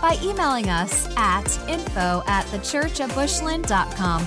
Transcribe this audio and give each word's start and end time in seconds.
by 0.00 0.18
emailing 0.22 0.68
us 0.68 1.08
at 1.16 1.46
info 1.68 2.22
at 2.26 2.44
thechurchatbushland.com. 2.46 4.26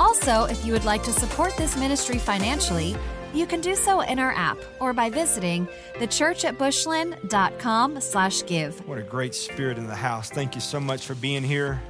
Also, 0.00 0.44
if 0.44 0.64
you 0.64 0.72
would 0.72 0.84
like 0.84 1.02
to 1.04 1.12
support 1.12 1.56
this 1.56 1.76
ministry 1.76 2.18
financially, 2.18 2.96
you 3.32 3.46
can 3.46 3.60
do 3.60 3.74
so 3.74 4.00
in 4.00 4.18
our 4.18 4.32
app 4.32 4.58
or 4.80 4.92
by 4.92 5.10
visiting 5.10 5.66
thechurchatbushland.com 5.94 8.00
slash 8.00 8.46
give. 8.46 8.88
What 8.88 8.98
a 8.98 9.02
great 9.02 9.34
spirit 9.34 9.78
in 9.78 9.86
the 9.86 9.94
house. 9.94 10.30
Thank 10.30 10.54
you 10.54 10.60
so 10.60 10.78
much 10.78 11.04
for 11.04 11.14
being 11.14 11.42
here. 11.42 11.82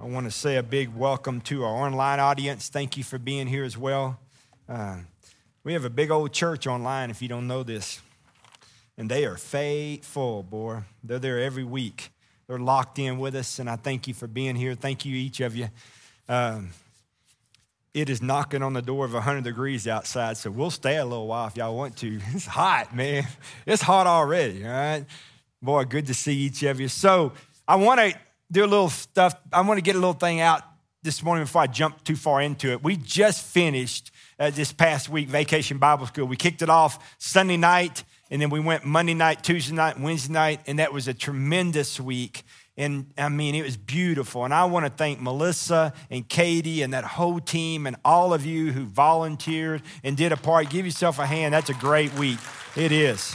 I 0.00 0.04
want 0.04 0.26
to 0.26 0.30
say 0.30 0.56
a 0.56 0.62
big 0.62 0.94
welcome 0.94 1.40
to 1.42 1.64
our 1.64 1.86
online 1.86 2.20
audience. 2.20 2.68
Thank 2.68 2.96
you 2.96 3.04
for 3.04 3.18
being 3.18 3.48
here 3.48 3.64
as 3.64 3.76
well. 3.76 4.18
Uh, 4.68 4.98
we 5.64 5.72
have 5.72 5.84
a 5.84 5.90
big 5.90 6.10
old 6.10 6.32
church 6.32 6.66
online, 6.66 7.10
if 7.10 7.20
you 7.20 7.28
don't 7.28 7.46
know 7.46 7.62
this, 7.62 8.00
and 8.98 9.08
they 9.08 9.24
are 9.24 9.36
faithful, 9.36 10.42
boy. 10.42 10.80
They're 11.04 11.20
there 11.20 11.38
every 11.38 11.62
week. 11.62 12.10
They're 12.48 12.58
locked 12.58 12.98
in 12.98 13.18
with 13.18 13.36
us, 13.36 13.60
and 13.60 13.70
I 13.70 13.76
thank 13.76 14.08
you 14.08 14.12
for 14.12 14.26
being 14.26 14.56
here. 14.56 14.74
Thank 14.74 15.04
you, 15.04 15.14
each 15.14 15.40
of 15.40 15.54
you. 15.54 15.68
Um, 16.28 16.70
it 17.94 18.10
is 18.10 18.20
knocking 18.20 18.62
on 18.62 18.72
the 18.72 18.82
door 18.82 19.04
of 19.04 19.14
100 19.14 19.44
degrees 19.44 19.86
outside, 19.86 20.36
so 20.36 20.50
we'll 20.50 20.72
stay 20.72 20.96
a 20.96 21.04
little 21.04 21.28
while 21.28 21.46
if 21.46 21.56
y'all 21.56 21.76
want 21.76 21.96
to. 21.98 22.20
It's 22.34 22.46
hot, 22.46 22.94
man. 22.94 23.24
It's 23.66 23.82
hot 23.82 24.08
already, 24.08 24.64
all 24.64 24.72
right? 24.72 25.04
Boy, 25.62 25.84
good 25.84 26.06
to 26.06 26.14
see 26.14 26.36
each 26.36 26.64
of 26.64 26.80
you. 26.80 26.88
So 26.88 27.32
I 27.66 27.76
want 27.76 28.00
to 28.00 28.14
do 28.50 28.64
a 28.64 28.66
little 28.66 28.90
stuff. 28.90 29.34
I 29.52 29.60
want 29.60 29.78
to 29.78 29.82
get 29.82 29.94
a 29.94 29.98
little 29.98 30.12
thing 30.12 30.40
out 30.40 30.62
this 31.02 31.22
morning 31.22 31.44
before 31.44 31.62
I 31.62 31.66
jump 31.68 32.02
too 32.02 32.16
far 32.16 32.40
into 32.42 32.72
it. 32.72 32.82
We 32.82 32.96
just 32.96 33.44
finished 33.44 34.10
uh, 34.38 34.50
this 34.50 34.72
past 34.72 35.08
week 35.08 35.28
Vacation 35.28 35.78
Bible 35.78 36.06
School. 36.06 36.26
We 36.26 36.36
kicked 36.36 36.62
it 36.62 36.70
off 36.70 37.16
Sunday 37.18 37.56
night, 37.56 38.04
and 38.30 38.42
then 38.42 38.50
we 38.50 38.60
went 38.60 38.84
Monday 38.84 39.14
night, 39.14 39.42
Tuesday 39.42 39.74
night, 39.74 39.98
Wednesday 39.98 40.32
night, 40.32 40.60
and 40.66 40.78
that 40.78 40.92
was 40.92 41.08
a 41.08 41.14
tremendous 41.14 41.98
week. 41.98 42.42
And 42.76 43.06
I 43.18 43.28
mean, 43.28 43.54
it 43.54 43.64
was 43.64 43.76
beautiful. 43.76 44.44
And 44.44 44.54
I 44.54 44.64
want 44.66 44.86
to 44.86 44.90
thank 44.90 45.20
Melissa 45.20 45.92
and 46.10 46.28
Katie 46.28 46.82
and 46.82 46.92
that 46.92 47.04
whole 47.04 47.40
team 47.40 47.86
and 47.86 47.96
all 48.04 48.32
of 48.32 48.46
you 48.46 48.70
who 48.72 48.84
volunteered 48.84 49.82
and 50.04 50.16
did 50.16 50.30
a 50.30 50.36
part. 50.36 50.70
Give 50.70 50.84
yourself 50.84 51.18
a 51.18 51.26
hand. 51.26 51.54
That's 51.54 51.70
a 51.70 51.74
great 51.74 52.14
week. 52.14 52.38
It 52.76 52.92
is. 52.92 53.34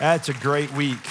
That's 0.00 0.28
a 0.28 0.34
great 0.34 0.72
week. 0.72 1.06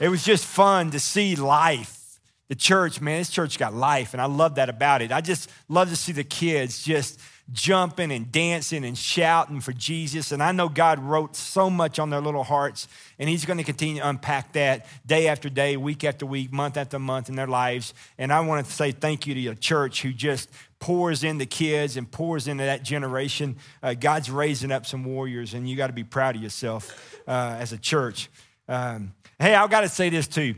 It 0.00 0.08
was 0.08 0.24
just 0.24 0.44
fun 0.44 0.90
to 0.92 1.00
see 1.00 1.36
life. 1.36 2.18
The 2.48 2.54
church, 2.54 3.00
man, 3.00 3.18
this 3.18 3.28
church 3.28 3.58
got 3.58 3.74
life, 3.74 4.14
and 4.14 4.22
I 4.22 4.24
love 4.24 4.54
that 4.54 4.70
about 4.70 5.02
it. 5.02 5.12
I 5.12 5.20
just 5.20 5.50
love 5.68 5.90
to 5.90 5.96
see 5.96 6.12
the 6.12 6.24
kids 6.24 6.82
just 6.82 7.20
jumping 7.52 8.12
and 8.12 8.30
dancing 8.30 8.84
and 8.84 8.96
shouting 8.96 9.60
for 9.60 9.72
Jesus. 9.72 10.32
And 10.32 10.42
I 10.42 10.52
know 10.52 10.68
God 10.68 10.98
wrote 10.98 11.34
so 11.34 11.70
much 11.70 11.98
on 11.98 12.10
their 12.10 12.20
little 12.20 12.44
hearts, 12.44 12.88
and 13.18 13.28
He's 13.28 13.44
going 13.44 13.58
to 13.58 13.64
continue 13.64 14.00
to 14.02 14.08
unpack 14.08 14.52
that 14.52 14.86
day 15.06 15.28
after 15.28 15.48
day, 15.48 15.76
week 15.76 16.04
after 16.04 16.26
week, 16.26 16.52
month 16.52 16.76
after 16.76 16.98
month 16.98 17.28
in 17.28 17.36
their 17.36 17.46
lives. 17.46 17.94
And 18.18 18.32
I 18.32 18.40
want 18.40 18.66
to 18.66 18.72
say 18.72 18.92
thank 18.92 19.26
you 19.26 19.34
to 19.34 19.40
your 19.40 19.54
church 19.54 20.02
who 20.02 20.12
just 20.12 20.50
pours 20.78 21.24
into 21.24 21.40
the 21.40 21.46
kids 21.46 21.96
and 21.96 22.10
pours 22.10 22.48
into 22.48 22.64
that 22.64 22.82
generation. 22.82 23.56
Uh, 23.82 23.94
God's 23.94 24.30
raising 24.30 24.70
up 24.70 24.86
some 24.86 25.04
warriors, 25.04 25.54
and 25.54 25.68
you 25.68 25.76
got 25.76 25.88
to 25.88 25.92
be 25.92 26.04
proud 26.04 26.36
of 26.36 26.42
yourself 26.42 27.20
uh, 27.26 27.56
as 27.58 27.72
a 27.72 27.78
church. 27.78 28.28
Um, 28.68 29.14
hey, 29.38 29.54
I've 29.54 29.70
got 29.70 29.80
to 29.80 29.88
say 29.88 30.10
this 30.10 30.28
too. 30.28 30.54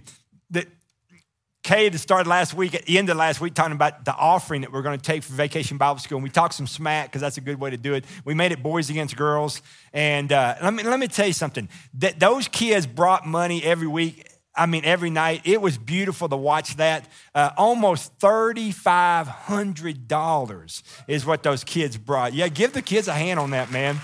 Kay 1.62 1.91
started 1.93 2.26
last 2.26 2.54
week, 2.54 2.75
at 2.75 2.87
the 2.87 2.97
end 2.97 3.10
of 3.10 3.19
last 3.19 3.38
week, 3.41 3.53
talking 3.54 3.75
about 3.75 4.06
the 4.06 4.15
offering 4.15 4.62
that 4.62 4.72
we're 4.72 4.81
going 4.82 4.98
to 4.98 5.04
take 5.04 5.22
for 5.22 5.34
Vacation 5.34 5.76
Bible 5.76 6.00
School. 6.00 6.16
And 6.16 6.22
we 6.22 6.31
talked 6.31 6.54
some 6.54 6.66
smack 6.66 7.09
because 7.09 7.21
that's 7.21 7.37
a 7.37 7.43
good 7.43 7.60
way 7.60 7.69
to 7.71 7.76
do 7.76 7.93
it. 7.94 8.06
We 8.25 8.32
made 8.32 8.53
it 8.53 8.62
boys 8.62 8.88
against 8.88 9.15
girls. 9.15 9.60
And 9.93 10.32
uh, 10.32 10.54
let, 10.62 10.72
me, 10.72 10.82
let 10.82 10.98
me 10.98 11.06
tell 11.06 11.26
you 11.26 11.34
something 11.34 11.69
that 11.94 12.19
those 12.19 12.48
kids 12.48 12.87
brought 12.87 13.26
money 13.26 13.62
every 13.62 13.88
week. 13.88 14.26
I 14.54 14.66
mean, 14.66 14.84
every 14.84 15.10
night. 15.10 15.43
It 15.44 15.60
was 15.60 15.76
beautiful 15.78 16.28
to 16.28 16.37
watch 16.37 16.76
that. 16.76 17.09
Uh, 17.34 17.50
almost 17.56 18.16
$3,500 18.19 20.82
is 21.06 21.25
what 21.25 21.42
those 21.42 21.62
kids 21.62 21.97
brought. 21.97 22.34
Yeah, 22.34 22.48
give 22.48 22.72
the 22.72 22.82
kids 22.82 23.06
a 23.06 23.15
hand 23.15 23.38
on 23.38 23.50
that, 23.50 23.71
man. 23.71 24.00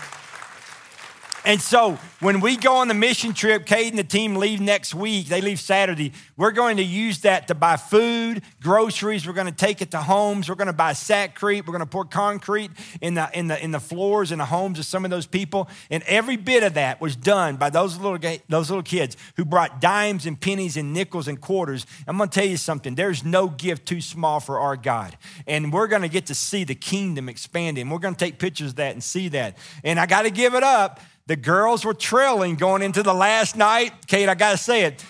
And 1.46 1.62
so 1.62 1.92
when 2.18 2.40
we 2.40 2.56
go 2.56 2.78
on 2.78 2.88
the 2.88 2.94
mission 2.94 3.32
trip, 3.32 3.66
Kate 3.66 3.88
and 3.88 3.98
the 3.98 4.02
team 4.02 4.34
leave 4.34 4.60
next 4.60 4.96
week. 4.96 5.28
They 5.28 5.40
leave 5.40 5.60
Saturday. 5.60 6.12
We're 6.36 6.50
going 6.50 6.78
to 6.78 6.82
use 6.82 7.20
that 7.20 7.46
to 7.46 7.54
buy 7.54 7.76
food, 7.76 8.42
groceries. 8.60 9.28
We're 9.28 9.32
going 9.32 9.46
to 9.46 9.52
take 9.52 9.80
it 9.80 9.92
to 9.92 9.98
homes. 9.98 10.48
We're 10.48 10.56
going 10.56 10.66
to 10.66 10.72
buy 10.72 10.90
Sakrete. 10.90 11.64
We're 11.64 11.72
going 11.72 11.80
to 11.80 11.86
pour 11.86 12.04
concrete 12.04 12.72
in 13.00 13.14
the, 13.14 13.30
in 13.32 13.46
the, 13.46 13.62
in 13.62 13.70
the 13.70 13.78
floors 13.78 14.32
in 14.32 14.38
the 14.38 14.44
homes 14.44 14.80
of 14.80 14.86
some 14.86 15.04
of 15.04 15.12
those 15.12 15.26
people. 15.26 15.68
And 15.88 16.02
every 16.08 16.36
bit 16.36 16.64
of 16.64 16.74
that 16.74 17.00
was 17.00 17.14
done 17.14 17.54
by 17.54 17.70
those 17.70 17.96
little, 17.96 18.18
those 18.48 18.68
little 18.68 18.82
kids 18.82 19.16
who 19.36 19.44
brought 19.44 19.80
dimes 19.80 20.26
and 20.26 20.40
pennies 20.40 20.76
and 20.76 20.92
nickels 20.92 21.28
and 21.28 21.40
quarters. 21.40 21.86
I'm 22.08 22.16
going 22.16 22.28
to 22.28 22.40
tell 22.40 22.48
you 22.48 22.56
something. 22.56 22.96
There's 22.96 23.24
no 23.24 23.46
gift 23.46 23.86
too 23.86 24.00
small 24.00 24.40
for 24.40 24.58
our 24.58 24.76
God. 24.76 25.16
And 25.46 25.72
we're 25.72 25.86
going 25.86 26.02
to 26.02 26.08
get 26.08 26.26
to 26.26 26.34
see 26.34 26.64
the 26.64 26.74
kingdom 26.74 27.28
expanding. 27.28 27.88
We're 27.88 27.98
going 28.00 28.16
to 28.16 28.24
take 28.24 28.40
pictures 28.40 28.70
of 28.70 28.76
that 28.76 28.94
and 28.94 29.04
see 29.04 29.28
that. 29.28 29.56
And 29.84 30.00
I 30.00 30.06
got 30.06 30.22
to 30.22 30.30
give 30.30 30.56
it 30.56 30.64
up 30.64 30.98
the 31.26 31.36
girls 31.36 31.84
were 31.84 31.94
trailing 31.94 32.56
going 32.56 32.82
into 32.82 33.02
the 33.02 33.14
last 33.14 33.56
night. 33.56 34.06
Kate, 34.06 34.28
I 34.28 34.34
got 34.34 34.52
to 34.52 34.58
say 34.58 34.84
it. 34.84 35.04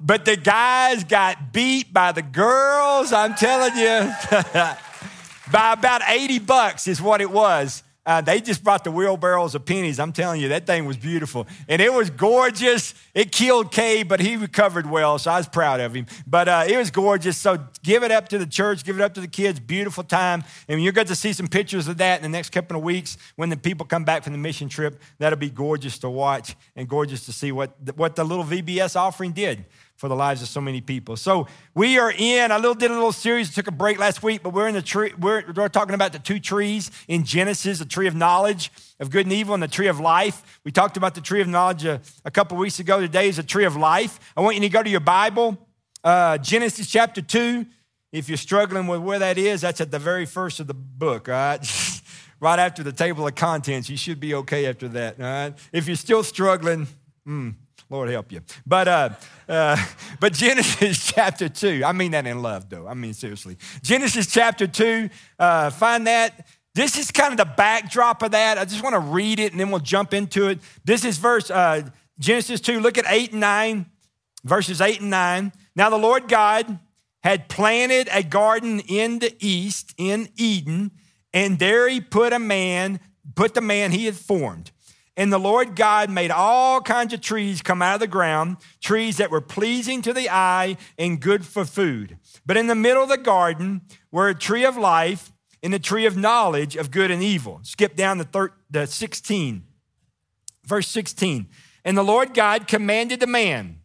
But 0.00 0.24
the 0.24 0.36
guys 0.36 1.04
got 1.04 1.52
beat 1.52 1.92
by 1.92 2.12
the 2.12 2.22
girls, 2.22 3.12
I'm 3.12 3.34
telling 3.34 3.76
you, 3.76 4.12
by 5.52 5.72
about 5.72 6.02
80 6.06 6.40
bucks 6.40 6.88
is 6.88 7.00
what 7.00 7.20
it 7.20 7.30
was. 7.30 7.83
Uh, 8.06 8.20
they 8.20 8.40
just 8.40 8.62
brought 8.62 8.84
the 8.84 8.90
wheelbarrows 8.90 9.54
of 9.54 9.64
pennies. 9.64 9.98
I'm 9.98 10.12
telling 10.12 10.40
you, 10.40 10.48
that 10.48 10.66
thing 10.66 10.84
was 10.84 10.98
beautiful. 10.98 11.46
And 11.68 11.80
it 11.80 11.92
was 11.92 12.10
gorgeous. 12.10 12.94
It 13.14 13.32
killed 13.32 13.72
Kay, 13.72 14.02
but 14.02 14.20
he 14.20 14.36
recovered 14.36 14.88
well, 14.88 15.18
so 15.18 15.30
I 15.30 15.38
was 15.38 15.48
proud 15.48 15.80
of 15.80 15.94
him. 15.94 16.06
But 16.26 16.48
uh, 16.48 16.64
it 16.68 16.76
was 16.76 16.90
gorgeous. 16.90 17.38
So 17.38 17.58
give 17.82 18.02
it 18.02 18.10
up 18.10 18.28
to 18.28 18.38
the 18.38 18.46
church, 18.46 18.84
give 18.84 18.96
it 18.96 19.02
up 19.02 19.14
to 19.14 19.22
the 19.22 19.28
kids. 19.28 19.58
Beautiful 19.58 20.04
time. 20.04 20.44
And 20.68 20.82
you're 20.82 20.92
going 20.92 21.06
to 21.06 21.14
see 21.14 21.32
some 21.32 21.48
pictures 21.48 21.88
of 21.88 21.96
that 21.96 22.16
in 22.18 22.22
the 22.22 22.28
next 22.28 22.50
couple 22.50 22.76
of 22.76 22.82
weeks 22.82 23.16
when 23.36 23.48
the 23.48 23.56
people 23.56 23.86
come 23.86 24.04
back 24.04 24.22
from 24.22 24.32
the 24.32 24.38
mission 24.38 24.68
trip. 24.68 25.00
That'll 25.18 25.38
be 25.38 25.50
gorgeous 25.50 25.98
to 26.00 26.10
watch 26.10 26.56
and 26.76 26.86
gorgeous 26.86 27.24
to 27.26 27.32
see 27.32 27.52
what, 27.52 27.74
what 27.96 28.16
the 28.16 28.24
little 28.24 28.44
VBS 28.44 28.96
offering 28.96 29.32
did 29.32 29.64
for 29.96 30.08
the 30.08 30.16
lives 30.16 30.42
of 30.42 30.48
so 30.48 30.60
many 30.60 30.80
people. 30.80 31.16
So 31.16 31.46
we 31.74 31.98
are 31.98 32.12
in. 32.16 32.50
I 32.50 32.56
little 32.56 32.74
did 32.74 32.90
a 32.90 32.94
little 32.94 33.12
series. 33.12 33.54
Took 33.54 33.68
a 33.68 33.72
break 33.72 33.98
last 33.98 34.22
week, 34.22 34.42
but 34.42 34.50
we're 34.50 34.68
in 34.68 34.74
the 34.74 34.82
tree. 34.82 35.12
We're, 35.18 35.44
we're 35.52 35.68
talking 35.68 35.94
about 35.94 36.12
the 36.12 36.18
two 36.18 36.40
trees 36.40 36.90
in 37.08 37.24
Genesis: 37.24 37.78
the 37.78 37.84
tree 37.84 38.06
of 38.06 38.14
knowledge 38.14 38.72
of 39.00 39.10
good 39.10 39.26
and 39.26 39.32
evil, 39.32 39.54
and 39.54 39.62
the 39.62 39.68
tree 39.68 39.88
of 39.88 40.00
life. 40.00 40.60
We 40.64 40.72
talked 40.72 40.96
about 40.96 41.14
the 41.14 41.20
tree 41.20 41.40
of 41.40 41.48
knowledge 41.48 41.84
a, 41.84 42.00
a 42.24 42.30
couple 42.30 42.56
weeks 42.56 42.78
ago. 42.80 43.00
Today 43.00 43.28
is 43.28 43.36
the 43.36 43.42
tree 43.42 43.64
of 43.64 43.76
life. 43.76 44.18
I 44.36 44.40
want 44.40 44.56
you 44.56 44.62
to 44.62 44.68
go 44.68 44.82
to 44.82 44.90
your 44.90 45.00
Bible, 45.00 45.58
uh, 46.02 46.38
Genesis 46.38 46.90
chapter 46.90 47.22
two. 47.22 47.66
If 48.12 48.28
you're 48.28 48.38
struggling 48.38 48.86
with 48.86 49.00
where 49.00 49.18
that 49.18 49.38
is, 49.38 49.62
that's 49.62 49.80
at 49.80 49.90
the 49.90 49.98
very 49.98 50.26
first 50.26 50.60
of 50.60 50.68
the 50.68 50.74
book. 50.74 51.28
All 51.28 51.34
right. 51.34 52.00
right 52.40 52.58
after 52.58 52.82
the 52.82 52.92
table 52.92 53.26
of 53.26 53.34
contents. 53.34 53.88
You 53.88 53.96
should 53.96 54.20
be 54.20 54.34
okay 54.34 54.66
after 54.66 54.86
that. 54.88 55.18
All 55.18 55.24
right. 55.24 55.54
If 55.72 55.86
you're 55.86 55.96
still 55.96 56.22
struggling, 56.22 56.86
hmm. 57.24 57.50
Lord 57.90 58.08
help 58.08 58.32
you. 58.32 58.40
But 58.66 58.88
uh, 58.88 59.08
uh, 59.48 59.76
but 60.20 60.32
Genesis 60.32 61.12
chapter 61.14 61.48
two. 61.48 61.82
I 61.84 61.92
mean 61.92 62.12
that 62.12 62.26
in 62.26 62.42
love, 62.42 62.68
though. 62.70 62.86
I 62.86 62.94
mean 62.94 63.14
seriously. 63.14 63.58
Genesis 63.82 64.26
chapter 64.26 64.66
two. 64.66 65.10
Uh, 65.38 65.70
find 65.70 66.06
that. 66.06 66.46
This 66.74 66.98
is 66.98 67.12
kind 67.12 67.30
of 67.30 67.36
the 67.36 67.54
backdrop 67.54 68.20
of 68.24 68.32
that. 68.32 68.58
I 68.58 68.64
just 68.64 68.82
want 68.82 68.94
to 68.94 68.98
read 68.98 69.38
it 69.38 69.52
and 69.52 69.60
then 69.60 69.70
we'll 69.70 69.78
jump 69.78 70.12
into 70.12 70.48
it. 70.48 70.58
This 70.84 71.04
is 71.04 71.18
verse 71.18 71.48
uh, 71.48 71.88
Genesis 72.18 72.60
two. 72.60 72.80
Look 72.80 72.98
at 72.98 73.04
eight 73.06 73.30
and 73.30 73.40
nine, 73.40 73.86
verses 74.42 74.80
eight 74.80 75.00
and 75.00 75.10
nine. 75.10 75.52
Now 75.76 75.88
the 75.88 75.98
Lord 75.98 76.26
God 76.26 76.80
had 77.22 77.48
planted 77.48 78.08
a 78.12 78.24
garden 78.24 78.80
in 78.80 79.20
the 79.20 79.34
east 79.38 79.94
in 79.96 80.28
Eden, 80.36 80.90
and 81.32 81.60
there 81.60 81.88
He 81.88 82.00
put 82.00 82.32
a 82.32 82.40
man, 82.40 82.98
put 83.36 83.54
the 83.54 83.60
man 83.60 83.92
He 83.92 84.06
had 84.06 84.16
formed. 84.16 84.72
And 85.16 85.32
the 85.32 85.38
Lord 85.38 85.76
God 85.76 86.10
made 86.10 86.32
all 86.32 86.80
kinds 86.80 87.12
of 87.12 87.20
trees 87.20 87.62
come 87.62 87.82
out 87.82 87.94
of 87.94 88.00
the 88.00 88.06
ground, 88.08 88.56
trees 88.80 89.18
that 89.18 89.30
were 89.30 89.40
pleasing 89.40 90.02
to 90.02 90.12
the 90.12 90.28
eye 90.28 90.76
and 90.98 91.20
good 91.20 91.46
for 91.46 91.64
food. 91.64 92.18
But 92.44 92.56
in 92.56 92.66
the 92.66 92.74
middle 92.74 93.04
of 93.04 93.08
the 93.08 93.16
garden 93.16 93.82
were 94.10 94.28
a 94.28 94.34
tree 94.34 94.64
of 94.64 94.76
life 94.76 95.30
and 95.62 95.72
a 95.72 95.78
tree 95.78 96.04
of 96.04 96.16
knowledge 96.16 96.76
of 96.76 96.90
good 96.90 97.10
and 97.10 97.22
evil. 97.22 97.60
Skip 97.62 97.94
down 97.94 98.18
to, 98.18 98.24
thir- 98.24 98.52
to 98.72 98.86
16. 98.86 99.62
Verse 100.66 100.88
16. 100.88 101.46
And 101.84 101.96
the 101.96 102.02
Lord 102.02 102.34
God 102.34 102.66
commanded 102.66 103.20
the 103.20 103.26
man, 103.26 103.80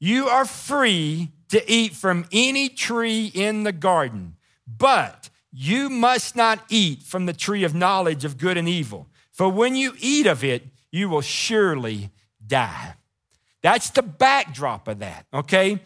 You 0.00 0.28
are 0.28 0.44
free 0.44 1.30
to 1.50 1.70
eat 1.70 1.94
from 1.94 2.26
any 2.32 2.68
tree 2.68 3.30
in 3.32 3.62
the 3.62 3.72
garden, 3.72 4.36
but 4.66 5.30
you 5.52 5.88
must 5.88 6.34
not 6.34 6.64
eat 6.68 7.02
from 7.02 7.26
the 7.26 7.32
tree 7.32 7.64
of 7.64 7.74
knowledge 7.74 8.24
of 8.24 8.36
good 8.36 8.56
and 8.56 8.68
evil, 8.68 9.08
for 9.36 9.50
when 9.50 9.76
you 9.76 9.92
eat 10.00 10.26
of 10.26 10.42
it, 10.42 10.66
you 10.90 11.10
will 11.10 11.20
surely 11.20 12.08
die. 12.44 12.94
That's 13.60 13.90
the 13.90 14.02
backdrop 14.02 14.88
of 14.88 15.00
that, 15.00 15.26
okay? 15.32 15.78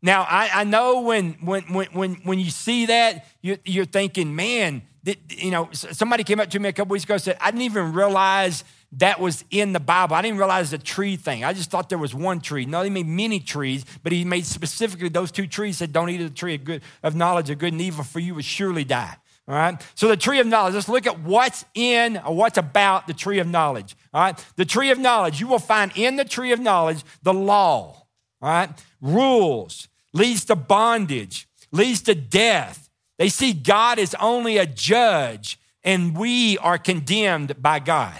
Now, 0.00 0.22
I, 0.22 0.48
I 0.54 0.64
know 0.64 1.02
when, 1.02 1.34
when, 1.42 1.64
when, 1.64 1.86
when, 1.88 2.14
when 2.24 2.38
you 2.38 2.48
see 2.48 2.86
that, 2.86 3.26
you're, 3.42 3.58
you're 3.66 3.84
thinking, 3.84 4.34
man, 4.34 4.80
you 5.28 5.50
know, 5.50 5.68
somebody 5.72 6.24
came 6.24 6.40
up 6.40 6.48
to 6.48 6.58
me 6.58 6.70
a 6.70 6.72
couple 6.72 6.92
weeks 6.92 7.04
ago 7.04 7.14
and 7.14 7.22
said, 7.22 7.36
I 7.42 7.50
didn't 7.50 7.62
even 7.62 7.92
realize 7.92 8.64
that 8.92 9.20
was 9.20 9.44
in 9.50 9.74
the 9.74 9.80
Bible. 9.80 10.16
I 10.16 10.22
didn't 10.22 10.38
realize 10.38 10.70
the 10.70 10.78
tree 10.78 11.16
thing. 11.16 11.44
I 11.44 11.52
just 11.52 11.70
thought 11.70 11.90
there 11.90 11.98
was 11.98 12.14
one 12.14 12.40
tree. 12.40 12.64
No, 12.64 12.80
he 12.80 12.88
made 12.88 13.06
many 13.06 13.38
trees, 13.38 13.84
but 14.02 14.12
he 14.12 14.24
made 14.24 14.46
specifically 14.46 15.10
those 15.10 15.30
two 15.30 15.46
trees 15.46 15.76
said, 15.76 15.92
Don't 15.92 16.08
eat 16.08 16.22
of 16.22 16.30
the 16.30 16.34
tree 16.34 16.54
of, 16.54 16.64
good, 16.64 16.80
of 17.02 17.14
knowledge 17.14 17.50
of 17.50 17.58
good 17.58 17.74
and 17.74 17.82
evil, 17.82 18.02
for 18.02 18.20
you 18.20 18.34
will 18.34 18.42
surely 18.42 18.84
die. 18.84 19.16
All 19.46 19.54
right. 19.54 19.80
So 19.94 20.08
the 20.08 20.16
tree 20.16 20.40
of 20.40 20.46
knowledge, 20.46 20.74
let's 20.74 20.88
look 20.88 21.06
at 21.06 21.20
what's 21.20 21.64
in 21.74 22.16
or 22.16 22.34
what's 22.34 22.56
about 22.56 23.06
the 23.06 23.12
tree 23.12 23.38
of 23.40 23.46
knowledge. 23.46 23.94
All 24.12 24.22
right. 24.22 24.46
The 24.56 24.64
tree 24.64 24.90
of 24.90 24.98
knowledge, 24.98 25.40
you 25.40 25.46
will 25.46 25.58
find 25.58 25.92
in 25.94 26.16
the 26.16 26.24
tree 26.24 26.52
of 26.52 26.60
knowledge 26.60 27.04
the 27.22 27.34
law. 27.34 28.06
All 28.40 28.48
right. 28.48 28.70
Rules 29.02 29.88
leads 30.14 30.46
to 30.46 30.56
bondage, 30.56 31.46
leads 31.72 32.00
to 32.02 32.14
death. 32.14 32.88
They 33.18 33.28
see 33.28 33.52
God 33.52 33.98
is 33.98 34.16
only 34.18 34.56
a 34.56 34.66
judge 34.66 35.58
and 35.82 36.16
we 36.16 36.56
are 36.58 36.78
condemned 36.78 37.60
by 37.60 37.78
God. 37.78 38.18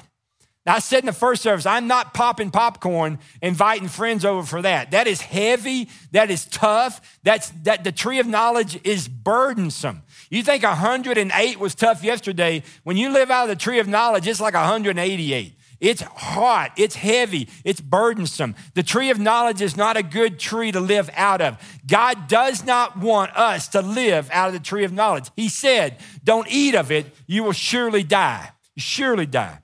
Now, 0.67 0.77
I 0.77 0.79
said 0.79 1.01
in 1.01 1.07
the 1.07 1.13
first 1.13 1.43
service, 1.43 1.67
I'm 1.67 1.87
not 1.87 2.15
popping 2.15 2.51
popcorn, 2.51 3.19
inviting 3.43 3.89
friends 3.89 4.25
over 4.25 4.47
for 4.47 4.63
that. 4.63 4.93
That 4.93 5.07
is 5.07 5.21
heavy. 5.21 5.91
That 6.13 6.31
is 6.31 6.47
tough. 6.47 7.19
That's 7.23 7.51
that 7.65 7.85
the 7.85 7.93
tree 7.93 8.19
of 8.19 8.27
knowledge 8.27 8.81
is 8.83 9.07
burdensome. 9.07 10.03
You 10.35 10.43
think 10.43 10.65
108 10.65 11.61
was 11.61 11.77
tough 11.77 12.03
yesterday. 12.03 12.65
When 12.83 12.97
you 12.97 13.11
live 13.11 13.31
out 13.31 13.45
of 13.45 13.51
the 13.51 13.57
tree 13.57 13.79
of 13.79 13.87
knowledge, 13.87 14.27
it's 14.27 14.41
like 14.41 14.55
188. 14.55 15.55
It's 15.79 16.03
hot, 16.03 16.73
it's 16.77 16.97
heavy, 16.97 17.49
it's 17.63 17.81
burdensome. 17.81 18.57
The 18.75 18.83
tree 18.83 19.11
of 19.11 19.21
knowledge 19.21 19.61
is 19.61 19.77
not 19.77 19.97
a 19.97 20.03
good 20.03 20.41
tree 20.41 20.73
to 20.73 20.81
live 20.81 21.09
out 21.15 21.41
of. 21.41 21.59
God 21.87 22.27
does 22.27 22.65
not 22.65 22.99
want 22.99 23.37
us 23.37 23.69
to 23.69 23.81
live 23.81 24.29
out 24.33 24.49
of 24.49 24.55
the 24.55 24.61
tree 24.61 24.83
of 24.83 24.93
knowledge. 24.93 25.31
He 25.37 25.49
said, 25.49 25.99
Don't 26.25 26.49
eat 26.51 26.75
of 26.75 26.91
it, 26.91 27.15
you 27.29 27.45
will 27.45 27.53
surely 27.53 28.03
die. 28.03 28.51
Surely 28.77 29.27
die. 29.27 29.59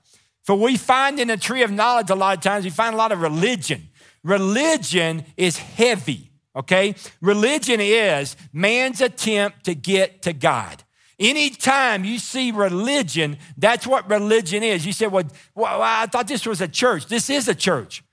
For 0.45 0.55
we 0.55 0.77
find 0.77 1.19
in 1.19 1.27
the 1.27 1.37
tree 1.37 1.63
of 1.63 1.71
knowledge 1.71 2.09
a 2.09 2.15
lot 2.15 2.37
of 2.37 2.43
times, 2.43 2.63
we 2.63 2.71
find 2.71 2.93
a 2.93 2.97
lot 2.97 3.11
of 3.11 3.21
religion. 3.21 3.89
Religion 4.23 5.25
is 5.35 5.57
heavy, 5.57 6.30
okay? 6.55 6.95
Religion 7.21 7.79
is 7.79 8.35
man's 8.53 9.01
attempt 9.01 9.65
to 9.65 9.75
get 9.75 10.21
to 10.23 10.33
God. 10.33 10.83
Anytime 11.19 12.03
you 12.03 12.17
see 12.17 12.51
religion, 12.51 13.37
that's 13.57 13.85
what 13.85 14.09
religion 14.09 14.63
is. 14.63 14.85
You 14.85 14.93
say, 14.93 15.07
well, 15.07 15.25
well, 15.53 15.81
I 15.81 16.07
thought 16.07 16.27
this 16.27 16.45
was 16.45 16.61
a 16.61 16.67
church. 16.67 17.05
This 17.05 17.29
is 17.29 17.47
a 17.47 17.53
church. 17.53 18.03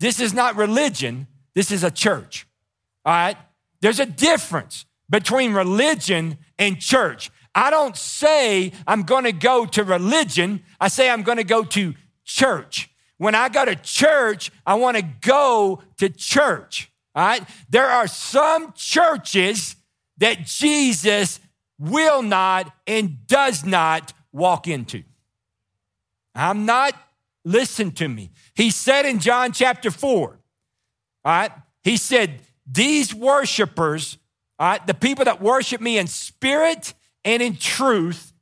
This 0.00 0.20
is 0.20 0.34
not 0.34 0.56
religion, 0.56 1.26
this 1.54 1.70
is 1.70 1.82
a 1.82 1.90
church. 1.90 2.46
All 3.04 3.14
right? 3.14 3.36
There's 3.80 4.00
a 4.00 4.06
difference 4.06 4.84
between 5.08 5.54
religion 5.54 6.38
and 6.58 6.78
church. 6.78 7.30
I 7.54 7.70
don't 7.70 7.96
say 7.96 8.72
I'm 8.86 9.04
going 9.04 9.24
to 9.24 9.32
go 9.32 9.64
to 9.64 9.82
religion. 9.82 10.62
I 10.78 10.88
say 10.88 11.08
I'm 11.08 11.22
going 11.22 11.38
to 11.38 11.44
go 11.44 11.64
to 11.64 11.94
church. 12.24 12.90
When 13.16 13.34
I 13.34 13.48
go 13.48 13.64
to 13.64 13.74
church, 13.76 14.52
I 14.66 14.74
want 14.74 14.98
to 14.98 15.02
go 15.22 15.82
to 15.96 16.10
church. 16.10 16.92
All 17.16 17.26
right? 17.26 17.42
There 17.70 17.88
are 17.88 18.06
some 18.06 18.74
churches 18.74 19.76
that 20.18 20.44
Jesus 20.44 21.40
will 21.78 22.22
not 22.22 22.72
and 22.86 23.26
does 23.26 23.64
not 23.64 24.12
walk 24.32 24.68
into. 24.68 25.02
I'm 26.34 26.66
not, 26.66 26.94
listen 27.44 27.90
to 27.92 28.08
me. 28.08 28.30
He 28.54 28.70
said 28.70 29.06
in 29.06 29.18
John 29.18 29.52
chapter 29.52 29.90
4, 29.90 30.28
all 30.28 30.38
right, 31.24 31.50
he 31.82 31.96
said, 31.96 32.40
These 32.70 33.14
worshipers, 33.14 34.18
all 34.58 34.68
right, 34.68 34.86
the 34.86 34.94
people 34.94 35.24
that 35.24 35.40
worship 35.40 35.80
me 35.80 35.96
in 35.96 36.06
spirit 36.06 36.92
and 37.24 37.42
in 37.42 37.56
truth 37.56 38.32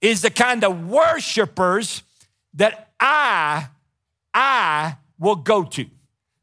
is 0.00 0.20
the 0.20 0.30
kind 0.30 0.64
of 0.64 0.88
worshipers 0.88 2.02
that 2.54 2.92
I, 3.00 3.68
I 4.34 4.96
will 5.18 5.36
go 5.36 5.64
to. 5.64 5.86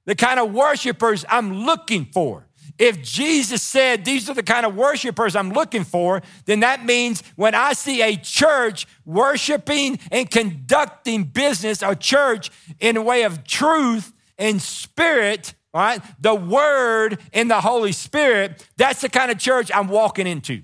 The 0.05 0.15
kind 0.15 0.39
of 0.39 0.53
worshipers 0.53 1.25
I'm 1.29 1.65
looking 1.65 2.05
for. 2.05 2.47
If 2.77 3.01
Jesus 3.01 3.61
said 3.61 4.03
these 4.03 4.29
are 4.29 4.33
the 4.33 4.43
kind 4.43 4.65
of 4.65 4.75
worshipers 4.75 5.35
I'm 5.35 5.51
looking 5.51 5.83
for, 5.83 6.21
then 6.45 6.59
that 6.59 6.85
means 6.85 7.23
when 7.35 7.55
I 7.55 7.73
see 7.73 8.01
a 8.01 8.17
church 8.17 8.85
worshiping 9.05 9.99
and 10.11 10.29
conducting 10.29 11.23
business, 11.23 11.81
a 11.81 11.95
church 11.95 12.51
in 12.79 12.97
a 12.97 13.01
way 13.01 13.23
of 13.23 13.45
truth 13.45 14.11
and 14.37 14.61
spirit, 14.61 15.53
all 15.73 15.81
right, 15.81 16.01
the 16.19 16.35
word 16.35 17.19
and 17.31 17.49
the 17.49 17.61
Holy 17.61 17.93
Spirit, 17.93 18.67
that's 18.75 19.01
the 19.01 19.09
kind 19.09 19.31
of 19.31 19.37
church 19.37 19.71
I'm 19.73 19.87
walking 19.87 20.27
into. 20.27 20.61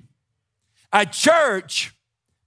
A 0.91 1.05
church 1.05 1.95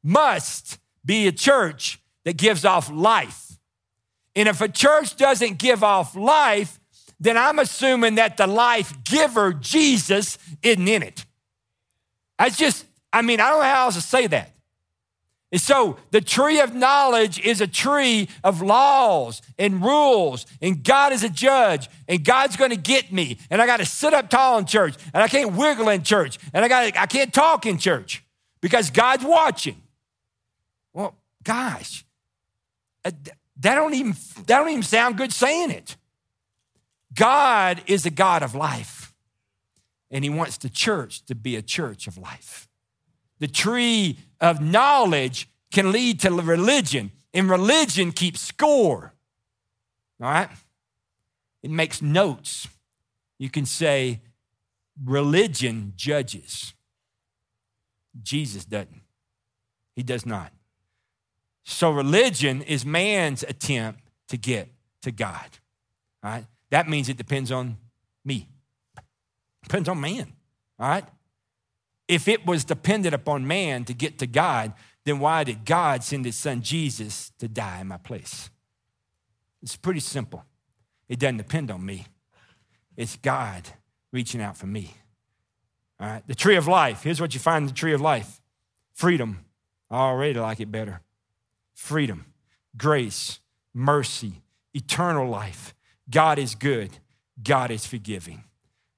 must 0.03 0.79
be 1.05 1.27
a 1.27 1.33
church 1.33 2.01
that 2.25 2.37
gives 2.37 2.65
off 2.65 2.91
life. 2.91 3.59
And 4.37 4.49
if 4.49 4.61
a 4.61 4.69
church 4.69 5.17
doesn't 5.17 5.59
give 5.59 5.83
off 5.83 6.15
life, 6.15 6.79
then 7.21 7.37
I'm 7.37 7.59
assuming 7.59 8.17
that 8.17 8.37
the 8.37 8.47
life 8.47 8.93
giver, 9.05 9.53
Jesus, 9.53 10.39
isn't 10.63 10.89
in 10.89 11.03
it. 11.03 11.25
That's 12.39 12.57
just, 12.57 12.85
I 13.13 13.23
mean, 13.23 13.41
I 13.41 13.51
don't 13.51 13.61
know 13.61 13.67
how 13.67 13.85
else 13.85 13.95
to 13.95 14.01
say 14.01 14.27
that. 14.27 14.55
And 15.55 15.61
so 15.61 15.99
the 16.11 16.21
tree 16.21 16.59
of 16.59 16.75
knowledge 16.75 17.39
is 17.39 17.61
a 17.61 17.69
tree 17.69 18.29
of 18.43 18.61
laws 18.61 19.41
and 19.57 19.81
rules, 19.81 20.47
and 20.61 20.83
God 20.83 21.13
is 21.13 21.23
a 21.23 21.29
judge, 21.29 21.89
and 22.09 22.25
God's 22.25 22.57
gonna 22.57 22.75
get 22.75 23.13
me, 23.13 23.39
and 23.51 23.63
I 23.63 23.67
gotta 23.67 23.87
sit 23.87 24.13
up 24.13 24.31
tall 24.31 24.59
in 24.59 24.67
church, 24.67 24.97
and 25.13 25.23
I 25.23 25.29
can't 25.29 25.53
wiggle 25.53 25.91
in 25.91 26.03
church, 26.03 26.41
and 26.53 26.65
I 26.65 26.69
gotta 26.69 27.01
I 27.01 27.07
can't 27.07 27.33
talk 27.33 27.67
in 27.67 27.79
church 27.79 28.25
because 28.61 28.91
God's 28.91 29.25
watching. 29.25 29.81
Well, 30.93 31.15
gosh, 31.45 32.05
uh, 33.05 33.13
that 33.61 33.77
don't 33.77 33.95
even 33.95 34.17
that 34.47 34.59
don't 34.59 34.71
even 34.71 34.83
sound 34.83 35.17
good 35.17 35.33
saying 35.33 35.71
it. 35.71 35.97
God 37.15 37.83
is 37.87 38.07
a 38.07 38.11
God 38.11 38.43
of 38.43 38.55
life, 38.55 39.13
and 40.11 40.25
He 40.25 40.31
wants 40.31 40.57
the 40.57 40.69
church 40.69 41.25
to 41.27 41.35
be 41.35 41.57
a 41.57 41.63
church 41.63 42.07
of 42.07 42.19
life. 42.19 42.69
The 43.39 43.49
tree 43.49 44.19
of 44.41 44.61
knowledge 44.61 45.49
can 45.73 45.93
lead 45.93 46.21
to 46.21 46.31
religion, 46.31 47.13
and 47.33 47.49
religion 47.51 48.13
keeps 48.13 48.41
score. 48.41 49.13
All 50.21 50.31
right? 50.31 50.49
It 51.63 51.71
makes 51.71 52.01
notes. 52.01 52.69
You 53.39 53.51
can 53.51 53.67
say, 53.67 54.21
religion 55.03 55.93
judges. 55.97 56.75
Jesus 58.23 58.65
doesn't. 58.65 59.03
He 59.97 60.03
does 60.03 60.25
not. 60.25 60.53
So 61.65 61.91
religion 61.91 62.63
is 62.63 62.85
man's 62.85 63.43
attempt 63.43 64.01
to 64.29 64.37
get 64.37 64.69
to 65.03 65.11
God. 65.11 65.49
All 66.23 66.31
right? 66.31 66.47
That 66.75 66.89
means 66.89 67.09
it 67.09 67.17
depends 67.17 67.53
on 67.53 67.77
me. 68.25 68.49
Depends 69.63 69.89
on 69.89 70.01
man. 70.01 70.33
All 70.81 70.89
right? 70.89 71.05
If 72.09 72.27
it 72.27 72.45
was 72.45 72.65
dependent 72.65 73.15
upon 73.15 73.47
man 73.47 73.85
to 73.85 73.95
get 73.95 74.19
to 74.19 74.27
God, 74.27 74.73
then 75.05 75.21
why 75.21 75.45
did 75.45 75.65
God 75.65 76.03
send 76.03 76.25
his 76.25 76.35
son 76.35 76.63
Jesus 76.63 77.31
to 77.39 77.47
die 77.47 77.81
in 77.81 77.87
my 77.87 77.97
place? 77.97 78.51
It's 79.63 79.77
pretty 79.77 80.01
simple. 80.01 80.45
It 81.09 81.21
doesn't 81.21 81.37
depend 81.37 81.71
on 81.71 81.87
me. 81.87 82.07
It's 82.97 83.19
God 83.19 83.69
reaching 84.13 84.43
out 84.43 84.57
for 84.57 84.67
me. 84.67 84.95
All 86.01 86.09
right, 86.09 86.27
the 86.27 86.35
tree 86.35 86.57
of 86.57 86.67
life. 86.67 87.05
Here's 87.05 87.21
what 87.21 87.35
you 87.35 87.41
find 87.41 87.63
in 87.63 87.67
the 87.69 87.73
tree 87.73 87.93
of 87.93 88.01
life 88.01 88.41
freedom. 88.95 89.45
I 89.93 89.99
already 89.99 90.41
like 90.41 90.59
it 90.59 90.73
better. 90.73 91.03
Freedom, 91.73 92.27
grace, 92.77 93.39
mercy, 93.73 94.43
eternal 94.75 95.29
life. 95.29 95.73
God 96.11 96.39
is 96.39 96.55
good, 96.55 96.91
God 97.43 97.71
is 97.71 97.87
forgiving. 97.87 98.45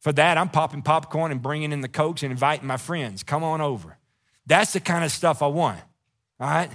For 0.00 0.12
that, 0.12 0.38
I'm 0.38 0.48
popping 0.48 0.82
popcorn 0.82 1.32
and 1.32 1.42
bringing 1.42 1.72
in 1.72 1.80
the 1.80 1.88
cokes 1.88 2.22
and 2.22 2.30
inviting 2.30 2.66
my 2.66 2.76
friends. 2.76 3.22
Come 3.22 3.42
on 3.42 3.60
over. 3.60 3.98
That's 4.46 4.72
the 4.72 4.80
kind 4.80 5.04
of 5.04 5.10
stuff 5.10 5.42
I 5.42 5.48
want. 5.48 5.80
All 6.38 6.48
right? 6.48 6.70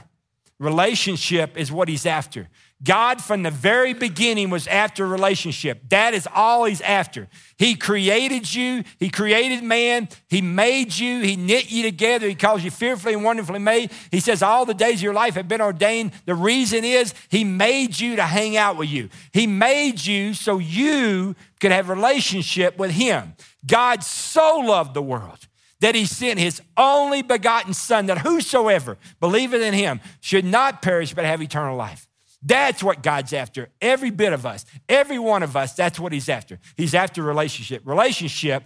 Relationship 0.62 1.58
is 1.58 1.72
what 1.72 1.90
he's 1.90 2.06
after. 2.06 2.48
God, 2.84 3.20
from 3.20 3.42
the 3.42 3.50
very 3.50 3.96
beginning, 3.96 4.52
was 4.52 4.68
after 4.68 5.08
relationship. 5.08 5.90
That 5.90 6.14
is 6.14 6.28
all 6.32 6.66
he's 6.66 6.82
after. 6.82 7.28
He 7.58 7.74
created 7.74 8.54
you, 8.54 8.84
he 9.00 9.10
created 9.10 9.64
man, 9.64 10.08
he 10.30 10.40
made 10.40 10.96
you, 10.96 11.22
he 11.22 11.36
knit 11.36 11.72
you 11.72 11.82
together, 11.82 12.28
he 12.28 12.36
calls 12.36 12.64
you 12.64 12.70
fearfully 12.70 13.16
and 13.16 13.24
wonderfully 13.24 13.58
made. 13.58 13.92
He 14.12 14.20
says 14.20 14.44
all 14.44 14.66
the 14.66 14.76
days 14.76 15.00
of 15.00 15.02
your 15.02 15.16
life 15.16 15.34
have 15.34 15.48
been 15.48 15.62
ordained. 15.62 16.12
The 16.26 16.36
reason 16.36 16.84
is 16.84 17.16
he 17.30 17.44
made 17.44 18.00
you 18.00 18.18
to 18.18 18.24
hang 18.24 18.56
out 18.56 18.78
with 18.78 18.90
you. 18.90 19.10
He 19.34 19.48
made 19.48 20.06
you 20.06 20.36
so 20.36 20.60
you 20.60 21.36
could 21.60 21.72
have 21.72 21.90
relationship 21.90 22.78
with 22.78 22.92
him. 22.92 23.34
God 23.66 24.04
so 24.04 24.60
loved 24.60 24.94
the 24.94 25.02
world 25.02 25.48
that 25.82 25.96
he 25.96 26.06
sent 26.06 26.40
his 26.40 26.62
only 26.78 27.22
begotten 27.22 27.74
Son, 27.74 28.06
that 28.06 28.20
whosoever 28.20 28.98
believeth 29.20 29.62
in 29.62 29.74
him 29.74 30.00
should 30.22 30.46
not 30.46 30.82
perish 30.82 31.14
but 31.14 31.26
have 31.26 31.42
eternal 31.42 31.76
life. 31.76 32.08
That's 32.44 32.84
what 32.84 33.04
God's 33.04 33.34
after. 33.34 33.70
Every 33.82 34.10
bit 34.10 34.34
of 34.34 34.46
us, 34.46 34.66
every 34.90 35.20
one 35.20 35.44
of 35.44 35.56
us, 35.56 35.74
that's 35.74 36.00
what 36.00 36.12
he's 36.12 36.30
after. 36.30 36.60
He's 36.76 36.96
after 36.96 37.22
relationship. 37.22 37.84
Relationship, 37.86 38.64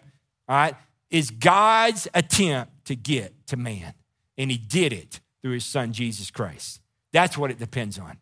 all 0.47 0.55
right, 0.55 0.75
is 1.09 1.31
God's 1.31 2.07
attempt 2.13 2.85
to 2.85 2.95
get 2.95 3.33
to 3.47 3.57
man. 3.57 3.93
And 4.37 4.51
he 4.51 4.57
did 4.57 4.93
it 4.93 5.19
through 5.41 5.53
his 5.53 5.65
son, 5.65 5.93
Jesus 5.93 6.31
Christ. 6.31 6.81
That's 7.11 7.37
what 7.37 7.51
it 7.51 7.59
depends 7.59 7.97
on. 7.97 8.17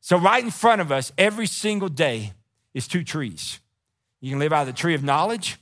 So, 0.00 0.16
right 0.16 0.42
in 0.42 0.50
front 0.50 0.80
of 0.80 0.90
us, 0.90 1.12
every 1.18 1.46
single 1.46 1.88
day, 1.88 2.32
is 2.72 2.86
two 2.86 3.02
trees. 3.02 3.60
You 4.20 4.30
can 4.30 4.38
live 4.38 4.52
out 4.52 4.62
of 4.62 4.66
the 4.68 4.72
tree 4.72 4.94
of 4.94 5.02
knowledge, 5.02 5.58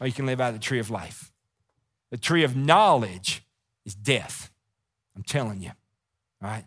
or 0.00 0.06
you 0.06 0.12
can 0.12 0.26
live 0.26 0.40
out 0.40 0.48
of 0.48 0.54
the 0.54 0.60
tree 0.60 0.78
of 0.78 0.90
life. 0.90 1.30
The 2.10 2.18
tree 2.18 2.44
of 2.44 2.56
knowledge 2.56 3.42
is 3.84 3.94
death. 3.94 4.50
I'm 5.16 5.22
telling 5.22 5.60
you. 5.60 5.70
All 6.42 6.50
right? 6.50 6.64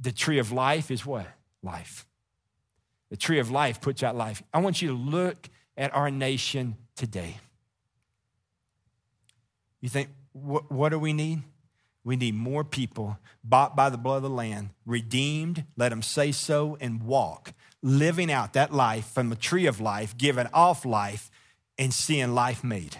The 0.00 0.12
tree 0.12 0.38
of 0.38 0.52
life 0.52 0.90
is 0.90 1.06
what? 1.06 1.26
Life. 1.62 2.06
The 3.10 3.16
tree 3.16 3.38
of 3.38 3.50
life 3.50 3.80
puts 3.80 4.02
out 4.02 4.16
life. 4.16 4.42
I 4.52 4.58
want 4.58 4.82
you 4.82 4.88
to 4.88 4.94
look 4.94 5.48
at 5.76 5.94
our 5.94 6.10
nation 6.10 6.76
today. 6.96 7.38
You 9.80 9.88
think, 9.88 10.08
what, 10.32 10.70
what 10.70 10.88
do 10.88 10.98
we 10.98 11.12
need? 11.12 11.42
We 12.04 12.16
need 12.16 12.34
more 12.34 12.64
people 12.64 13.18
bought 13.42 13.76
by 13.76 13.88
the 13.88 13.96
blood 13.96 14.16
of 14.16 14.22
the 14.24 14.30
Lamb, 14.30 14.70
redeemed, 14.84 15.64
let 15.76 15.90
them 15.90 16.02
say 16.02 16.32
so, 16.32 16.76
and 16.80 17.02
walk, 17.02 17.52
living 17.82 18.30
out 18.30 18.52
that 18.54 18.72
life 18.72 19.06
from 19.06 19.30
the 19.30 19.36
tree 19.36 19.66
of 19.66 19.80
life, 19.80 20.16
giving 20.16 20.48
off 20.52 20.84
life, 20.84 21.30
and 21.78 21.92
seeing 21.92 22.34
life 22.34 22.62
made. 22.62 22.98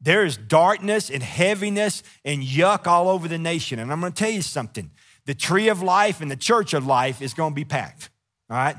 There 0.00 0.24
is 0.24 0.36
darkness 0.36 1.10
and 1.10 1.22
heaviness 1.22 2.02
and 2.24 2.42
yuck 2.42 2.86
all 2.86 3.08
over 3.08 3.28
the 3.28 3.38
nation. 3.38 3.78
And 3.78 3.92
I'm 3.92 4.00
going 4.00 4.12
to 4.12 4.18
tell 4.18 4.30
you 4.30 4.42
something 4.42 4.90
the 5.26 5.34
tree 5.34 5.68
of 5.68 5.82
life 5.82 6.20
and 6.20 6.30
the 6.30 6.36
church 6.36 6.72
of 6.72 6.86
life 6.86 7.20
is 7.20 7.34
going 7.34 7.52
to 7.52 7.54
be 7.54 7.64
packed. 7.64 8.10
All 8.48 8.56
right? 8.56 8.76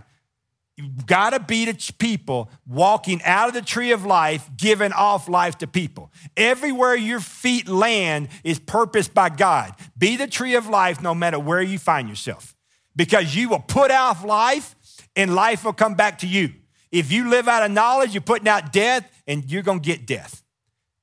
You've 0.78 1.06
got 1.06 1.32
to 1.32 1.40
be 1.40 1.66
the 1.66 1.94
people 2.00 2.50
walking 2.66 3.22
out 3.24 3.50
of 3.50 3.54
the 3.54 3.62
tree 3.62 3.92
of 3.92 4.06
life, 4.06 4.50
giving 4.58 4.92
off 4.94 5.30
life 5.30 5.60
to 5.60 5.68
people. 5.68 6.12
Everywhere 6.36 6.96
your 6.96 7.20
feet 7.20 7.68
land 7.68 8.30
is 8.44 8.58
purposed 8.58 9.13
by 9.13 9.30
God. 9.30 9.75
Be 9.98 10.16
the 10.16 10.28
tree 10.28 10.56
of 10.56 10.68
life 10.68 11.01
no 11.01 11.13
matter 11.13 11.38
where 11.38 11.62
you 11.62 11.78
find 11.78 12.10
yourself, 12.10 12.56
because 12.96 13.36
you 13.36 13.50
will 13.50 13.60
put 13.60 13.92
out 13.92 14.25
life 14.25 14.75
and 15.16 15.36
life 15.36 15.63
will 15.63 15.74
come 15.74 15.94
back 15.94 16.20
to 16.20 16.28
you. 16.28 16.54
If 16.92 17.12
you 17.12 17.30
live 17.30 17.48
out 17.48 17.63
of 17.63 17.72
knowledge, 17.72 18.13
you're 18.13 18.22
putting 18.22 18.48
out 18.48 18.74
death 18.74 19.08
and 19.28 19.50
you're 19.50 19.63
going 19.63 19.82
to 19.82 19.86
get 19.86 20.08
death. 20.08 20.41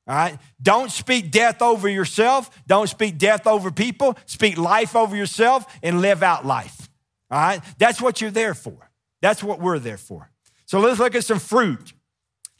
All 0.08 0.14
right? 0.14 0.38
Don't 0.60 0.90
speak 0.90 1.30
death 1.30 1.60
over 1.60 1.88
yourself. 1.88 2.50
Don't 2.66 2.88
speak 2.88 3.18
death 3.18 3.46
over 3.46 3.70
people. 3.70 4.16
Speak 4.24 4.56
life 4.56 4.96
over 4.96 5.14
yourself 5.14 5.66
and 5.82 6.00
live 6.00 6.22
out 6.22 6.46
life. 6.46 6.88
All 7.30 7.38
right? 7.38 7.60
That's 7.76 8.00
what 8.00 8.20
you're 8.20 8.30
there 8.30 8.54
for. 8.54 8.90
That's 9.20 9.42
what 9.42 9.60
we're 9.60 9.78
there 9.78 9.98
for. 9.98 10.30
So 10.64 10.80
let's 10.80 10.98
look 10.98 11.14
at 11.14 11.24
some 11.24 11.38
fruit. 11.38 11.92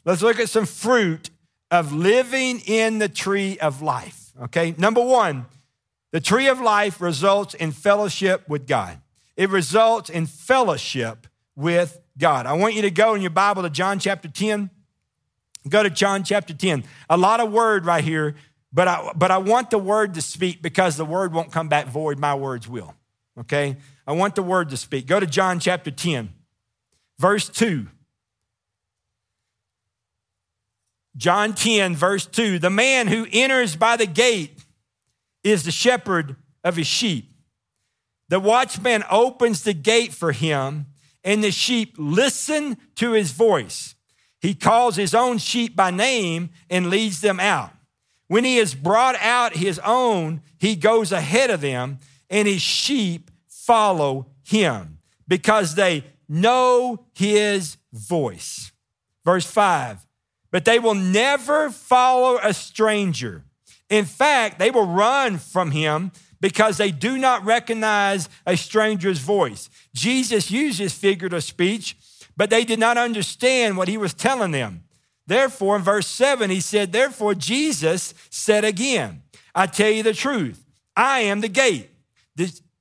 Let's 0.05 0.21
look 0.21 0.39
at 0.39 0.49
some 0.49 0.65
fruit 0.65 1.31
of 1.71 1.91
living 1.91 2.61
in 2.65 2.99
the 2.99 3.09
tree 3.09 3.57
of 3.57 3.81
life. 3.81 4.31
Okay? 4.43 4.75
Number 4.77 5.01
one, 5.01 5.47
the 6.11 6.19
tree 6.21 6.47
of 6.47 6.61
life 6.61 7.01
results 7.01 7.55
in 7.55 7.71
fellowship 7.71 8.47
with 8.47 8.67
God. 8.67 8.99
It 9.35 9.49
results 9.49 10.09
in 10.09 10.27
fellowship 10.27 11.27
with 11.55 11.99
God. 12.17 12.45
I 12.45 12.53
want 12.53 12.75
you 12.75 12.83
to 12.83 12.91
go 12.91 13.15
in 13.15 13.21
your 13.21 13.29
Bible 13.31 13.63
to 13.63 13.69
John 13.69 13.97
chapter 13.97 14.27
10. 14.27 14.69
Go 15.67 15.83
to 15.83 15.89
John 15.89 16.23
chapter 16.23 16.53
10. 16.53 16.83
A 17.09 17.17
lot 17.17 17.39
of 17.39 17.51
word 17.51 17.85
right 17.85 18.03
here, 18.03 18.35
but 18.71 18.87
I, 18.87 19.11
but 19.15 19.31
I 19.31 19.39
want 19.39 19.71
the 19.71 19.77
word 19.77 20.13
to 20.13 20.21
speak 20.21 20.61
because 20.61 20.95
the 20.95 21.05
word 21.05 21.33
won't 21.33 21.51
come 21.51 21.67
back 21.67 21.87
void. 21.87 22.17
My 22.17 22.35
words 22.35 22.67
will. 22.67 22.95
Okay? 23.37 23.77
I 24.07 24.13
want 24.13 24.35
the 24.35 24.43
word 24.43 24.69
to 24.69 24.77
speak. 24.77 25.05
Go 25.05 25.19
to 25.19 25.25
John 25.25 25.59
chapter 25.59 25.91
10, 25.91 26.29
verse 27.17 27.49
2. 27.49 27.87
John 31.17 31.53
10, 31.53 31.95
verse 31.95 32.25
2. 32.25 32.59
The 32.59 32.69
man 32.69 33.07
who 33.07 33.27
enters 33.31 33.75
by 33.75 33.97
the 33.97 34.05
gate 34.05 34.63
is 35.43 35.63
the 35.63 35.71
shepherd 35.71 36.37
of 36.63 36.77
his 36.77 36.87
sheep. 36.87 37.33
The 38.29 38.39
watchman 38.39 39.03
opens 39.09 39.63
the 39.63 39.73
gate 39.73 40.13
for 40.13 40.31
him, 40.31 40.85
and 41.23 41.43
the 41.43 41.51
sheep 41.51 41.95
listen 41.97 42.77
to 42.95 43.11
his 43.11 43.31
voice. 43.31 43.95
He 44.41 44.53
calls 44.53 44.95
his 44.95 45.13
own 45.13 45.37
sheep 45.37 45.75
by 45.75 45.91
name 45.91 46.49
and 46.69 46.89
leads 46.89 47.21
them 47.21 47.39
out. 47.39 47.71
When 48.27 48.43
he 48.43 48.57
has 48.57 48.75
brought 48.75 49.15
out 49.15 49.55
his 49.55 49.79
own, 49.79 50.41
he 50.57 50.75
goes 50.75 51.11
ahead 51.11 51.49
of 51.49 51.61
them, 51.61 51.99
and 52.29 52.47
his 52.47 52.61
sheep 52.61 53.31
follow 53.47 54.27
him 54.43 54.99
because 55.27 55.75
they 55.75 56.03
know 56.27 57.05
his 57.13 57.77
voice. 57.91 58.71
Verse 59.25 59.45
5 59.45 60.05
But 60.51 60.65
they 60.65 60.79
will 60.79 60.95
never 60.95 61.69
follow 61.69 62.39
a 62.41 62.53
stranger. 62.53 63.43
In 63.89 64.05
fact, 64.05 64.59
they 64.59 64.69
will 64.71 64.85
run 64.85 65.37
from 65.37 65.71
him 65.71 66.11
because 66.39 66.77
they 66.77 66.91
do 66.91 67.17
not 67.17 67.43
recognize 67.43 68.29
a 68.45 68.55
stranger's 68.55 69.19
voice. 69.19 69.69
Jesus 69.93 70.51
uses 70.51 70.93
figurative 70.93 71.43
speech 71.43 71.97
but 72.39 72.49
they 72.49 72.63
did 72.63 72.79
not 72.79 72.97
understand 72.97 73.75
what 73.75 73.89
he 73.89 73.97
was 73.97 74.13
telling 74.13 74.51
them. 74.51 74.85
Therefore, 75.27 75.75
in 75.75 75.81
verse 75.81 76.07
7, 76.07 76.49
he 76.49 76.61
said, 76.61 76.93
Therefore, 76.93 77.35
Jesus 77.35 78.13
said 78.29 78.63
again, 78.63 79.23
I 79.53 79.67
tell 79.67 79.89
you 79.89 80.03
the 80.03 80.13
truth, 80.13 80.65
I 80.95 81.19
am 81.19 81.41
the 81.41 81.49
gate. 81.49 81.89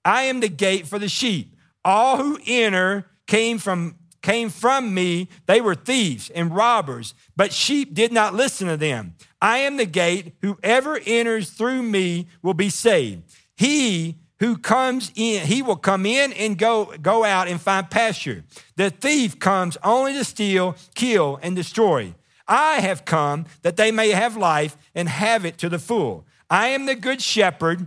I 0.04 0.22
am 0.22 0.38
the 0.38 0.48
gate 0.48 0.86
for 0.86 1.00
the 1.00 1.08
sheep. 1.08 1.56
All 1.84 2.18
who 2.18 2.38
enter 2.46 3.06
came 3.26 3.58
from 3.58 3.96
came 4.22 4.48
from 4.48 4.94
me, 4.94 5.28
they 5.46 5.60
were 5.60 5.74
thieves 5.74 6.30
and 6.30 6.54
robbers, 6.54 7.14
but 7.34 7.52
sheep 7.52 7.94
did 7.94 8.12
not 8.12 8.34
listen 8.34 8.68
to 8.68 8.76
them. 8.76 9.14
I 9.40 9.58
am 9.58 9.76
the 9.76 9.86
gate. 9.86 10.34
Whoever 10.42 11.00
enters 11.04 11.50
through 11.50 11.82
me 11.82 12.28
will 12.42 12.54
be 12.54 12.68
saved. 12.68 13.22
He 13.56 14.18
who 14.40 14.56
comes 14.56 15.12
in, 15.14 15.46
he 15.46 15.62
will 15.62 15.76
come 15.76 16.06
in 16.06 16.32
and 16.32 16.56
go, 16.56 16.92
go 17.02 17.24
out 17.24 17.48
and 17.48 17.60
find 17.60 17.90
pasture. 17.90 18.44
The 18.76 18.90
thief 18.90 19.38
comes 19.38 19.76
only 19.82 20.12
to 20.14 20.24
steal, 20.24 20.76
kill, 20.94 21.38
and 21.42 21.56
destroy. 21.56 22.14
I 22.46 22.80
have 22.80 23.04
come 23.04 23.46
that 23.62 23.76
they 23.76 23.90
may 23.90 24.10
have 24.10 24.36
life 24.36 24.76
and 24.94 25.08
have 25.08 25.44
it 25.44 25.58
to 25.58 25.68
the 25.68 25.78
full. 25.78 26.26
I 26.48 26.68
am 26.68 26.86
the 26.86 26.94
good 26.94 27.20
shepherd. 27.20 27.86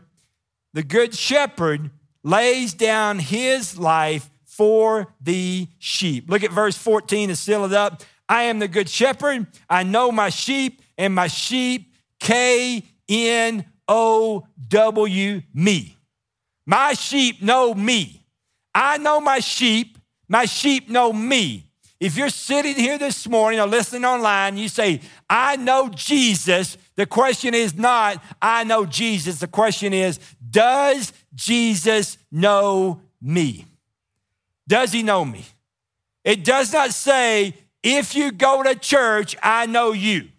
The 0.74 0.84
good 0.84 1.16
shepherd 1.16 1.90
lays 2.24 2.74
down 2.74 3.20
his 3.20 3.78
life 3.78 4.30
for 4.46 5.14
the 5.20 5.68
sheep. 5.80 6.30
Look 6.30 6.44
at 6.44 6.52
verse 6.52 6.78
14 6.78 7.30
to 7.30 7.36
seal 7.36 7.66
it 7.66 7.74
up. 7.74 8.04
I 8.30 8.44
am 8.44 8.60
the 8.60 8.68
good 8.68 8.88
shepherd. 8.88 9.48
I 9.70 9.84
know 9.84 10.12
my 10.12 10.30
sheep, 10.30 10.82
and 10.98 11.16
my 11.16 11.28
sheep, 11.28 11.94
K 12.20 12.84
N 13.10 13.66
O 13.88 14.46
W, 14.70 15.42
me. 15.54 15.98
My 16.66 16.94
sheep 16.94 17.42
know 17.42 17.74
me. 17.74 18.26
I 18.74 18.98
know 18.98 19.20
my 19.20 19.40
sheep. 19.40 19.98
My 20.28 20.46
sheep 20.46 20.90
know 20.90 21.12
me. 21.12 21.68
If 22.00 22.18
you're 22.18 22.30
sitting 22.30 22.76
here 22.76 22.98
this 22.98 23.28
morning 23.28 23.60
or 23.60 23.68
listening 23.68 24.06
online, 24.06 24.58
you 24.58 24.70
say, 24.70 25.02
I 25.30 25.56
know 25.56 25.90
Jesus. 25.90 26.78
The 26.96 27.06
question 27.06 27.54
is 27.54 27.76
not, 27.76 28.24
I 28.42 28.64
know 28.64 28.86
Jesus. 28.86 29.40
The 29.40 29.48
question 29.48 29.94
is, 29.94 30.20
does 30.50 31.14
Jesus 31.36 32.18
know 32.32 33.02
me? 33.22 33.66
Does 34.68 34.92
he 34.92 35.04
know 35.04 35.24
me? 35.24 35.46
It 36.24 36.44
does 36.44 36.74
not 36.74 36.92
say, 36.92 37.54
if 37.84 38.16
you 38.16 38.32
go 38.32 38.64
to 38.64 38.74
church, 38.76 39.36
I 39.42 39.66
know 39.66 39.92
you. 39.92 40.30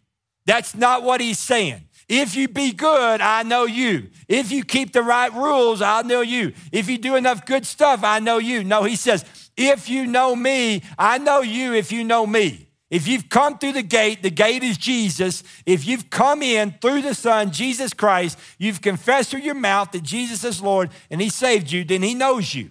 That's 0.47 0.75
not 0.75 1.02
what 1.02 1.21
he's 1.21 1.38
saying. 1.38 1.83
If 2.09 2.35
you 2.37 2.49
be 2.49 2.73
good, 2.73 3.21
I 3.21 3.42
know 3.42 3.64
you. 3.64 4.11
If 4.28 4.52
you 4.52 4.64
keep 4.64 4.92
the 4.92 5.02
right 5.02 5.32
rules, 5.32 5.80
I 5.82 6.02
know 6.02 6.21
you. 6.21 6.52
If 6.71 6.88
you 6.88 6.99
do 6.99 7.16
enough 7.16 7.47
good 7.47 7.66
stuff, 7.66 8.04
I 8.04 8.18
know 8.18 8.38
you. 8.38 8.64
No, 8.64 8.85
he 8.85 8.97
says, 8.97 9.25
if 9.56 9.88
you 9.88 10.06
know 10.06 10.35
me, 10.35 10.82
I 10.99 11.18
know 11.18 11.40
you 11.40 11.75
if 11.75 11.92
you 11.92 12.04
know 12.04 12.26
me. 12.26 12.68
If 12.90 13.09
you've 13.09 13.30
come 13.30 13.56
through 13.56 13.73
the 13.73 13.82
gate, 13.82 14.23
the 14.23 14.30
gate 14.30 14.62
is 14.62 14.76
Jesus. 14.76 15.42
If 15.64 15.87
you've 15.87 16.11
come 16.11 16.42
in 16.42 16.75
through 16.82 17.00
the 17.00 17.14
Son, 17.14 17.50
Jesus 17.50 17.94
Christ, 17.94 18.38
you've 18.59 18.82
confessed 18.82 19.30
through 19.30 19.40
your 19.40 19.54
mouth 19.54 19.92
that 19.92 20.02
Jesus 20.02 20.44
is 20.44 20.61
Lord 20.61 20.90
and 21.11 21.18
He 21.18 21.30
saved 21.30 21.73
you, 21.73 21.85
then 21.85 22.02
He 22.02 22.12
knows 22.12 22.54
you. 22.54 22.71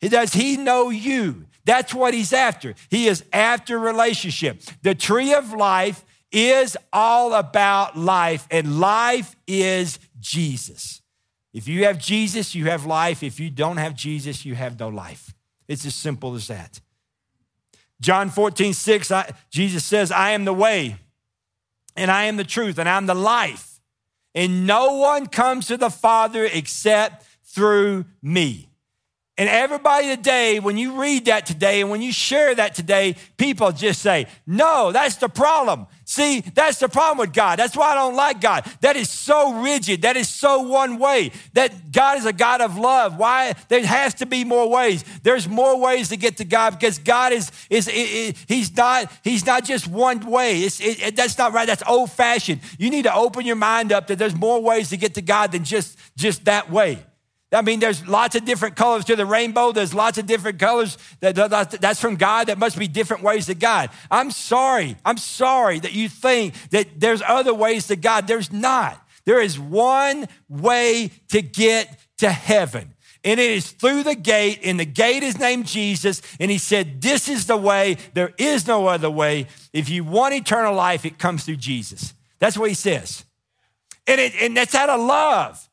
He 0.00 0.08
Does 0.08 0.32
He 0.32 0.56
know 0.56 0.90
you? 0.90 1.44
That's 1.64 1.94
what 1.94 2.14
He's 2.14 2.32
after. 2.32 2.74
He 2.88 3.06
is 3.06 3.24
after 3.32 3.78
relationship. 3.78 4.60
The 4.82 4.96
tree 4.96 5.32
of 5.32 5.52
life 5.52 6.04
is 6.32 6.76
all 6.92 7.34
about 7.34 7.96
life, 7.96 8.46
and 8.50 8.80
life 8.80 9.34
is 9.46 9.98
Jesus. 10.18 11.02
If 11.52 11.66
you 11.66 11.84
have 11.84 11.98
Jesus, 11.98 12.54
you 12.54 12.66
have 12.66 12.86
life. 12.86 13.22
If 13.22 13.40
you 13.40 13.50
don't 13.50 13.78
have 13.78 13.94
Jesus, 13.94 14.44
you 14.44 14.54
have 14.54 14.78
no 14.78 14.88
life. 14.88 15.34
It's 15.66 15.84
as 15.84 15.94
simple 15.94 16.34
as 16.34 16.46
that. 16.46 16.80
John 18.00 18.30
14, 18.30 18.72
6, 18.72 19.10
I, 19.10 19.32
Jesus 19.50 19.84
says, 19.84 20.10
I 20.10 20.30
am 20.30 20.44
the 20.44 20.54
way, 20.54 20.96
and 21.96 22.10
I 22.10 22.24
am 22.24 22.36
the 22.36 22.44
truth, 22.44 22.78
and 22.78 22.88
I'm 22.88 23.06
the 23.06 23.14
life. 23.14 23.80
And 24.34 24.66
no 24.66 24.94
one 24.94 25.26
comes 25.26 25.66
to 25.66 25.76
the 25.76 25.90
Father 25.90 26.44
except 26.44 27.26
through 27.44 28.06
me. 28.22 28.69
And 29.40 29.48
everybody 29.48 30.14
today, 30.14 30.60
when 30.60 30.76
you 30.76 31.00
read 31.00 31.24
that 31.24 31.46
today 31.46 31.80
and 31.80 31.88
when 31.88 32.02
you 32.02 32.12
share 32.12 32.54
that 32.54 32.74
today, 32.74 33.16
people 33.38 33.72
just 33.72 34.02
say, 34.02 34.26
No, 34.46 34.92
that's 34.92 35.16
the 35.16 35.30
problem. 35.30 35.86
See, 36.04 36.40
that's 36.40 36.78
the 36.78 36.90
problem 36.90 37.16
with 37.16 37.32
God. 37.32 37.58
That's 37.58 37.74
why 37.74 37.92
I 37.92 37.94
don't 37.94 38.14
like 38.14 38.42
God. 38.42 38.70
That 38.82 38.96
is 38.96 39.08
so 39.08 39.62
rigid. 39.62 40.02
That 40.02 40.18
is 40.18 40.28
so 40.28 40.60
one 40.60 40.98
way. 40.98 41.32
That 41.54 41.90
God 41.90 42.18
is 42.18 42.26
a 42.26 42.34
God 42.34 42.60
of 42.60 42.76
love. 42.76 43.16
Why? 43.16 43.54
There 43.68 43.82
has 43.86 44.12
to 44.16 44.26
be 44.26 44.44
more 44.44 44.68
ways. 44.68 45.06
There's 45.22 45.48
more 45.48 45.80
ways 45.80 46.10
to 46.10 46.18
get 46.18 46.36
to 46.36 46.44
God 46.44 46.78
because 46.78 46.98
God 46.98 47.32
is, 47.32 47.50
is, 47.70 47.88
He's 48.46 48.76
not, 48.76 49.10
He's 49.24 49.46
not 49.46 49.64
just 49.64 49.88
one 49.88 50.20
way. 50.26 50.60
It's, 50.60 50.80
it, 50.82 51.02
it, 51.02 51.16
that's 51.16 51.38
not 51.38 51.54
right. 51.54 51.66
That's 51.66 51.84
old 51.86 52.12
fashioned. 52.12 52.60
You 52.78 52.90
need 52.90 53.04
to 53.04 53.14
open 53.14 53.46
your 53.46 53.56
mind 53.56 53.90
up 53.90 54.08
that 54.08 54.18
there's 54.18 54.36
more 54.36 54.60
ways 54.60 54.90
to 54.90 54.98
get 54.98 55.14
to 55.14 55.22
God 55.22 55.52
than 55.52 55.64
just, 55.64 55.98
just 56.14 56.44
that 56.44 56.70
way. 56.70 57.06
I 57.52 57.62
mean, 57.62 57.80
there's 57.80 58.06
lots 58.06 58.36
of 58.36 58.44
different 58.44 58.76
colors 58.76 59.04
to 59.06 59.16
the 59.16 59.26
rainbow. 59.26 59.72
There's 59.72 59.92
lots 59.92 60.18
of 60.18 60.26
different 60.26 60.60
colors. 60.60 60.96
That, 61.18 61.78
that's 61.80 62.00
from 62.00 62.16
God. 62.16 62.46
That 62.46 62.58
must 62.58 62.78
be 62.78 62.86
different 62.86 63.24
ways 63.24 63.46
to 63.46 63.54
God. 63.54 63.90
I'm 64.10 64.30
sorry. 64.30 64.96
I'm 65.04 65.16
sorry 65.16 65.80
that 65.80 65.92
you 65.92 66.08
think 66.08 66.54
that 66.70 67.00
there's 67.00 67.22
other 67.26 67.52
ways 67.52 67.88
to 67.88 67.96
God. 67.96 68.28
There's 68.28 68.52
not. 68.52 69.04
There 69.24 69.40
is 69.40 69.58
one 69.58 70.28
way 70.48 71.10
to 71.28 71.42
get 71.42 71.98
to 72.18 72.30
heaven. 72.30 72.94
And 73.22 73.38
it 73.38 73.50
is 73.50 73.72
through 73.72 74.04
the 74.04 74.14
gate, 74.14 74.60
and 74.64 74.80
the 74.80 74.86
gate 74.86 75.22
is 75.22 75.38
named 75.38 75.66
Jesus. 75.66 76.22
And 76.38 76.50
he 76.50 76.56
said, 76.56 77.02
This 77.02 77.28
is 77.28 77.46
the 77.46 77.56
way. 77.56 77.98
There 78.14 78.32
is 78.38 78.66
no 78.66 78.86
other 78.86 79.10
way. 79.10 79.46
If 79.72 79.90
you 79.90 80.04
want 80.04 80.34
eternal 80.34 80.74
life, 80.74 81.04
it 81.04 81.18
comes 81.18 81.44
through 81.44 81.56
Jesus. 81.56 82.14
That's 82.38 82.56
what 82.56 82.70
he 82.70 82.74
says. 82.74 83.24
And, 84.06 84.20
it, 84.20 84.32
and 84.40 84.56
that's 84.56 84.74
out 84.74 84.88
of 84.88 85.00
love. 85.00 85.68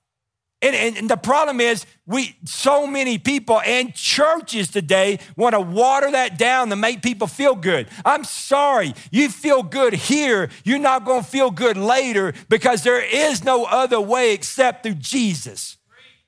And, 0.60 0.76
and, 0.76 0.98
and, 0.98 1.10
the 1.10 1.18
problem 1.18 1.62
is, 1.62 1.86
we 2.08 2.36
so 2.46 2.88
many 2.88 3.20
people 3.20 3.62
and 3.62 3.94
churches 3.94 4.70
today 4.70 5.20
want 5.36 5.54
to 5.54 5.62
water 5.62 6.10
that 6.10 6.40
down 6.40 6.70
to 6.70 6.76
make 6.76 7.04
people 7.04 7.28
feel 7.28 7.54
good. 7.54 7.88
I'm 8.04 8.24
sorry, 8.24 8.96
you 9.12 9.30
feel 9.30 9.62
good 9.62 9.94
here, 9.94 10.50
you're 10.64 10.80
not 10.80 11.06
going 11.06 11.24
to 11.24 11.30
feel 11.30 11.52
good 11.52 11.78
later 11.78 12.34
because 12.50 12.82
there 12.82 13.04
is 13.04 13.44
no 13.44 13.66
other 13.66 14.02
way 14.02 14.34
except 14.34 14.82
through 14.82 14.96
Jesus. 14.96 15.78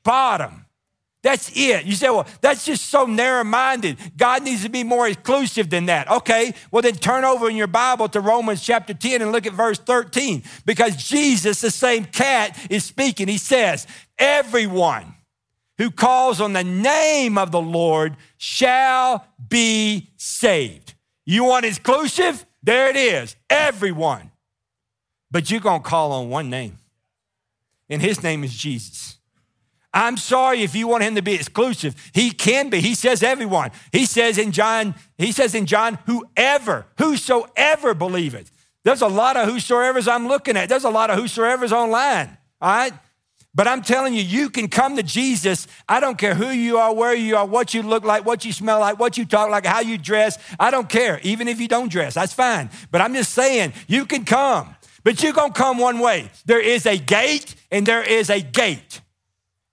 Bottom. 0.03 0.65
That's 1.21 1.51
it. 1.53 1.83
You 1.83 1.95
say, 1.95 2.09
well, 2.09 2.25
that's 2.39 2.65
just 2.65 2.85
so 2.85 3.05
narrow 3.05 3.43
minded. 3.43 3.97
God 4.15 4.43
needs 4.43 4.63
to 4.63 4.69
be 4.69 4.85
more 4.85 5.05
inclusive 5.05 5.69
than 5.69 5.87
that. 5.87 6.09
Okay, 6.09 6.53
well, 6.71 6.81
then 6.81 6.95
turn 6.95 7.25
over 7.25 7.49
in 7.49 7.57
your 7.57 7.67
Bible 7.67 8.07
to 8.09 8.21
Romans 8.21 8.61
chapter 8.61 8.93
10 8.93 9.21
and 9.21 9.33
look 9.33 9.45
at 9.45 9.51
verse 9.51 9.79
13 9.79 10.43
because 10.65 10.95
Jesus, 10.95 11.59
the 11.59 11.71
same 11.71 12.05
cat, 12.05 12.57
is 12.69 12.85
speaking. 12.85 13.27
He 13.27 13.37
says, 13.37 13.85
Everyone 14.19 15.15
who 15.79 15.89
calls 15.89 16.41
on 16.41 16.53
the 16.53 16.63
name 16.63 17.37
of 17.37 17.51
the 17.51 17.61
Lord 17.61 18.17
shall 18.37 19.25
be 19.47 20.09
saved. 20.17 20.93
You 21.25 21.45
want 21.45 21.65
exclusive? 21.65 22.45
There 22.61 22.89
it 22.89 22.97
is. 22.97 23.35
Everyone. 23.49 24.29
But 25.31 25.49
you're 25.49 25.61
going 25.61 25.81
to 25.81 25.87
call 25.87 26.11
on 26.11 26.29
one 26.29 26.49
name, 26.49 26.77
and 27.89 28.01
his 28.01 28.21
name 28.21 28.43
is 28.43 28.53
Jesus. 28.53 29.17
I'm 29.93 30.17
sorry 30.17 30.61
if 30.61 30.75
you 30.75 30.87
want 30.87 31.03
him 31.03 31.15
to 31.15 31.21
be 31.21 31.33
exclusive. 31.33 31.95
He 32.13 32.31
can 32.31 32.69
be. 32.69 32.79
He 32.79 32.93
says 32.93 33.23
everyone. 33.23 33.71
He 33.91 34.05
says 34.05 34.37
in 34.37 34.51
John, 34.51 34.95
he 35.17 35.31
says 35.31 35.55
in 35.55 35.65
John, 35.65 35.97
whoever, 36.05 36.85
whosoever 36.97 37.93
believeth. 37.93 38.51
There's 38.83 39.01
a 39.01 39.07
lot 39.07 39.35
of 39.35 39.47
whosoever's 39.47 40.07
I'm 40.07 40.27
looking 40.27 40.57
at. 40.57 40.69
There's 40.69 40.83
a 40.83 40.89
lot 40.89 41.09
of 41.09 41.17
whosoever's 41.17 41.73
online. 41.73 42.37
All 42.61 42.69
right? 42.69 42.93
But 43.55 43.67
I'm 43.67 43.81
telling 43.81 44.13
you, 44.13 44.21
you 44.21 44.49
can 44.49 44.67
come 44.67 44.95
to 44.95 45.03
Jesus. 45.03 45.67
I 45.87 45.99
don't 45.99 46.17
care 46.17 46.35
who 46.35 46.49
you 46.49 46.77
are, 46.77 46.93
where 46.93 47.15
you 47.15 47.35
are, 47.35 47.45
what 47.45 47.73
you 47.73 47.81
look 47.81 48.03
like, 48.03 48.25
what 48.25 48.45
you 48.45 48.53
smell 48.53 48.79
like, 48.79 48.99
what 48.99 49.17
you 49.17 49.25
talk 49.25 49.49
like, 49.49 49.65
how 49.65 49.79
you 49.79 49.97
dress. 49.97 50.37
I 50.59 50.69
don't 50.69 50.87
care. 50.87 51.19
Even 51.23 51.47
if 51.47 51.59
you 51.59 51.67
don't 51.67 51.91
dress, 51.91 52.13
that's 52.13 52.33
fine. 52.33 52.69
But 52.91 53.01
I'm 53.01 53.13
just 53.13 53.33
saying, 53.33 53.73
you 53.87 54.05
can 54.05 54.23
come. 54.23 54.75
But 55.03 55.23
you're 55.23 55.33
to 55.33 55.49
come 55.51 55.77
one 55.77 55.99
way. 55.99 56.29
There 56.45 56.61
is 56.61 56.85
a 56.85 56.97
gate 56.97 57.55
and 57.71 57.85
there 57.85 58.03
is 58.03 58.29
a 58.29 58.41
gate. 58.41 59.01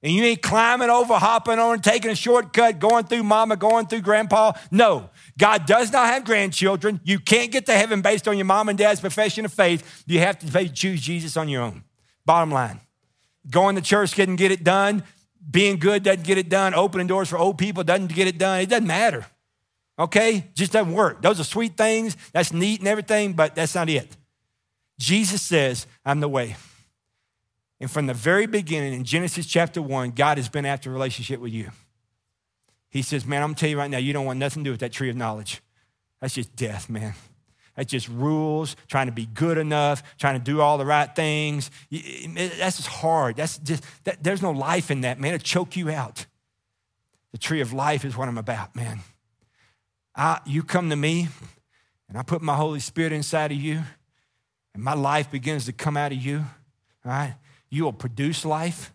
And 0.03 0.15
you 0.15 0.23
ain't 0.23 0.43
climbing 0.43 0.89
over, 0.89 1.15
hopping 1.15 1.59
on, 1.59 1.81
taking 1.81 2.11
a 2.11 2.15
shortcut, 2.15 2.79
going 2.79 3.05
through 3.05 3.25
mama, 3.25 3.57
going 3.57 3.87
through 3.87 4.03
grandpa. 4.03 4.53
No, 4.71 5.11
God 5.37 5.67
does 5.67 5.93
not 5.93 6.07
have 6.07 6.25
grandchildren. 6.25 7.01
You 7.03 7.19
can't 7.19 7.51
get 7.51 7.67
to 7.67 7.73
heaven 7.73 8.03
based 8.03 8.29
on 8.29 8.39
your 8.39 8.45
mom 8.45 8.69
and 8.69 8.79
dad's 8.79 9.01
profession 9.01 9.45
of 9.45 9.53
faith. 9.53 10.05
You 10.07 10.21
have 10.21 10.39
to 10.39 10.69
choose 10.69 11.01
Jesus 11.01 11.37
on 11.37 11.49
your 11.49 11.62
own. 11.62 11.83
Bottom 12.25 12.53
line. 12.53 12.81
Going 13.49 13.77
to 13.77 13.83
church 13.83 14.15
didn't 14.15 14.37
get 14.37 14.51
it 14.51 14.65
done. 14.65 15.05
Being 15.49 15.79
good 15.79 16.03
doesn't 16.03 16.25
get 16.25 16.39
it 16.39 16.49
done. 16.49 16.75
Opening 16.75 17.07
doors 17.07 17.29
for 17.29 17.39
old 17.39 17.59
people 17.59 17.85
doesn't 17.85 18.13
get 18.13 18.27
it 18.27 18.39
done. 18.39 18.61
It 18.61 18.69
doesn't 18.69 18.87
matter. 18.87 19.27
Okay? 19.99 20.51
Just 20.55 20.73
doesn't 20.73 20.93
work. 20.93 21.23
Those 21.23 21.41
are 21.41 21.45
sweet 21.45 21.77
things. 21.77 22.17
That's 22.33 22.53
neat 22.53 22.81
and 22.81 22.89
everything, 22.89 23.35
but 23.35 23.55
that's 23.55 23.75
not 23.75 23.89
it. 23.89 24.17
Jesus 24.99 25.43
says, 25.43 25.87
I'm 26.05 26.21
the 26.21 26.29
way. 26.29 26.57
And 27.81 27.91
from 27.91 28.07
the 28.07 28.15
very 28.15 28.47
beginning 28.47 28.95
in 28.95 29.05
Genesis 29.05 29.47
chapter 29.47 29.83
1, 29.83 30.13
God 30.13 30.39
has 30.39 30.49
been 30.49 30.65
after 30.65 30.91
a 30.91 30.93
relationship 30.93 31.41
with 31.41 31.53
you. 31.53 31.71
He 32.89 33.03
says, 33.03 33.27
Man, 33.27 33.43
I'm 33.43 33.49
gonna 33.49 33.59
tell 33.59 33.69
you 33.69 33.79
right 33.79 33.91
now, 33.91 33.99
you 33.99 34.13
don't 34.13 34.25
want 34.25 34.39
nothing 34.39 34.65
to 34.65 34.69
do 34.69 34.71
with 34.71 34.81
that 34.81 34.93
tree 34.93 35.11
of 35.11 35.17
knowledge. 35.17 35.61
That's 36.21 36.35
just 36.35 36.57
death, 36.57 36.89
man. 36.89 37.15
That's 37.77 37.91
just 37.91 38.09
rules, 38.09 38.75
trying 38.89 39.07
to 39.07 39.12
be 39.12 39.27
good 39.27 39.59
enough, 39.59 40.03
trying 40.19 40.39
to 40.39 40.45
do 40.45 40.61
all 40.61 40.79
the 40.79 40.87
right 40.87 41.15
things. 41.15 41.71
That's 41.91 42.79
just 42.79 42.89
hard. 42.89 43.37
That's 43.37 43.59
just, 43.59 43.85
that, 44.05 44.25
there's 44.25 44.43
no 44.43 44.51
life 44.51 44.91
in 44.91 45.03
that, 45.03 45.21
man. 45.21 45.35
It'll 45.35 45.45
choke 45.45 45.77
you 45.77 45.91
out. 45.91 46.27
The 47.33 47.39
tree 47.39 47.61
of 47.61 47.75
life 47.75 48.05
is 48.05 48.17
what 48.17 48.29
I'm 48.29 48.39
about, 48.39 48.75
man. 48.75 49.01
I, 50.15 50.41
you 50.47 50.62
come 50.62 50.89
to 50.89 50.97
me, 50.97 51.29
and 52.09 52.17
I 52.17 52.23
put 52.23 52.41
my 52.41 52.55
Holy 52.55 52.81
Spirit 52.81 53.12
inside 53.12 53.53
of 53.53 53.59
you, 53.59 53.83
and 54.73 54.83
my 54.83 54.95
life 54.95 55.31
begins 55.31 55.67
to 55.67 55.73
come 55.73 55.99
out 55.99 56.12
of 56.12 56.19
you, 56.19 56.39
all 57.05 57.12
right? 57.12 57.35
You 57.69 57.85
will 57.85 57.93
produce 57.93 58.45
life. 58.47 58.95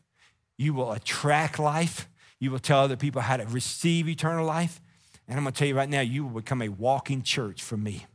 You 0.57 0.73
will 0.73 0.91
attract 0.91 1.59
life. 1.59 2.09
You 2.39 2.49
will 2.49 2.59
tell 2.59 2.79
other 2.79 2.95
people 2.95 3.21
how 3.21 3.37
to 3.37 3.45
receive 3.45 4.09
eternal 4.09 4.45
life. 4.45 4.81
And 5.27 5.37
I'm 5.37 5.43
going 5.43 5.53
to 5.53 5.59
tell 5.59 5.67
you 5.67 5.75
right 5.75 5.89
now, 5.89 6.01
you 6.01 6.25
will 6.25 6.41
become 6.41 6.61
a 6.63 6.69
walking 6.69 7.21
church 7.21 7.61
for 7.61 7.77
me. 7.77 8.05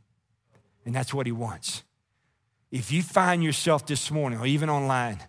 And 0.87 0.95
that's 0.95 1.13
what 1.13 1.25
he 1.25 1.33
wants. 1.33 1.83
If 2.71 2.93
you 2.93 3.03
find 3.03 3.43
yourself 3.43 3.85
this 3.85 4.09
morning 4.09 4.39
or 4.39 4.45
even 4.45 4.69
online 4.69 5.19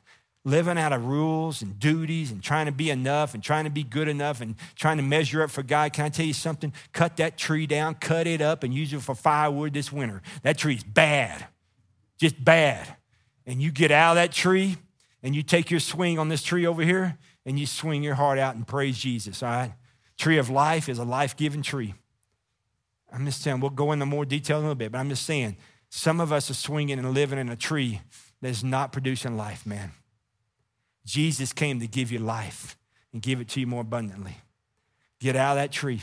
living 0.44 0.78
out 0.78 0.92
of 0.92 1.04
rules 1.04 1.62
and 1.62 1.80
duties 1.80 2.30
and 2.30 2.40
trying 2.40 2.66
to 2.66 2.72
be 2.72 2.90
enough 2.90 3.34
and 3.34 3.42
trying 3.42 3.64
to 3.64 3.70
be 3.70 3.82
good 3.82 4.06
enough 4.06 4.40
and 4.40 4.54
trying 4.76 4.98
to 4.98 5.02
measure 5.02 5.42
up 5.42 5.50
for 5.50 5.64
God, 5.64 5.92
can 5.92 6.04
I 6.04 6.08
tell 6.10 6.24
you 6.24 6.32
something? 6.32 6.72
Cut 6.92 7.16
that 7.16 7.36
tree 7.36 7.66
down, 7.66 7.96
cut 7.96 8.28
it 8.28 8.40
up, 8.40 8.62
and 8.62 8.72
use 8.72 8.92
it 8.92 9.02
for 9.02 9.16
firewood 9.16 9.74
this 9.74 9.92
winter. 9.92 10.22
That 10.44 10.58
tree's 10.58 10.84
bad, 10.84 11.44
just 12.18 12.42
bad. 12.42 12.96
And 13.44 13.60
you 13.60 13.72
get 13.72 13.90
out 13.90 14.12
of 14.12 14.16
that 14.16 14.30
tree 14.30 14.76
and 15.24 15.34
you 15.34 15.42
take 15.42 15.72
your 15.72 15.80
swing 15.80 16.20
on 16.20 16.28
this 16.28 16.44
tree 16.44 16.66
over 16.66 16.82
here 16.82 17.18
and 17.44 17.58
you 17.58 17.66
swing 17.66 18.04
your 18.04 18.14
heart 18.14 18.38
out 18.38 18.54
and 18.54 18.64
praise 18.64 18.96
Jesus, 18.96 19.42
all 19.42 19.50
right? 19.50 19.72
Tree 20.16 20.38
of 20.38 20.50
life 20.50 20.88
is 20.88 21.00
a 21.00 21.04
life 21.04 21.36
giving 21.36 21.62
tree. 21.62 21.94
I'm 23.12 23.24
just 23.24 23.42
saying, 23.42 23.60
we'll 23.60 23.70
go 23.70 23.92
into 23.92 24.06
more 24.06 24.24
detail 24.24 24.58
in 24.58 24.64
a 24.64 24.66
little 24.66 24.74
bit, 24.74 24.92
but 24.92 24.98
I'm 24.98 25.08
just 25.08 25.24
saying, 25.24 25.56
some 25.88 26.20
of 26.20 26.32
us 26.32 26.50
are 26.50 26.54
swinging 26.54 26.98
and 26.98 27.14
living 27.14 27.38
in 27.38 27.48
a 27.48 27.56
tree 27.56 28.00
that's 28.42 28.62
not 28.62 28.92
producing 28.92 29.36
life, 29.36 29.66
man. 29.66 29.92
Jesus 31.04 31.52
came 31.52 31.80
to 31.80 31.86
give 31.86 32.12
you 32.12 32.18
life 32.18 32.76
and 33.12 33.22
give 33.22 33.40
it 33.40 33.48
to 33.48 33.60
you 33.60 33.66
more 33.66 33.80
abundantly. 33.80 34.36
Get 35.20 35.36
out 35.36 35.56
of 35.56 35.62
that 35.62 35.72
tree 35.72 36.02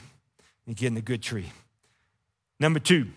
and 0.66 0.76
get 0.76 0.88
in 0.88 0.96
the 0.96 1.02
good 1.02 1.22
tree. 1.22 1.52
Number 2.60 2.80
two, 2.80 3.08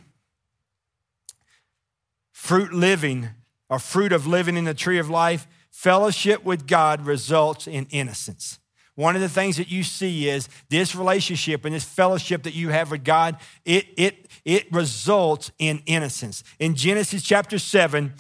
fruit 2.33 2.73
living 2.73 3.31
or 3.71 3.79
fruit 3.79 4.13
of 4.13 4.27
living 4.27 4.57
in 4.57 4.65
the 4.65 4.75
tree 4.75 4.99
of 4.99 5.09
life 5.09 5.47
Fellowship 5.79 6.45
with 6.45 6.67
God 6.67 7.07
results 7.07 7.69
in 7.69 7.87
innocence. 7.91 8.59
One 8.99 9.15
of 9.15 9.23
the 9.23 9.29
things 9.29 9.59
that 9.59 9.71
you 9.71 9.85
see 9.85 10.29
is 10.29 10.49
this 10.71 10.97
relationship 10.97 11.65
and 11.65 11.73
this 11.73 11.85
fellowship 11.85 12.43
that 12.43 12.55
you 12.55 12.71
have 12.71 12.91
with 12.91 13.05
God, 13.05 13.37
it, 13.65 13.87
it, 13.97 14.27
it 14.45 14.73
results 14.73 15.53
in 15.61 15.85
innocence. 15.87 16.43
In 16.59 16.75
Genesis 16.75 17.23
chapter 17.23 17.61
7, 17.61 18.13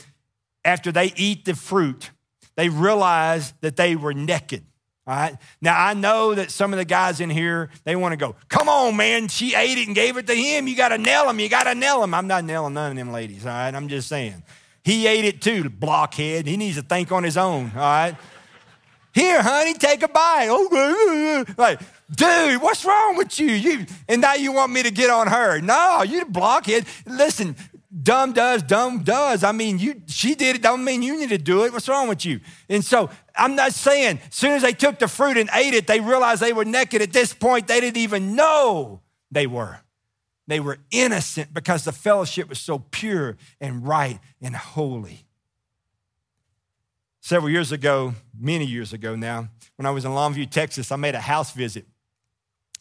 after 0.64 0.92
they 0.92 1.12
eat 1.16 1.44
the 1.46 1.56
fruit, 1.56 2.12
they 2.54 2.68
realize 2.68 3.54
that 3.60 3.74
they 3.74 3.96
were 3.96 4.14
naked. 4.14 4.62
All 5.04 5.16
right. 5.16 5.36
Now 5.60 5.84
I 5.84 5.94
know 5.94 6.36
that 6.36 6.52
some 6.52 6.72
of 6.72 6.78
the 6.78 6.84
guys 6.84 7.18
in 7.18 7.28
here, 7.28 7.70
they 7.82 7.96
want 7.96 8.12
to 8.12 8.16
go, 8.16 8.36
come 8.48 8.68
on, 8.68 8.96
man. 8.96 9.26
She 9.26 9.56
ate 9.56 9.78
it 9.78 9.88
and 9.88 9.96
gave 9.96 10.16
it 10.16 10.28
to 10.28 10.34
him. 10.36 10.68
You 10.68 10.76
got 10.76 10.90
to 10.90 10.98
nail 10.98 11.28
him. 11.28 11.40
You 11.40 11.48
got 11.48 11.64
to 11.64 11.74
nail 11.74 12.04
him. 12.04 12.14
I'm 12.14 12.28
not 12.28 12.44
nailing 12.44 12.74
none 12.74 12.92
of 12.92 12.96
them 12.96 13.10
ladies. 13.10 13.44
All 13.44 13.50
right. 13.50 13.74
I'm 13.74 13.88
just 13.88 14.06
saying. 14.06 14.44
He 14.84 15.08
ate 15.08 15.24
it 15.24 15.42
too, 15.42 15.68
blockhead. 15.68 16.46
He 16.46 16.56
needs 16.56 16.76
to 16.76 16.82
think 16.82 17.10
on 17.10 17.24
his 17.24 17.36
own, 17.36 17.72
all 17.74 17.80
right? 17.80 18.16
Here, 19.14 19.42
honey, 19.42 19.74
take 19.74 20.02
a 20.02 20.08
bite. 20.08 20.48
Okay. 20.48 21.52
Like, 21.56 21.80
dude, 22.10 22.62
what's 22.62 22.84
wrong 22.84 23.16
with 23.16 23.38
you? 23.40 23.50
you? 23.50 23.86
And 24.08 24.20
now 24.20 24.34
you 24.34 24.52
want 24.52 24.72
me 24.72 24.82
to 24.82 24.90
get 24.90 25.10
on 25.10 25.26
her. 25.26 25.60
No, 25.60 26.02
you 26.02 26.24
blockhead. 26.26 26.84
Listen, 27.06 27.56
dumb 28.02 28.32
does, 28.32 28.62
dumb 28.62 29.02
does. 29.02 29.44
I 29.44 29.52
mean, 29.52 29.78
you 29.78 30.02
she 30.06 30.34
did 30.34 30.56
it, 30.56 30.62
don't 30.62 30.84
mean 30.84 31.02
you 31.02 31.18
need 31.18 31.30
to 31.30 31.38
do 31.38 31.64
it. 31.64 31.72
What's 31.72 31.88
wrong 31.88 32.08
with 32.08 32.24
you? 32.24 32.40
And 32.68 32.84
so 32.84 33.10
I'm 33.34 33.54
not 33.54 33.72
saying 33.72 34.20
as 34.26 34.34
soon 34.34 34.52
as 34.52 34.62
they 34.62 34.72
took 34.72 34.98
the 34.98 35.08
fruit 35.08 35.36
and 35.36 35.48
ate 35.52 35.74
it, 35.74 35.86
they 35.86 36.00
realized 36.00 36.42
they 36.42 36.52
were 36.52 36.64
naked. 36.64 37.02
At 37.02 37.12
this 37.12 37.32
point, 37.32 37.66
they 37.66 37.80
didn't 37.80 37.98
even 37.98 38.34
know 38.34 39.00
they 39.30 39.46
were. 39.46 39.80
They 40.46 40.60
were 40.60 40.78
innocent 40.90 41.52
because 41.52 41.84
the 41.84 41.92
fellowship 41.92 42.48
was 42.48 42.58
so 42.58 42.78
pure 42.78 43.36
and 43.60 43.86
right 43.86 44.18
and 44.40 44.56
holy. 44.56 45.27
Several 47.28 47.50
years 47.50 47.72
ago, 47.72 48.14
many 48.40 48.64
years 48.64 48.94
ago 48.94 49.14
now, 49.14 49.50
when 49.76 49.84
I 49.84 49.90
was 49.90 50.06
in 50.06 50.12
Longview, 50.12 50.48
Texas, 50.48 50.90
I 50.90 50.96
made 50.96 51.14
a 51.14 51.20
house 51.20 51.52
visit. 51.52 51.84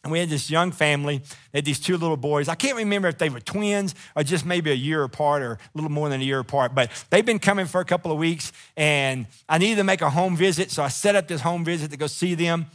And 0.02 0.10
we 0.10 0.20
had 0.20 0.30
this 0.30 0.48
young 0.48 0.72
family. 0.72 1.18
They 1.52 1.58
had 1.58 1.66
these 1.66 1.78
two 1.78 1.98
little 1.98 2.16
boys. 2.16 2.48
I 2.48 2.54
can't 2.54 2.78
remember 2.78 3.08
if 3.08 3.18
they 3.18 3.28
were 3.28 3.40
twins 3.40 3.94
or 4.16 4.22
just 4.22 4.46
maybe 4.46 4.70
a 4.70 4.74
year 4.74 5.02
apart 5.02 5.42
or 5.42 5.52
a 5.52 5.58
little 5.74 5.90
more 5.90 6.08
than 6.08 6.22
a 6.22 6.24
year 6.24 6.38
apart, 6.38 6.74
but 6.74 6.90
they've 7.10 7.26
been 7.26 7.40
coming 7.40 7.66
for 7.66 7.82
a 7.82 7.84
couple 7.84 8.10
of 8.10 8.16
weeks. 8.16 8.50
And 8.74 9.26
I 9.50 9.58
needed 9.58 9.76
to 9.76 9.84
make 9.84 10.00
a 10.00 10.08
home 10.08 10.34
visit. 10.34 10.70
So 10.70 10.82
I 10.82 10.88
set 10.88 11.14
up 11.14 11.28
this 11.28 11.42
home 11.42 11.62
visit 11.62 11.90
to 11.90 11.98
go 11.98 12.06
see 12.06 12.34
them. 12.34 12.68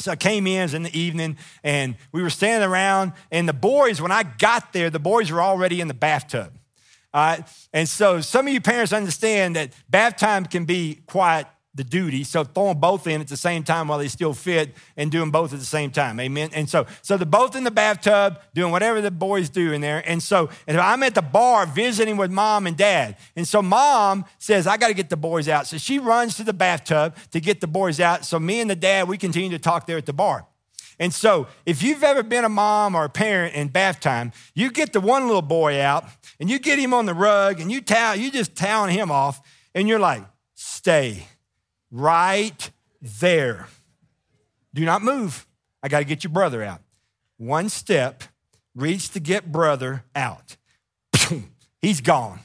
So 0.00 0.10
I 0.10 0.16
came 0.16 0.48
in 0.48 0.64
it 0.64 0.74
in 0.74 0.82
the 0.82 0.98
evening 0.98 1.36
and 1.62 1.94
we 2.10 2.22
were 2.22 2.30
standing 2.30 2.68
around. 2.68 3.12
And 3.30 3.48
the 3.48 3.52
boys, 3.52 4.02
when 4.02 4.10
I 4.10 4.24
got 4.24 4.72
there, 4.72 4.90
the 4.90 4.98
boys 4.98 5.30
were 5.30 5.42
already 5.42 5.80
in 5.80 5.86
the 5.86 5.94
bathtub. 5.94 6.52
Right. 7.14 7.44
And 7.72 7.88
so 7.88 8.20
some 8.20 8.46
of 8.46 8.52
you 8.52 8.60
parents 8.60 8.92
understand 8.92 9.56
that 9.56 9.72
bath 9.88 10.16
time 10.16 10.46
can 10.46 10.64
be 10.64 11.00
quite 11.06 11.46
the 11.74 11.84
duty. 11.84 12.22
So 12.24 12.44
throw 12.44 12.68
them 12.68 12.80
both 12.80 13.06
in 13.06 13.20
at 13.20 13.28
the 13.28 13.36
same 13.36 13.62
time 13.62 13.88
while 13.88 13.98
they 13.98 14.08
still 14.08 14.34
fit 14.34 14.74
and 14.96 15.10
do 15.10 15.20
them 15.20 15.30
both 15.30 15.52
at 15.54 15.58
the 15.58 15.64
same 15.64 15.90
time. 15.90 16.20
Amen. 16.20 16.50
And 16.52 16.68
so, 16.68 16.86
so 17.00 17.16
they're 17.16 17.24
both 17.24 17.56
in 17.56 17.64
the 17.64 17.70
bathtub 17.70 18.40
doing 18.54 18.72
whatever 18.72 19.00
the 19.00 19.10
boys 19.10 19.48
do 19.48 19.72
in 19.72 19.80
there. 19.80 20.02
And 20.06 20.22
so 20.22 20.50
and 20.66 20.78
I'm 20.78 21.02
at 21.02 21.14
the 21.14 21.22
bar 21.22 21.64
visiting 21.64 22.16
with 22.16 22.30
mom 22.30 22.66
and 22.66 22.76
dad. 22.76 23.16
And 23.36 23.48
so 23.48 23.62
mom 23.62 24.26
says, 24.38 24.66
I 24.66 24.76
got 24.76 24.88
to 24.88 24.94
get 24.94 25.08
the 25.08 25.16
boys 25.16 25.48
out. 25.48 25.66
So 25.66 25.78
she 25.78 25.98
runs 25.98 26.36
to 26.36 26.44
the 26.44 26.52
bathtub 26.52 27.16
to 27.30 27.40
get 27.40 27.60
the 27.60 27.66
boys 27.66 28.00
out. 28.00 28.26
So 28.26 28.38
me 28.38 28.60
and 28.60 28.68
the 28.68 28.76
dad, 28.76 29.08
we 29.08 29.16
continue 29.16 29.50
to 29.50 29.58
talk 29.58 29.86
there 29.86 29.96
at 29.96 30.06
the 30.06 30.12
bar. 30.12 30.46
And 31.02 31.12
so, 31.12 31.48
if 31.66 31.82
you've 31.82 32.04
ever 32.04 32.22
been 32.22 32.44
a 32.44 32.48
mom 32.48 32.94
or 32.94 33.02
a 33.02 33.08
parent 33.08 33.56
in 33.56 33.66
bath 33.66 33.98
time, 33.98 34.30
you 34.54 34.70
get 34.70 34.92
the 34.92 35.00
one 35.00 35.26
little 35.26 35.42
boy 35.42 35.80
out 35.82 36.04
and 36.38 36.48
you 36.48 36.60
get 36.60 36.78
him 36.78 36.94
on 36.94 37.06
the 37.06 37.12
rug 37.12 37.58
and 37.58 37.72
you 37.72 37.80
towel, 37.80 38.14
you 38.14 38.30
just 38.30 38.54
toweling 38.54 38.94
him 38.94 39.10
off, 39.10 39.40
and 39.74 39.88
you're 39.88 39.98
like, 39.98 40.22
stay 40.54 41.26
right 41.90 42.70
there. 43.20 43.66
Do 44.72 44.84
not 44.84 45.02
move. 45.02 45.44
I 45.82 45.88
got 45.88 45.98
to 45.98 46.04
get 46.04 46.22
your 46.22 46.32
brother 46.32 46.62
out. 46.62 46.80
One 47.36 47.68
step, 47.68 48.22
reach 48.76 49.10
to 49.10 49.18
get 49.18 49.50
brother 49.50 50.04
out. 50.14 50.56
He's 51.80 52.00
gone. 52.00 52.38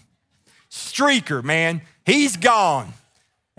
Streaker, 0.71 1.43
man, 1.43 1.83
he's 2.03 2.37
gone. 2.37 2.93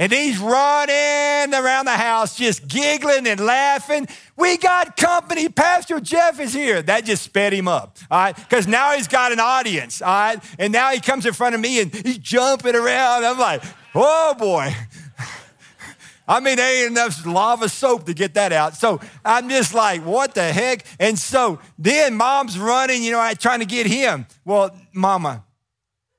And 0.00 0.12
he's 0.12 0.38
running 0.38 1.52
around 1.52 1.86
the 1.86 1.96
house, 1.96 2.36
just 2.36 2.68
giggling 2.68 3.26
and 3.26 3.40
laughing. 3.40 4.06
We 4.36 4.56
got 4.56 4.96
company. 4.96 5.48
Pastor 5.48 5.98
Jeff 5.98 6.38
is 6.38 6.54
here. 6.54 6.80
That 6.82 7.04
just 7.04 7.24
sped 7.24 7.52
him 7.52 7.66
up, 7.66 7.98
all 8.08 8.18
right? 8.20 8.36
Because 8.36 8.68
now 8.68 8.92
he's 8.92 9.08
got 9.08 9.32
an 9.32 9.40
audience, 9.40 10.00
all 10.00 10.08
right? 10.08 10.38
And 10.56 10.72
now 10.72 10.92
he 10.92 11.00
comes 11.00 11.26
in 11.26 11.32
front 11.32 11.56
of 11.56 11.60
me 11.60 11.80
and 11.82 11.92
he's 11.92 12.18
jumping 12.18 12.76
around. 12.76 13.24
I'm 13.24 13.40
like, 13.40 13.60
oh 13.92 14.36
boy. 14.38 14.72
I 16.28 16.38
mean, 16.38 16.56
there 16.56 16.84
ain't 16.84 16.92
enough 16.92 17.26
lava 17.26 17.68
soap 17.68 18.06
to 18.06 18.14
get 18.14 18.34
that 18.34 18.52
out. 18.52 18.76
So 18.76 19.00
I'm 19.24 19.48
just 19.48 19.74
like, 19.74 20.04
what 20.04 20.32
the 20.32 20.52
heck? 20.52 20.84
And 21.00 21.18
so 21.18 21.58
then 21.76 22.14
mom's 22.14 22.56
running, 22.56 23.02
you 23.02 23.10
know, 23.10 23.32
trying 23.36 23.60
to 23.60 23.66
get 23.66 23.86
him. 23.86 24.26
Well, 24.44 24.76
mama, 24.92 25.44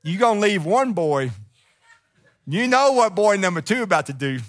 you 0.04 0.18
gonna 0.18 0.42
leave 0.42 0.66
one 0.66 0.92
boy 0.92 1.32
you 2.50 2.68
know 2.68 2.94
what 2.94 3.16
boy 3.16 3.38
number 3.38 3.62
two 3.62 3.84
about 3.84 4.08
to 4.08 4.14
do. 4.14 4.40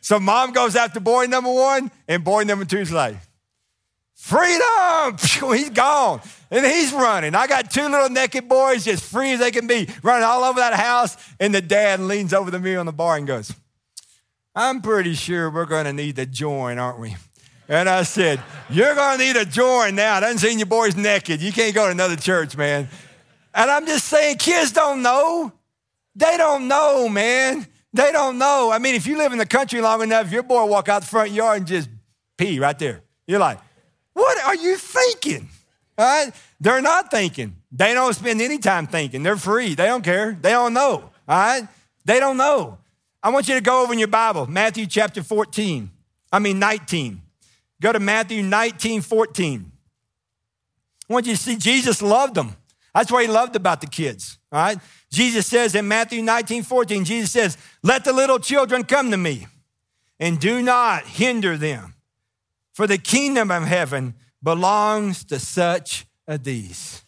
So 0.00 0.20
mom 0.20 0.52
goes 0.52 0.76
after 0.76 1.00
boy 1.00 1.26
number 1.26 1.52
one, 1.52 1.90
and 2.08 2.22
boy 2.22 2.44
number 2.44 2.64
two 2.64 2.78
is 2.78 2.92
like, 2.92 3.16
freedom! 4.14 5.16
He's 5.56 5.70
gone. 5.70 6.20
And 6.50 6.64
he's 6.64 6.92
running. 6.92 7.34
I 7.34 7.48
got 7.48 7.70
two 7.70 7.88
little 7.88 8.08
naked 8.08 8.48
boys, 8.48 8.84
just 8.84 9.02
free 9.02 9.32
as 9.32 9.40
they 9.40 9.50
can 9.50 9.66
be, 9.66 9.88
running 10.04 10.22
all 10.22 10.44
over 10.44 10.60
that 10.60 10.74
house. 10.74 11.16
And 11.40 11.52
the 11.52 11.60
dad 11.60 11.98
leans 11.98 12.32
over 12.32 12.50
to 12.50 12.58
me 12.60 12.76
on 12.76 12.86
the 12.86 12.92
bar 12.92 13.16
and 13.16 13.26
goes, 13.26 13.52
I'm 14.54 14.82
pretty 14.82 15.14
sure 15.14 15.50
we're 15.50 15.66
going 15.66 15.86
to 15.86 15.92
need 15.92 16.14
to 16.16 16.26
join, 16.26 16.78
aren't 16.78 17.00
we? 17.00 17.16
And 17.68 17.88
I 17.88 18.04
said, 18.04 18.40
You're 18.70 18.94
going 18.94 19.18
to 19.18 19.24
need 19.24 19.36
a 19.36 19.44
join 19.44 19.96
now. 19.96 20.14
I 20.16 20.20
done 20.20 20.38
seen 20.38 20.58
your 20.58 20.66
boys 20.66 20.94
naked. 20.94 21.42
You 21.42 21.50
can't 21.50 21.74
go 21.74 21.86
to 21.86 21.90
another 21.90 22.16
church, 22.16 22.56
man. 22.56 22.88
And 23.52 23.70
I'm 23.70 23.86
just 23.86 24.06
saying, 24.06 24.38
kids 24.38 24.70
don't 24.72 25.02
know. 25.02 25.52
They 26.14 26.36
don't 26.36 26.68
know, 26.68 27.08
man. 27.08 27.66
They 27.92 28.12
don't 28.12 28.38
know. 28.38 28.70
I 28.72 28.78
mean, 28.78 28.94
if 28.94 29.06
you 29.06 29.16
live 29.16 29.32
in 29.32 29.38
the 29.38 29.46
country 29.46 29.80
long 29.80 30.02
enough, 30.02 30.30
your 30.32 30.42
boy 30.42 30.64
walk 30.66 30.88
out 30.88 31.02
the 31.02 31.08
front 31.08 31.30
yard 31.30 31.58
and 31.58 31.66
just 31.66 31.88
pee 32.36 32.58
right 32.58 32.78
there. 32.78 33.02
You're 33.26 33.38
like, 33.38 33.58
what 34.12 34.42
are 34.44 34.54
you 34.56 34.76
thinking? 34.76 35.48
All 35.96 36.04
right? 36.04 36.34
They're 36.60 36.82
not 36.82 37.10
thinking. 37.10 37.56
They 37.70 37.94
don't 37.94 38.14
spend 38.14 38.40
any 38.40 38.58
time 38.58 38.86
thinking. 38.86 39.22
They're 39.22 39.36
free. 39.36 39.74
They 39.74 39.86
don't 39.86 40.02
care. 40.02 40.36
They 40.40 40.50
don't 40.50 40.74
know. 40.74 40.92
All 40.92 41.10
right? 41.28 41.68
They 42.04 42.20
don't 42.20 42.36
know. 42.36 42.78
I 43.22 43.30
want 43.30 43.48
you 43.48 43.54
to 43.54 43.60
go 43.60 43.82
over 43.82 43.92
in 43.92 43.98
your 43.98 44.08
Bible, 44.08 44.46
Matthew 44.46 44.86
chapter 44.86 45.22
14. 45.22 45.90
I 46.30 46.38
mean 46.40 46.58
19. 46.58 47.22
Go 47.80 47.92
to 47.92 48.00
Matthew 48.00 48.42
19, 48.42 49.02
14. 49.02 49.72
I 51.08 51.12
want 51.12 51.26
you 51.26 51.34
to 51.34 51.40
see 51.40 51.56
Jesus 51.56 52.02
loved 52.02 52.34
them. 52.34 52.56
That's 52.94 53.10
what 53.10 53.22
he 53.22 53.30
loved 53.30 53.56
about 53.56 53.80
the 53.80 53.86
kids. 53.86 54.38
All 54.52 54.60
right? 54.60 54.78
Jesus 55.14 55.46
says 55.46 55.74
in 55.74 55.86
Matthew 55.86 56.22
19, 56.22 56.64
14, 56.64 57.04
Jesus 57.04 57.30
says, 57.30 57.56
Let 57.82 58.04
the 58.04 58.12
little 58.12 58.38
children 58.38 58.84
come 58.84 59.12
to 59.12 59.16
me 59.16 59.46
and 60.18 60.40
do 60.40 60.60
not 60.60 61.04
hinder 61.04 61.56
them, 61.56 61.94
for 62.72 62.86
the 62.86 62.98
kingdom 62.98 63.50
of 63.50 63.62
heaven 63.62 64.14
belongs 64.42 65.24
to 65.26 65.38
such 65.38 66.06
as 66.26 66.40
these. 66.40 67.04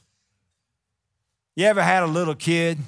You 1.57 1.67
ever 1.67 1.83
had 1.83 2.03
a 2.03 2.07
little 2.07 2.35
kid? 2.35 2.79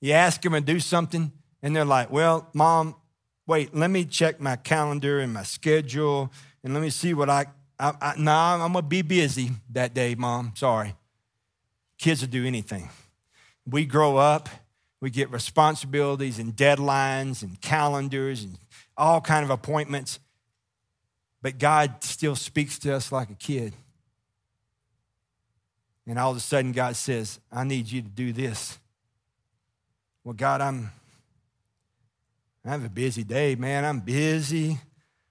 You 0.00 0.12
ask 0.12 0.42
them 0.42 0.52
to 0.52 0.60
do 0.60 0.80
something, 0.80 1.32
and 1.62 1.74
they're 1.74 1.84
like, 1.84 2.10
Well, 2.10 2.48
mom, 2.52 2.94
wait, 3.46 3.74
let 3.74 3.90
me 3.90 4.04
check 4.04 4.38
my 4.38 4.56
calendar 4.56 5.20
and 5.20 5.32
my 5.32 5.44
schedule, 5.44 6.30
and 6.62 6.74
let 6.74 6.82
me 6.82 6.90
see 6.90 7.14
what 7.14 7.30
I. 7.30 7.46
I, 7.78 7.92
I 8.00 8.14
nah, 8.16 8.54
I'm 8.54 8.72
gonna 8.72 8.82
be 8.82 9.02
busy 9.02 9.50
that 9.70 9.92
day, 9.92 10.14
mom. 10.14 10.52
Sorry. 10.56 10.94
Kids 11.98 12.22
will 12.22 12.28
do 12.28 12.46
anything. 12.46 12.88
We 13.68 13.84
grow 13.84 14.16
up, 14.16 14.48
we 15.00 15.10
get 15.10 15.30
responsibilities 15.30 16.38
and 16.38 16.54
deadlines 16.54 17.42
and 17.42 17.60
calendars 17.60 18.44
and 18.44 18.58
all 18.96 19.20
kind 19.20 19.44
of 19.44 19.50
appointments. 19.50 20.20
But 21.42 21.58
God 21.58 22.02
still 22.02 22.36
speaks 22.36 22.78
to 22.80 22.94
us 22.94 23.12
like 23.12 23.30
a 23.30 23.34
kid. 23.34 23.72
And 26.06 26.18
all 26.18 26.30
of 26.30 26.36
a 26.36 26.40
sudden, 26.40 26.72
God 26.72 26.96
says, 26.96 27.40
I 27.50 27.64
need 27.64 27.90
you 27.90 28.02
to 28.02 28.08
do 28.08 28.32
this. 28.32 28.78
Well, 30.24 30.34
God, 30.34 30.60
I'm 30.60 30.90
I 32.66 32.70
have 32.70 32.84
a 32.84 32.88
busy 32.88 33.22
day, 33.22 33.54
man. 33.54 33.84
I'm 33.84 34.00
busy. 34.00 34.80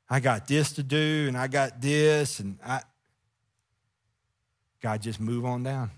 I 0.10 0.21
got 0.21 0.48
this 0.48 0.71
to 0.74 0.84
do, 0.84 1.26
and 1.28 1.38
I 1.38 1.48
got 1.48 1.82
this, 1.82 2.39
and 2.39 2.58
I 2.65 2.82
God 4.82 5.02
just 5.02 5.19
move 5.19 5.43
on 5.43 5.63
down. 5.63 5.91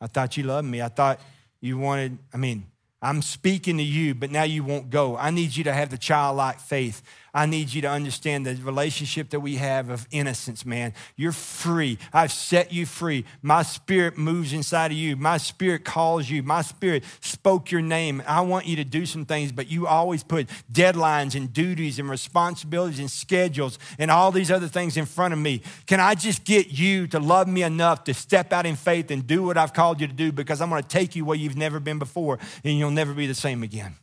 I 0.00 0.08
thought 0.08 0.36
you 0.36 0.42
loved 0.42 0.66
me. 0.66 0.82
I 0.82 0.88
thought 0.88 1.20
you 1.60 1.78
wanted, 1.78 2.18
I 2.32 2.36
mean, 2.36 2.66
I'm 3.02 3.22
speaking 3.22 3.78
to 3.78 3.82
you, 3.82 4.14
but 4.14 4.30
now 4.30 4.42
you 4.42 4.62
won't 4.62 4.90
go. 4.90 5.16
I 5.16 5.30
need 5.30 5.56
you 5.56 5.64
to 5.64 5.72
have 5.72 5.90
the 5.90 5.98
childlike 5.98 6.60
faith. 6.60 7.02
I 7.32 7.46
need 7.46 7.72
you 7.72 7.82
to 7.82 7.88
understand 7.88 8.46
the 8.46 8.54
relationship 8.56 9.30
that 9.30 9.40
we 9.40 9.56
have 9.56 9.88
of 9.88 10.06
innocence, 10.10 10.66
man. 10.66 10.94
You're 11.16 11.32
free. 11.32 11.98
I've 12.12 12.32
set 12.32 12.72
you 12.72 12.86
free. 12.86 13.24
My 13.42 13.62
spirit 13.62 14.18
moves 14.18 14.52
inside 14.52 14.90
of 14.90 14.96
you. 14.96 15.16
My 15.16 15.36
spirit 15.36 15.84
calls 15.84 16.28
you. 16.28 16.42
My 16.42 16.62
spirit 16.62 17.04
spoke 17.20 17.70
your 17.70 17.82
name. 17.82 18.22
I 18.26 18.40
want 18.40 18.66
you 18.66 18.76
to 18.76 18.84
do 18.84 19.06
some 19.06 19.24
things, 19.24 19.52
but 19.52 19.70
you 19.70 19.86
always 19.86 20.22
put 20.22 20.48
deadlines 20.72 21.34
and 21.34 21.52
duties 21.52 21.98
and 21.98 22.10
responsibilities 22.10 22.98
and 22.98 23.10
schedules 23.10 23.78
and 23.98 24.10
all 24.10 24.32
these 24.32 24.50
other 24.50 24.68
things 24.68 24.96
in 24.96 25.06
front 25.06 25.32
of 25.32 25.38
me. 25.38 25.62
Can 25.86 26.00
I 26.00 26.14
just 26.14 26.44
get 26.44 26.72
you 26.72 27.06
to 27.08 27.20
love 27.20 27.46
me 27.48 27.62
enough 27.62 28.04
to 28.04 28.14
step 28.14 28.52
out 28.52 28.66
in 28.66 28.76
faith 28.76 29.10
and 29.10 29.26
do 29.26 29.42
what 29.42 29.56
I've 29.56 29.72
called 29.72 30.00
you 30.00 30.06
to 30.06 30.12
do 30.12 30.32
because 30.32 30.60
I'm 30.60 30.70
going 30.70 30.82
to 30.82 30.88
take 30.88 31.14
you 31.14 31.24
where 31.24 31.36
you've 31.36 31.56
never 31.56 31.80
been 31.80 31.98
before 31.98 32.38
and 32.64 32.78
you'll 32.78 32.90
never 32.90 33.14
be 33.14 33.26
the 33.26 33.34
same 33.34 33.62
again? 33.62 33.94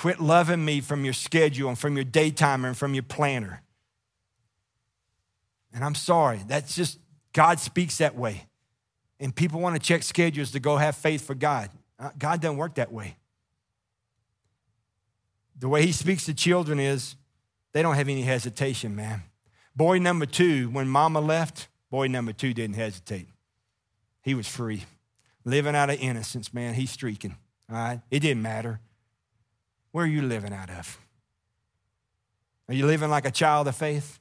Quit 0.00 0.18
loving 0.18 0.64
me 0.64 0.80
from 0.80 1.04
your 1.04 1.12
schedule 1.12 1.68
and 1.68 1.78
from 1.78 1.94
your 1.94 2.06
daytimer 2.06 2.68
and 2.68 2.74
from 2.74 2.94
your 2.94 3.02
planner. 3.02 3.60
And 5.74 5.84
I'm 5.84 5.94
sorry, 5.94 6.40
that's 6.46 6.74
just, 6.74 6.98
God 7.34 7.60
speaks 7.60 7.98
that 7.98 8.16
way. 8.16 8.46
And 9.20 9.36
people 9.36 9.60
want 9.60 9.76
to 9.76 9.78
check 9.78 10.02
schedules 10.02 10.52
to 10.52 10.58
go 10.58 10.78
have 10.78 10.96
faith 10.96 11.26
for 11.26 11.34
God. 11.34 11.68
Uh, 11.98 12.08
God 12.18 12.40
doesn't 12.40 12.56
work 12.56 12.76
that 12.76 12.90
way. 12.90 13.18
The 15.58 15.68
way 15.68 15.84
He 15.84 15.92
speaks 15.92 16.24
to 16.24 16.32
children 16.32 16.80
is 16.80 17.14
they 17.74 17.82
don't 17.82 17.96
have 17.96 18.08
any 18.08 18.22
hesitation, 18.22 18.96
man. 18.96 19.24
Boy 19.76 19.98
number 19.98 20.24
two, 20.24 20.70
when 20.70 20.88
mama 20.88 21.20
left, 21.20 21.68
boy 21.90 22.06
number 22.06 22.32
two 22.32 22.54
didn't 22.54 22.76
hesitate. 22.76 23.28
He 24.22 24.32
was 24.32 24.48
free. 24.48 24.84
living 25.44 25.76
out 25.76 25.90
of 25.90 26.00
innocence, 26.00 26.54
man. 26.54 26.72
He's 26.72 26.90
streaking. 26.90 27.36
All 27.68 27.76
right? 27.76 28.00
It 28.10 28.20
didn't 28.20 28.42
matter. 28.42 28.80
Where 29.92 30.04
are 30.04 30.08
you 30.08 30.22
living 30.22 30.52
out 30.52 30.70
of? 30.70 30.98
Are 32.68 32.74
you 32.74 32.86
living 32.86 33.10
like 33.10 33.24
a 33.24 33.30
child 33.30 33.66
of 33.68 33.76
faith? 33.76 34.18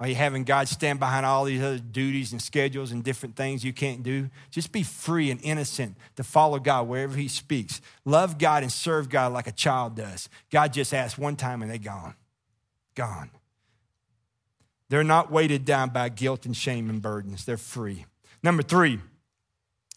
Are 0.00 0.08
you 0.08 0.14
having 0.14 0.44
God 0.44 0.66
stand 0.66 0.98
behind 0.98 1.26
all 1.26 1.44
these 1.44 1.62
other 1.62 1.78
duties 1.78 2.32
and 2.32 2.40
schedules 2.40 2.90
and 2.90 3.04
different 3.04 3.36
things 3.36 3.62
you 3.62 3.74
can't 3.74 4.02
do? 4.02 4.30
Just 4.50 4.72
be 4.72 4.82
free 4.82 5.30
and 5.30 5.38
innocent 5.42 5.94
to 6.16 6.24
follow 6.24 6.58
God 6.58 6.88
wherever 6.88 7.16
He 7.16 7.28
speaks. 7.28 7.82
Love 8.06 8.38
God 8.38 8.62
and 8.62 8.72
serve 8.72 9.10
God 9.10 9.32
like 9.32 9.46
a 9.46 9.52
child 9.52 9.96
does. 9.96 10.30
God 10.50 10.72
just 10.72 10.94
asks 10.94 11.18
one 11.18 11.36
time 11.36 11.60
and 11.60 11.70
they're 11.70 11.78
gone. 11.78 12.14
Gone. 12.94 13.30
They're 14.88 15.04
not 15.04 15.30
weighted 15.30 15.66
down 15.66 15.90
by 15.90 16.08
guilt 16.08 16.46
and 16.46 16.56
shame 16.56 16.88
and 16.88 17.02
burdens. 17.02 17.44
They're 17.44 17.58
free. 17.58 18.06
Number 18.42 18.62
three, 18.62 19.00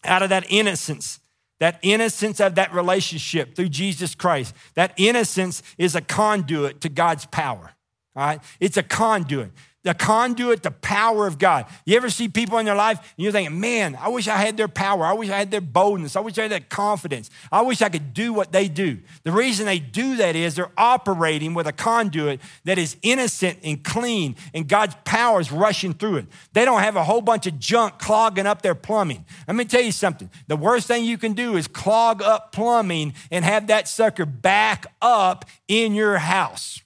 out 0.04 0.22
of 0.22 0.28
that 0.28 0.44
innocence, 0.50 1.18
that 1.60 1.78
innocence 1.82 2.40
of 2.40 2.56
that 2.56 2.72
relationship 2.74 3.54
through 3.54 3.68
Jesus 3.68 4.14
Christ, 4.14 4.54
that 4.74 4.92
innocence 4.96 5.62
is 5.78 5.94
a 5.94 6.00
conduit 6.00 6.80
to 6.82 6.88
God's 6.88 7.26
power. 7.26 7.72
All 8.16 8.26
right? 8.26 8.40
It's 8.60 8.76
a 8.76 8.82
conduit 8.82 9.50
the 9.84 9.94
conduit, 9.94 10.62
the 10.62 10.70
power 10.70 11.26
of 11.26 11.38
God. 11.38 11.66
You 11.84 11.96
ever 11.96 12.10
see 12.10 12.28
people 12.28 12.58
in 12.58 12.66
their 12.66 12.74
life 12.74 12.98
and 12.98 13.22
you're 13.22 13.32
thinking, 13.32 13.60
man, 13.60 13.96
I 14.00 14.08
wish 14.08 14.26
I 14.26 14.36
had 14.38 14.56
their 14.56 14.66
power. 14.66 15.04
I 15.04 15.12
wish 15.12 15.28
I 15.28 15.38
had 15.38 15.50
their 15.50 15.60
boldness. 15.60 16.16
I 16.16 16.20
wish 16.20 16.38
I 16.38 16.42
had 16.42 16.52
that 16.52 16.70
confidence. 16.70 17.30
I 17.52 17.60
wish 17.62 17.82
I 17.82 17.90
could 17.90 18.14
do 18.14 18.32
what 18.32 18.50
they 18.50 18.66
do. 18.66 18.98
The 19.22 19.30
reason 19.30 19.66
they 19.66 19.78
do 19.78 20.16
that 20.16 20.36
is 20.36 20.56
they're 20.56 20.72
operating 20.76 21.52
with 21.52 21.66
a 21.66 21.72
conduit 21.72 22.40
that 22.64 22.78
is 22.78 22.96
innocent 23.02 23.58
and 23.62 23.84
clean, 23.84 24.36
and 24.54 24.66
God's 24.66 24.96
power 25.04 25.38
is 25.40 25.52
rushing 25.52 25.92
through 25.92 26.16
it. 26.16 26.26
They 26.54 26.64
don't 26.64 26.80
have 26.80 26.96
a 26.96 27.04
whole 27.04 27.20
bunch 27.20 27.46
of 27.46 27.58
junk 27.58 27.98
clogging 27.98 28.46
up 28.46 28.62
their 28.62 28.74
plumbing. 28.74 29.24
Let 29.46 29.54
me 29.54 29.66
tell 29.66 29.82
you 29.82 29.92
something. 29.92 30.30
The 30.48 30.56
worst 30.56 30.88
thing 30.88 31.04
you 31.04 31.18
can 31.18 31.34
do 31.34 31.56
is 31.56 31.68
clog 31.68 32.22
up 32.22 32.52
plumbing 32.52 33.12
and 33.30 33.44
have 33.44 33.66
that 33.66 33.86
sucker 33.86 34.24
back 34.24 34.86
up 35.02 35.44
in 35.68 35.94
your 35.94 36.16
house. 36.16 36.80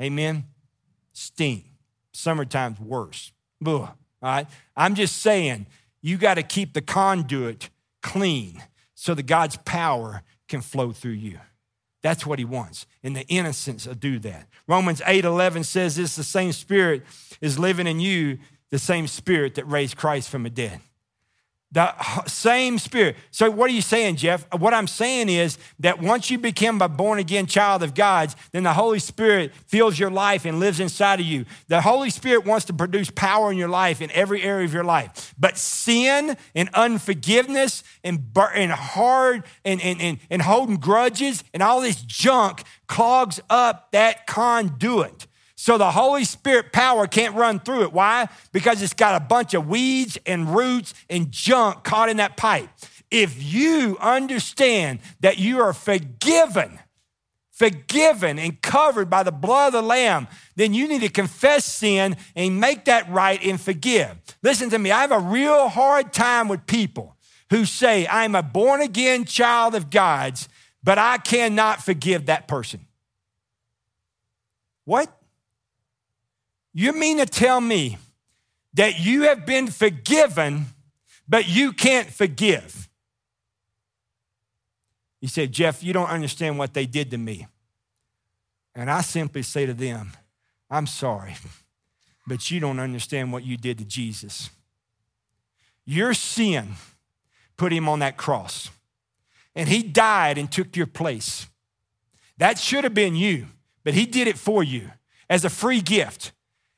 Amen? 0.00 0.44
Stink. 1.12 1.64
Summertime's 2.16 2.80
worse. 2.80 3.32
Ugh, 3.64 3.72
all 3.72 3.94
right? 4.22 4.46
I'm 4.76 4.94
just 4.94 5.18
saying, 5.18 5.66
you 6.02 6.16
got 6.16 6.34
to 6.34 6.42
keep 6.42 6.72
the 6.72 6.82
conduit 6.82 7.70
clean 8.02 8.62
so 8.94 9.14
that 9.14 9.24
God's 9.24 9.56
power 9.58 10.22
can 10.48 10.60
flow 10.60 10.92
through 10.92 11.12
you. 11.12 11.38
That's 12.02 12.24
what 12.24 12.38
he 12.38 12.44
wants. 12.44 12.86
And 13.02 13.16
the 13.16 13.26
innocence 13.26 13.86
will 13.86 13.94
do 13.94 14.18
that. 14.20 14.46
Romans 14.68 15.02
8 15.06 15.24
11 15.24 15.64
says 15.64 15.96
this 15.96 16.16
the 16.16 16.22
same 16.24 16.52
spirit 16.52 17.02
is 17.40 17.58
living 17.58 17.86
in 17.86 18.00
you, 18.00 18.38
the 18.70 18.78
same 18.78 19.06
spirit 19.06 19.56
that 19.56 19.68
raised 19.68 19.96
Christ 19.96 20.28
from 20.28 20.44
the 20.44 20.50
dead. 20.50 20.80
The 21.72 21.92
same 22.26 22.78
spirit. 22.78 23.16
So, 23.32 23.50
what 23.50 23.68
are 23.68 23.72
you 23.72 23.82
saying, 23.82 24.16
Jeff? 24.16 24.46
What 24.56 24.72
I'm 24.72 24.86
saying 24.86 25.28
is 25.28 25.58
that 25.80 26.00
once 26.00 26.30
you 26.30 26.38
become 26.38 26.80
a 26.80 26.88
born 26.88 27.18
again 27.18 27.46
child 27.46 27.82
of 27.82 27.92
God's, 27.92 28.36
then 28.52 28.62
the 28.62 28.72
Holy 28.72 29.00
Spirit 29.00 29.52
fills 29.66 29.98
your 29.98 30.10
life 30.10 30.44
and 30.44 30.60
lives 30.60 30.78
inside 30.78 31.18
of 31.18 31.26
you. 31.26 31.44
The 31.66 31.80
Holy 31.80 32.10
Spirit 32.10 32.44
wants 32.44 32.66
to 32.66 32.72
produce 32.72 33.10
power 33.10 33.50
in 33.50 33.58
your 33.58 33.68
life 33.68 34.00
in 34.00 34.12
every 34.12 34.42
area 34.42 34.64
of 34.64 34.72
your 34.72 34.84
life. 34.84 35.34
But 35.38 35.58
sin 35.58 36.36
and 36.54 36.70
unforgiveness 36.72 37.82
and, 38.04 38.24
and 38.54 38.70
hard 38.70 39.42
and, 39.64 39.80
and, 39.82 40.00
and, 40.00 40.18
and 40.30 40.42
holding 40.42 40.76
grudges 40.76 41.42
and 41.52 41.64
all 41.64 41.80
this 41.80 42.00
junk 42.00 42.62
clogs 42.86 43.40
up 43.50 43.90
that 43.90 44.28
conduit. 44.28 45.25
So 45.56 45.78
the 45.78 45.90
Holy 45.90 46.24
Spirit 46.24 46.72
power 46.72 47.06
can't 47.06 47.34
run 47.34 47.60
through 47.60 47.84
it. 47.84 47.92
Why? 47.92 48.28
Because 48.52 48.82
it's 48.82 48.92
got 48.92 49.20
a 49.20 49.24
bunch 49.24 49.54
of 49.54 49.66
weeds 49.66 50.18
and 50.26 50.54
roots 50.54 50.92
and 51.08 51.32
junk 51.32 51.82
caught 51.82 52.10
in 52.10 52.18
that 52.18 52.36
pipe. 52.36 52.68
If 53.10 53.42
you 53.42 53.96
understand 54.00 55.00
that 55.20 55.38
you 55.38 55.60
are 55.60 55.72
forgiven, 55.72 56.78
forgiven 57.52 58.38
and 58.38 58.60
covered 58.60 59.08
by 59.08 59.22
the 59.22 59.32
blood 59.32 59.68
of 59.68 59.72
the 59.72 59.82
Lamb, 59.82 60.28
then 60.56 60.74
you 60.74 60.86
need 60.88 61.00
to 61.00 61.08
confess 61.08 61.64
sin 61.64 62.16
and 62.34 62.60
make 62.60 62.84
that 62.84 63.08
right 63.08 63.42
and 63.42 63.58
forgive. 63.58 64.14
Listen 64.42 64.68
to 64.70 64.78
me, 64.78 64.90
I 64.90 65.00
have 65.00 65.12
a 65.12 65.18
real 65.18 65.68
hard 65.68 66.12
time 66.12 66.48
with 66.48 66.66
people 66.66 67.16
who 67.48 67.64
say, 67.64 68.06
I'm 68.08 68.34
a 68.34 68.42
born 68.42 68.82
again 68.82 69.24
child 69.24 69.74
of 69.74 69.88
God's, 69.88 70.50
but 70.84 70.98
I 70.98 71.16
cannot 71.16 71.82
forgive 71.82 72.26
that 72.26 72.46
person. 72.46 72.86
What? 74.84 75.15
You 76.78 76.92
mean 76.92 77.16
to 77.16 77.24
tell 77.24 77.58
me 77.58 77.96
that 78.74 79.00
you 79.00 79.22
have 79.22 79.46
been 79.46 79.68
forgiven, 79.68 80.66
but 81.26 81.48
you 81.48 81.72
can't 81.72 82.10
forgive? 82.10 82.90
He 85.18 85.26
said, 85.26 85.52
Jeff, 85.52 85.82
you 85.82 85.94
don't 85.94 86.10
understand 86.10 86.58
what 86.58 86.74
they 86.74 86.84
did 86.84 87.10
to 87.12 87.16
me. 87.16 87.46
And 88.74 88.90
I 88.90 89.00
simply 89.00 89.40
say 89.40 89.64
to 89.64 89.72
them, 89.72 90.12
I'm 90.68 90.86
sorry, 90.86 91.36
but 92.26 92.50
you 92.50 92.60
don't 92.60 92.78
understand 92.78 93.32
what 93.32 93.42
you 93.42 93.56
did 93.56 93.78
to 93.78 93.86
Jesus. 93.86 94.50
Your 95.86 96.12
sin 96.12 96.74
put 97.56 97.72
him 97.72 97.88
on 97.88 98.00
that 98.00 98.18
cross, 98.18 98.68
and 99.54 99.66
he 99.66 99.82
died 99.82 100.36
and 100.36 100.52
took 100.52 100.76
your 100.76 100.86
place. 100.86 101.46
That 102.36 102.58
should 102.58 102.84
have 102.84 102.92
been 102.92 103.16
you, 103.16 103.46
but 103.82 103.94
he 103.94 104.04
did 104.04 104.28
it 104.28 104.36
for 104.36 104.62
you 104.62 104.90
as 105.30 105.42
a 105.42 105.48
free 105.48 105.80
gift 105.80 106.32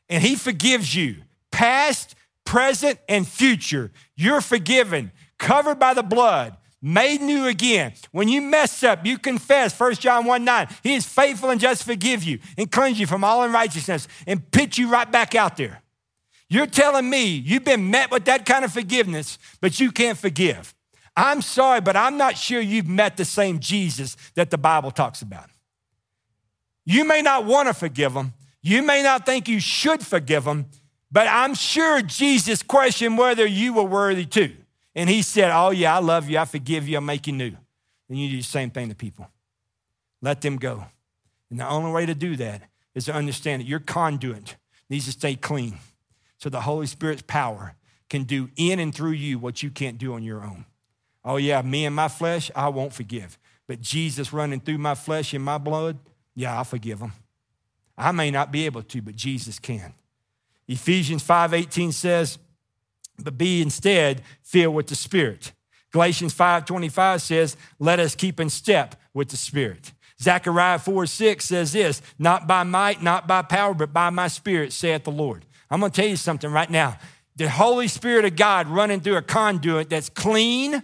and 0.08 0.22
He 0.22 0.36
forgives 0.36 0.94
you, 0.94 1.16
past, 1.50 2.14
present, 2.44 2.98
and 3.08 3.26
future. 3.26 3.90
You're 4.16 4.40
forgiven, 4.40 5.12
covered 5.38 5.78
by 5.78 5.94
the 5.94 6.02
blood, 6.02 6.56
made 6.80 7.20
new 7.20 7.46
again. 7.46 7.92
When 8.12 8.28
you 8.28 8.40
mess 8.40 8.82
up, 8.82 9.04
you 9.04 9.18
confess, 9.18 9.78
1 9.78 9.94
John 9.94 10.24
1 10.24 10.44
9. 10.44 10.68
He 10.82 10.94
is 10.94 11.06
faithful 11.06 11.50
and 11.50 11.60
just 11.60 11.84
forgive 11.84 12.24
you 12.24 12.38
and 12.56 12.70
cleanse 12.70 12.98
you 12.98 13.06
from 13.06 13.24
all 13.24 13.42
unrighteousness 13.42 14.08
and 14.26 14.50
pitch 14.50 14.78
you 14.78 14.88
right 14.88 15.10
back 15.10 15.34
out 15.34 15.56
there. 15.56 15.82
You're 16.48 16.66
telling 16.66 17.08
me 17.08 17.26
you've 17.26 17.64
been 17.64 17.90
met 17.90 18.10
with 18.10 18.24
that 18.24 18.46
kind 18.46 18.64
of 18.64 18.72
forgiveness, 18.72 19.38
but 19.60 19.78
you 19.78 19.92
can't 19.92 20.16
forgive. 20.16 20.74
I'm 21.14 21.42
sorry, 21.42 21.80
but 21.80 21.96
I'm 21.96 22.16
not 22.16 22.38
sure 22.38 22.60
you've 22.60 22.88
met 22.88 23.16
the 23.16 23.24
same 23.24 23.58
Jesus 23.58 24.16
that 24.34 24.50
the 24.50 24.58
Bible 24.58 24.90
talks 24.90 25.20
about. 25.20 25.50
You 26.86 27.04
may 27.04 27.20
not 27.20 27.44
want 27.44 27.68
to 27.68 27.74
forgive 27.74 28.14
them, 28.14 28.32
you 28.62 28.82
may 28.82 29.02
not 29.02 29.24
think 29.24 29.48
you 29.48 29.60
should 29.60 30.04
forgive 30.04 30.44
them, 30.44 30.66
but 31.10 31.26
I'm 31.26 31.54
sure 31.54 32.02
Jesus 32.02 32.62
questioned 32.62 33.16
whether 33.16 33.46
you 33.46 33.72
were 33.72 33.84
worthy 33.84 34.26
to. 34.26 34.52
And 34.94 35.08
he 35.08 35.22
said, 35.22 35.50
Oh, 35.54 35.70
yeah, 35.70 35.96
I 35.96 36.00
love 36.00 36.28
you. 36.28 36.38
I 36.38 36.44
forgive 36.44 36.88
you. 36.88 36.96
I'll 36.96 37.02
make 37.02 37.26
you 37.26 37.32
new. 37.32 37.52
And 38.08 38.18
you 38.18 38.30
do 38.30 38.36
the 38.38 38.42
same 38.42 38.70
thing 38.70 38.88
to 38.88 38.94
people. 38.94 39.28
Let 40.20 40.40
them 40.40 40.56
go. 40.56 40.84
And 41.50 41.60
the 41.60 41.68
only 41.68 41.92
way 41.92 42.06
to 42.06 42.14
do 42.14 42.36
that 42.36 42.62
is 42.94 43.04
to 43.06 43.14
understand 43.14 43.62
that 43.62 43.68
your 43.68 43.80
conduit 43.80 44.56
needs 44.90 45.06
to 45.06 45.12
stay 45.12 45.36
clean 45.36 45.78
so 46.38 46.48
the 46.48 46.62
Holy 46.62 46.86
Spirit's 46.86 47.22
power 47.22 47.74
can 48.08 48.24
do 48.24 48.50
in 48.56 48.78
and 48.78 48.94
through 48.94 49.12
you 49.12 49.38
what 49.38 49.62
you 49.62 49.70
can't 49.70 49.98
do 49.98 50.14
on 50.14 50.22
your 50.22 50.42
own. 50.42 50.64
Oh, 51.24 51.36
yeah, 51.36 51.60
me 51.62 51.84
and 51.84 51.94
my 51.94 52.08
flesh, 52.08 52.50
I 52.56 52.68
won't 52.68 52.92
forgive. 52.92 53.38
But 53.66 53.80
Jesus 53.80 54.32
running 54.32 54.60
through 54.60 54.78
my 54.78 54.94
flesh 54.94 55.34
and 55.34 55.44
my 55.44 55.58
blood, 55.58 55.98
yeah, 56.34 56.56
I'll 56.56 56.64
forgive 56.64 57.00
them. 57.00 57.12
I 57.98 58.12
may 58.12 58.30
not 58.30 58.52
be 58.52 58.64
able 58.64 58.82
to, 58.84 59.02
but 59.02 59.16
Jesus 59.16 59.58
can. 59.58 59.92
Ephesians 60.68 61.22
5:18 61.22 61.92
says, 61.92 62.38
"But 63.18 63.36
be 63.36 63.60
instead 63.60 64.22
filled 64.42 64.74
with 64.74 64.86
the 64.86 64.94
Spirit." 64.94 65.52
Galatians 65.90 66.32
5:25 66.32 67.20
says, 67.22 67.56
"Let 67.78 67.98
us 67.98 68.14
keep 68.14 68.38
in 68.38 68.50
step 68.50 68.94
with 69.12 69.30
the 69.30 69.36
Spirit." 69.36 69.92
Zechariah 70.20 70.78
4 70.78 71.06
6 71.06 71.44
says 71.44 71.72
this, 71.72 72.02
not 72.18 72.48
by 72.48 72.64
might, 72.64 73.02
not 73.02 73.28
by 73.28 73.42
power, 73.42 73.72
but 73.72 73.92
by 73.92 74.10
my 74.10 74.26
spirit, 74.26 74.72
saith 74.72 75.04
the 75.04 75.12
Lord. 75.12 75.46
I'm 75.70 75.80
gonna 75.80 75.92
tell 75.92 76.08
you 76.08 76.16
something 76.16 76.50
right 76.50 76.68
now. 76.68 76.98
The 77.36 77.48
Holy 77.48 77.86
Spirit 77.86 78.24
of 78.24 78.34
God 78.34 78.66
running 78.66 79.00
through 79.00 79.16
a 79.16 79.22
conduit 79.22 79.88
that's 79.90 80.08
clean 80.08 80.82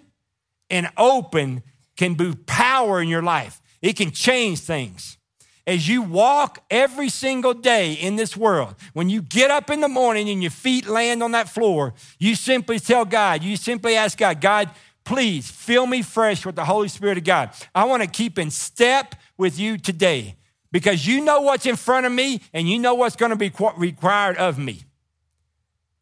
and 0.71 0.89
open 0.97 1.65
can 1.97 2.15
boost 2.15 2.47
power 2.47 3.01
in 3.01 3.09
your 3.09 3.23
life. 3.23 3.61
It 3.83 3.95
can 3.97 4.13
change 4.13 4.61
things 4.61 5.19
as 5.67 5.89
you 5.89 6.03
walk 6.03 6.63
every 6.71 7.09
single 7.09 7.55
day 7.55 7.95
in 7.95 8.17
this 8.17 8.37
world, 8.37 8.75
when 8.93 9.09
you 9.09 9.23
get 9.23 9.51
up 9.51 9.71
in 9.71 9.81
the 9.81 9.89
morning 9.89 10.29
and 10.29 10.43
your 10.43 10.51
feet 10.51 10.87
land 10.87 11.23
on 11.23 11.33
that 11.33 11.49
floor, 11.49 11.95
you 12.19 12.35
simply 12.35 12.79
tell 12.79 13.05
God, 13.05 13.43
you 13.43 13.57
simply 13.57 13.97
ask 13.97 14.19
God, 14.19 14.41
God, 14.41 14.71
please 15.05 15.51
fill 15.51 15.87
me 15.87 16.03
fresh 16.03 16.45
with 16.45 16.57
the 16.57 16.65
Holy 16.65 16.89
Spirit 16.89 17.19
of 17.19 17.25
God. 17.25 17.51
I 17.75 17.85
want 17.85 18.03
to 18.03 18.09
keep 18.09 18.39
in 18.39 18.51
step 18.51 19.15
with 19.39 19.59
you 19.59 19.79
today 19.79 20.37
because 20.71 21.07
you 21.07 21.25
know 21.25 21.41
what's 21.41 21.67
in 21.67 21.77
front 21.77 22.05
of 22.05 22.13
me 22.13 22.41
and 22.53 22.69
you 22.69 22.79
know 22.79 22.95
what's 22.95 23.17
going 23.17 23.31
to 23.31 23.37
be 23.37 23.53
required 23.77 24.37
of 24.37 24.59
me. 24.59 24.83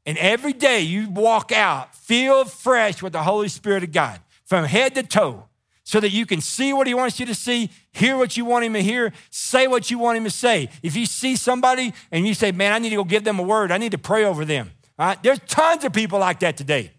And 0.04 0.18
every 0.18 0.52
day 0.52 0.80
you 0.80 1.08
walk 1.08 1.52
out 1.52 1.94
filled 1.94 2.50
fresh 2.50 3.00
with 3.00 3.12
the 3.12 3.22
Holy 3.22 3.48
Spirit 3.48 3.84
of 3.84 3.92
God 3.92 4.20
from 4.44 4.64
head 4.64 4.96
to 4.96 5.04
toe 5.04 5.44
so 5.92 6.00
that 6.00 6.08
you 6.08 6.24
can 6.24 6.40
see 6.40 6.72
what 6.72 6.86
he 6.86 6.94
wants 6.94 7.20
you 7.20 7.26
to 7.26 7.34
see, 7.34 7.68
hear 7.92 8.16
what 8.16 8.34
you 8.34 8.46
want 8.46 8.64
him 8.64 8.72
to 8.72 8.82
hear, 8.82 9.12
say 9.28 9.66
what 9.66 9.90
you 9.90 9.98
want 9.98 10.16
him 10.16 10.24
to 10.24 10.30
say. 10.30 10.70
If 10.82 10.96
you 10.96 11.04
see 11.04 11.36
somebody 11.36 11.92
and 12.10 12.26
you 12.26 12.32
say, 12.32 12.50
man, 12.50 12.72
I 12.72 12.78
need 12.78 12.88
to 12.90 12.96
go 12.96 13.04
give 13.04 13.24
them 13.24 13.38
a 13.38 13.42
word, 13.42 13.70
I 13.70 13.76
need 13.76 13.92
to 13.92 13.98
pray 13.98 14.24
over 14.24 14.46
them. 14.46 14.70
All 14.98 15.08
right? 15.08 15.22
There's 15.22 15.38
tons 15.40 15.84
of 15.84 15.92
people 15.92 16.18
like 16.18 16.40
that 16.40 16.56
today. 16.56 16.92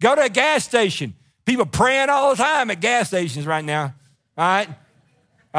Go 0.00 0.14
to 0.14 0.22
a 0.22 0.28
gas 0.28 0.64
station. 0.64 1.16
People 1.44 1.66
praying 1.66 2.08
all 2.08 2.30
the 2.30 2.36
time 2.36 2.70
at 2.70 2.80
gas 2.80 3.08
stations 3.08 3.48
right 3.48 3.64
now. 3.64 3.94
All 4.38 4.46
right? 4.46 4.68
All 4.68 4.74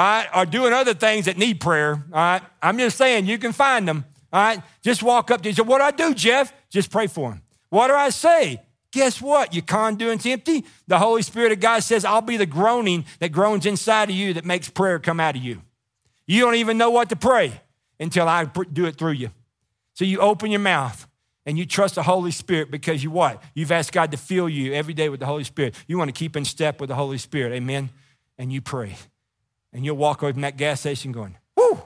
right? 0.02 0.28
Or 0.34 0.45
doing 0.45 0.71
other 0.71 0.93
things 0.93 1.26
that 1.26 1.38
need 1.38 1.60
prayer. 1.60 1.91
All 1.91 2.02
right? 2.13 2.41
I'm 2.62 2.78
just 2.78 2.97
saying, 2.97 3.26
you 3.26 3.38
can 3.38 3.52
find 3.52 3.86
them. 3.86 4.06
All 4.32 4.41
right? 4.41 4.62
Just 4.82 5.04
walk 5.04 5.30
up 5.30 5.41
to 5.41 5.52
you. 5.52 5.63
What 5.65 5.80
do 5.80 5.84
I 5.84 5.91
do, 5.91 6.13
Jeff? 6.13 6.54
Just 6.69 6.89
pray 6.89 7.08
for 7.08 7.32
them. 7.32 7.41
What 7.67 7.89
do 7.89 7.95
I 7.95 8.12
say? 8.12 8.62
Guess 8.91 9.21
what? 9.21 9.54
Your 9.54 9.63
conduit's 9.63 10.26
empty. 10.26 10.65
The 10.88 11.00
Holy 11.00 11.21
Spirit 11.21 11.52
of 11.52 11.60
God 11.60 11.84
says, 11.84 12.06
I'll 12.06 12.21
be 12.21 12.38
the 12.38 12.45
groaning 12.45 13.06
that 13.19 13.32
groans 13.32 13.65
inside 13.65 14.10
of 14.10 14.15
you 14.15 14.34
that 14.34 14.45
makes 14.45 14.69
prayer 14.69 15.00
come 15.00 15.19
out 15.19 15.36
of 15.36 15.43
you. 15.43 15.62
You 16.26 16.41
don't 16.41 16.56
even 16.56 16.78
know 16.78 16.89
what 16.89 17.10
to 17.10 17.15
pray 17.15 17.62
until 18.00 18.28
I 18.28 18.45
do 18.45 18.86
it 18.86 18.97
through 18.97 19.13
you. 19.13 19.32
So 19.93 20.06
you 20.06 20.19
open 20.19 20.52
your 20.52 20.60
mouth 20.60 21.08
and 21.45 21.58
you 21.58 21.65
trust 21.65 21.95
the 21.95 22.04
Holy 22.04 22.32
Spirit 22.32 22.69
because 22.69 23.04
you 23.04 23.12
what? 23.12 23.41
You've 23.56 23.71
asked 23.71 23.91
God 23.91 24.12
to 24.12 24.17
fill 24.17 24.50
you 24.50 24.73
every 24.73 24.93
day 24.93 25.10
with 25.10 25.19
the 25.19 25.26
Holy 25.26 25.43
Spirit. 25.43 25.76
You 25.88 25.97
want 25.97 26.10
to 26.10 26.13
keep 26.13 26.36
in 26.36 26.45
step 26.45 26.80
with 26.80 26.89
the 26.89 26.95
Holy 26.95 27.17
Spirit. 27.17 27.54
Amen. 27.54 27.89
And 28.38 28.52
you 28.52 28.62
pray. 28.62 28.97
And 29.73 29.84
you'll 29.86 29.97
walk 29.97 30.21
away 30.21 30.32
from 30.34 30.41
that 30.41 30.58
gas 30.58 30.82
station 30.82 31.12
going, 31.12 31.38
whoo, 31.56 31.82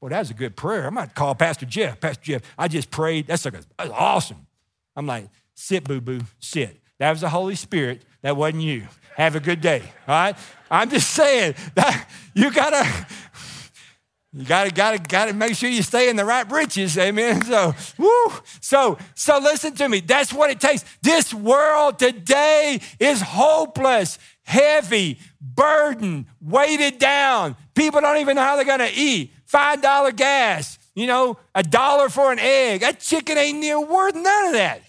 well, 0.00 0.10
that 0.10 0.18
was 0.20 0.30
a 0.30 0.34
good 0.34 0.56
prayer. 0.56 0.86
I 0.86 0.90
might 0.90 1.14
call 1.14 1.34
Pastor 1.34 1.66
Jeff. 1.66 2.00
Pastor 2.00 2.22
Jeff, 2.22 2.42
I 2.56 2.68
just 2.68 2.90
prayed. 2.90 3.26
That's, 3.26 3.44
like 3.44 3.54
a, 3.54 3.62
that's 3.78 3.90
awesome. 3.90 4.46
I'm 4.96 5.06
like, 5.06 5.28
sit, 5.54 5.84
boo 5.84 6.00
boo, 6.00 6.20
sit. 6.38 6.80
That 6.98 7.10
was 7.10 7.20
the 7.20 7.28
Holy 7.28 7.54
Spirit. 7.54 8.02
That 8.22 8.36
wasn't 8.36 8.62
you. 8.62 8.86
Have 9.16 9.36
a 9.36 9.40
good 9.40 9.60
day. 9.60 9.82
All 10.08 10.14
right? 10.14 10.36
I'm 10.70 10.90
just 10.90 11.10
saying 11.10 11.54
that 11.74 12.08
you 12.34 12.50
gotta 12.50 13.06
you 14.36 14.44
gotta, 14.44 14.72
gotta, 14.72 14.98
gotta 14.98 15.32
make 15.32 15.54
sure 15.54 15.70
you 15.70 15.82
stay 15.82 16.08
in 16.08 16.16
the 16.16 16.24
right 16.24 16.48
britches, 16.48 16.98
amen. 16.98 17.42
So, 17.44 17.72
woo. 17.98 18.32
So, 18.60 18.98
so 19.14 19.38
listen 19.38 19.74
to 19.76 19.88
me. 19.88 20.00
That's 20.00 20.32
what 20.32 20.50
it 20.50 20.58
takes. 20.58 20.84
This 21.02 21.32
world 21.32 22.00
today 22.00 22.80
is 22.98 23.20
hopeless, 23.20 24.18
heavy, 24.42 25.20
burdened, 25.40 26.26
weighted 26.40 26.98
down. 26.98 27.54
People 27.76 28.00
don't 28.00 28.16
even 28.16 28.34
know 28.34 28.42
how 28.42 28.56
they're 28.56 28.64
gonna 28.64 28.90
eat. 28.92 29.32
Five 29.46 29.80
dollar 29.80 30.10
gas, 30.10 30.80
you 30.96 31.06
know, 31.06 31.38
a 31.54 31.62
dollar 31.62 32.08
for 32.08 32.32
an 32.32 32.40
egg. 32.40 32.80
That 32.80 32.98
chicken 32.98 33.38
ain't 33.38 33.60
near 33.60 33.78
worth 33.78 34.16
none 34.16 34.46
of 34.46 34.52
that. 34.54 34.82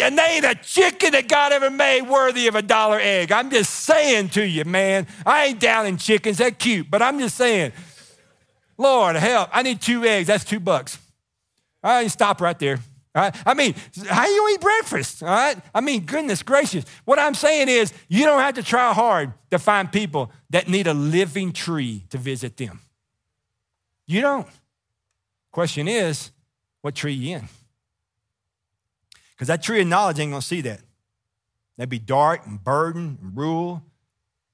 And 0.00 0.18
they 0.18 0.22
ain't 0.22 0.44
a 0.44 0.54
chicken 0.54 1.12
that 1.12 1.28
God 1.28 1.52
ever 1.52 1.70
made 1.70 2.02
worthy 2.02 2.46
of 2.46 2.54
a 2.54 2.62
dollar 2.62 2.98
egg. 3.00 3.32
I'm 3.32 3.50
just 3.50 3.70
saying 3.70 4.30
to 4.30 4.46
you, 4.46 4.64
man. 4.64 5.06
I 5.24 5.46
ain't 5.46 5.60
down 5.60 5.86
in 5.86 5.96
chickens. 5.96 6.38
They're 6.38 6.50
cute, 6.50 6.90
but 6.90 7.02
I'm 7.02 7.18
just 7.18 7.36
saying, 7.36 7.72
Lord, 8.76 9.16
help. 9.16 9.50
I 9.52 9.62
need 9.62 9.80
two 9.80 10.04
eggs. 10.04 10.26
That's 10.26 10.44
two 10.44 10.60
bucks. 10.60 10.98
All 11.82 11.92
right, 11.92 12.10
stop 12.10 12.40
right 12.40 12.58
there. 12.58 12.78
All 13.14 13.22
right? 13.22 13.36
I 13.46 13.54
mean, 13.54 13.74
how 14.08 14.26
you 14.26 14.50
eat 14.54 14.60
breakfast? 14.60 15.22
All 15.22 15.28
right? 15.28 15.56
I 15.74 15.80
mean, 15.80 16.04
goodness 16.04 16.42
gracious. 16.42 16.84
What 17.04 17.18
I'm 17.18 17.34
saying 17.34 17.68
is, 17.68 17.92
you 18.08 18.24
don't 18.24 18.40
have 18.40 18.54
to 18.54 18.62
try 18.62 18.92
hard 18.92 19.32
to 19.50 19.58
find 19.58 19.90
people 19.92 20.32
that 20.50 20.68
need 20.68 20.86
a 20.86 20.94
living 20.94 21.52
tree 21.52 22.04
to 22.10 22.18
visit 22.18 22.56
them. 22.56 22.80
You 24.06 24.20
don't. 24.20 24.48
Question 25.52 25.86
is, 25.86 26.32
what 26.82 26.94
tree 26.94 27.12
you 27.12 27.36
in? 27.36 27.48
Because 29.34 29.48
that 29.48 29.62
tree 29.62 29.80
of 29.80 29.86
knowledge 29.86 30.18
ain't 30.18 30.32
gonna 30.32 30.42
see 30.42 30.60
that. 30.62 30.80
They'd 31.76 31.88
be 31.88 31.98
dark 31.98 32.46
and 32.46 32.62
burdened 32.62 33.18
and 33.20 33.36
rule. 33.36 33.82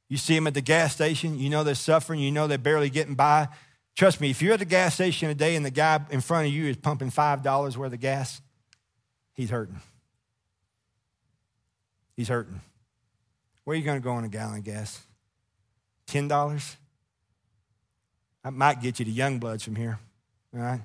You 0.08 0.16
see 0.16 0.34
them 0.34 0.46
at 0.46 0.54
the 0.54 0.60
gas 0.60 0.94
station, 0.94 1.38
you 1.38 1.50
know 1.50 1.62
they're 1.62 1.74
suffering, 1.74 2.18
you 2.18 2.32
know 2.32 2.46
they're 2.46 2.58
barely 2.58 2.90
getting 2.90 3.14
by. 3.14 3.48
Trust 3.96 4.20
me, 4.20 4.30
if 4.30 4.40
you're 4.40 4.54
at 4.54 4.58
the 4.58 4.64
gas 4.64 4.94
station 4.94 5.28
today 5.28 5.56
and 5.56 5.64
the 5.64 5.70
guy 5.70 6.00
in 6.10 6.20
front 6.20 6.46
of 6.46 6.52
you 6.52 6.66
is 6.66 6.76
pumping 6.76 7.10
$5 7.10 7.76
worth 7.76 7.92
of 7.92 8.00
gas, 8.00 8.40
he's 9.34 9.50
hurting. 9.50 9.80
He's 12.16 12.28
hurting. 12.28 12.60
Where 13.64 13.74
are 13.74 13.78
you 13.78 13.84
to 13.84 14.00
go 14.00 14.12
on 14.12 14.24
a 14.24 14.28
gallon 14.28 14.58
of 14.58 14.64
gas? 14.64 15.00
$10? 16.08 16.76
I 18.42 18.50
might 18.50 18.80
get 18.80 18.98
you 18.98 19.04
to 19.04 19.10
young 19.10 19.38
bloods 19.38 19.62
from 19.62 19.76
here. 19.76 19.98
All 20.54 20.60
right? 20.60 20.80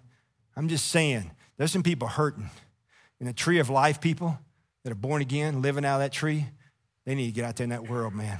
I'm 0.56 0.68
just 0.68 0.88
saying, 0.90 1.32
there's 1.58 1.72
some 1.72 1.84
people 1.84 2.08
hurting. 2.08 2.50
And 3.20 3.30
the 3.30 3.34
tree 3.34 3.60
of 3.60 3.70
life 3.70 4.02
people 4.02 4.38
that 4.84 4.92
are 4.92 4.96
born 4.96 5.22
again, 5.22 5.62
living 5.62 5.86
out 5.86 5.96
of 5.96 6.02
that 6.02 6.12
tree, 6.12 6.46
they 7.06 7.16
need 7.16 7.28
to 7.28 7.32
get 7.32 7.46
out 7.46 7.56
there 7.56 7.64
in 7.64 7.70
that 7.70 7.88
world, 7.88 8.14
man, 8.14 8.40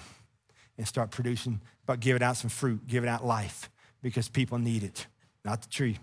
and 0.78 0.88
start 0.88 1.12
producing, 1.12 1.62
but 1.86 2.00
giving 2.00 2.22
out 2.22 2.38
some 2.38 2.50
fruit, 2.50 2.88
giving 2.88 3.10
out 3.10 3.26
life 3.26 3.70
because 4.02 4.28
people 4.30 4.58
need 4.58 4.84
it, 4.84 5.08
not 5.44 5.62
the 5.62 5.70
tree. 5.70 5.98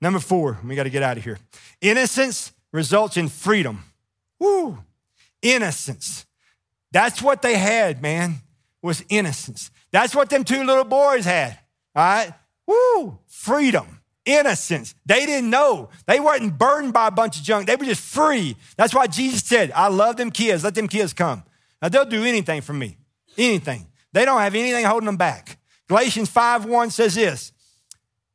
Number 0.00 0.18
four, 0.18 0.58
we 0.64 0.74
got 0.74 0.82
to 0.84 0.90
get 0.90 1.02
out 1.02 1.16
of 1.16 1.24
here. 1.24 1.38
Innocence 1.80 2.52
results 2.72 3.16
in 3.16 3.28
freedom. 3.28 3.84
Woo! 4.38 4.78
Innocence. 5.40 6.26
That's 6.92 7.22
what 7.22 7.42
they 7.42 7.56
had, 7.56 8.02
man, 8.02 8.36
was 8.82 9.04
innocence. 9.08 9.70
That's 9.92 10.14
what 10.14 10.28
them 10.28 10.44
two 10.44 10.64
little 10.64 10.84
boys 10.84 11.24
had. 11.24 11.58
All 11.94 12.04
right? 12.04 12.32
Woo! 12.66 13.18
Freedom 13.26 14.00
innocence. 14.24 14.94
They 15.06 15.26
didn't 15.26 15.50
know. 15.50 15.90
They 16.06 16.20
weren't 16.20 16.58
burdened 16.58 16.92
by 16.92 17.08
a 17.08 17.10
bunch 17.10 17.38
of 17.38 17.42
junk. 17.42 17.66
They 17.66 17.76
were 17.76 17.84
just 17.84 18.02
free. 18.02 18.56
That's 18.76 18.94
why 18.94 19.06
Jesus 19.06 19.42
said, 19.44 19.72
I 19.72 19.88
love 19.88 20.16
them 20.16 20.30
kids. 20.30 20.64
Let 20.64 20.74
them 20.74 20.88
kids 20.88 21.12
come. 21.12 21.42
Now 21.80 21.88
they'll 21.88 22.04
do 22.04 22.24
anything 22.24 22.60
for 22.60 22.72
me. 22.72 22.96
Anything. 23.36 23.86
They 24.12 24.24
don't 24.24 24.40
have 24.40 24.54
anything 24.54 24.84
holding 24.84 25.06
them 25.06 25.16
back. 25.16 25.58
Galatians 25.88 26.30
5 26.30 26.64
1 26.64 26.90
says 26.90 27.14
this 27.14 27.52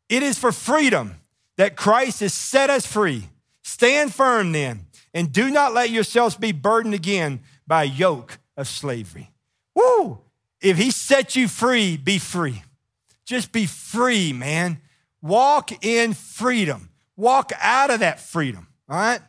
It 0.07 0.23
is 0.23 0.37
for 0.37 0.51
freedom 0.51 1.15
that 1.57 1.75
Christ 1.75 2.19
has 2.19 2.33
set 2.33 2.69
us 2.69 2.85
free. 2.85 3.27
Stand 3.63 4.13
firm 4.13 4.51
then, 4.51 4.85
and 5.13 5.31
do 5.31 5.49
not 5.49 5.73
let 5.73 5.89
yourselves 5.89 6.35
be 6.35 6.51
burdened 6.51 6.93
again 6.93 7.39
by 7.65 7.83
a 7.83 7.87
yoke 7.87 8.39
of 8.57 8.67
slavery. 8.67 9.31
Woo! 9.75 10.19
If 10.61 10.77
he 10.77 10.91
set 10.91 11.35
you 11.35 11.47
free, 11.47 11.97
be 11.97 12.19
free. 12.19 12.63
Just 13.25 13.51
be 13.51 13.65
free, 13.65 14.33
man. 14.33 14.81
Walk 15.21 15.83
in 15.83 16.13
freedom. 16.13 16.89
Walk 17.15 17.51
out 17.59 17.91
of 17.91 17.99
that 17.99 18.19
freedom, 18.19 18.67
all 18.87 18.97
right? 18.97 19.21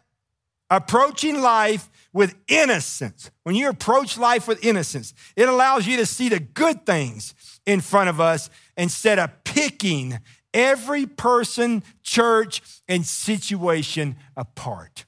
Approaching 0.71 1.41
life 1.41 1.91
with 2.13 2.37
innocence. 2.49 3.31
When 3.43 3.55
you 3.55 3.69
approach 3.69 4.17
life 4.17 4.47
with 4.47 4.65
innocence, 4.65 5.13
it 5.37 5.49
allows 5.49 5.87
you 5.87 5.97
to 5.97 6.07
see 6.07 6.29
the 6.29 6.41
good 6.41 6.87
things 6.87 7.35
in 7.67 7.81
front 7.81 8.09
of 8.09 8.21
us 8.21 8.51
instead 8.77 9.19
of 9.19 9.45
picking 9.45 10.19
every 10.55 11.07
person, 11.07 11.83
church, 12.03 12.63
and 12.89 13.05
situation 13.05 14.17
apart. 14.37 15.05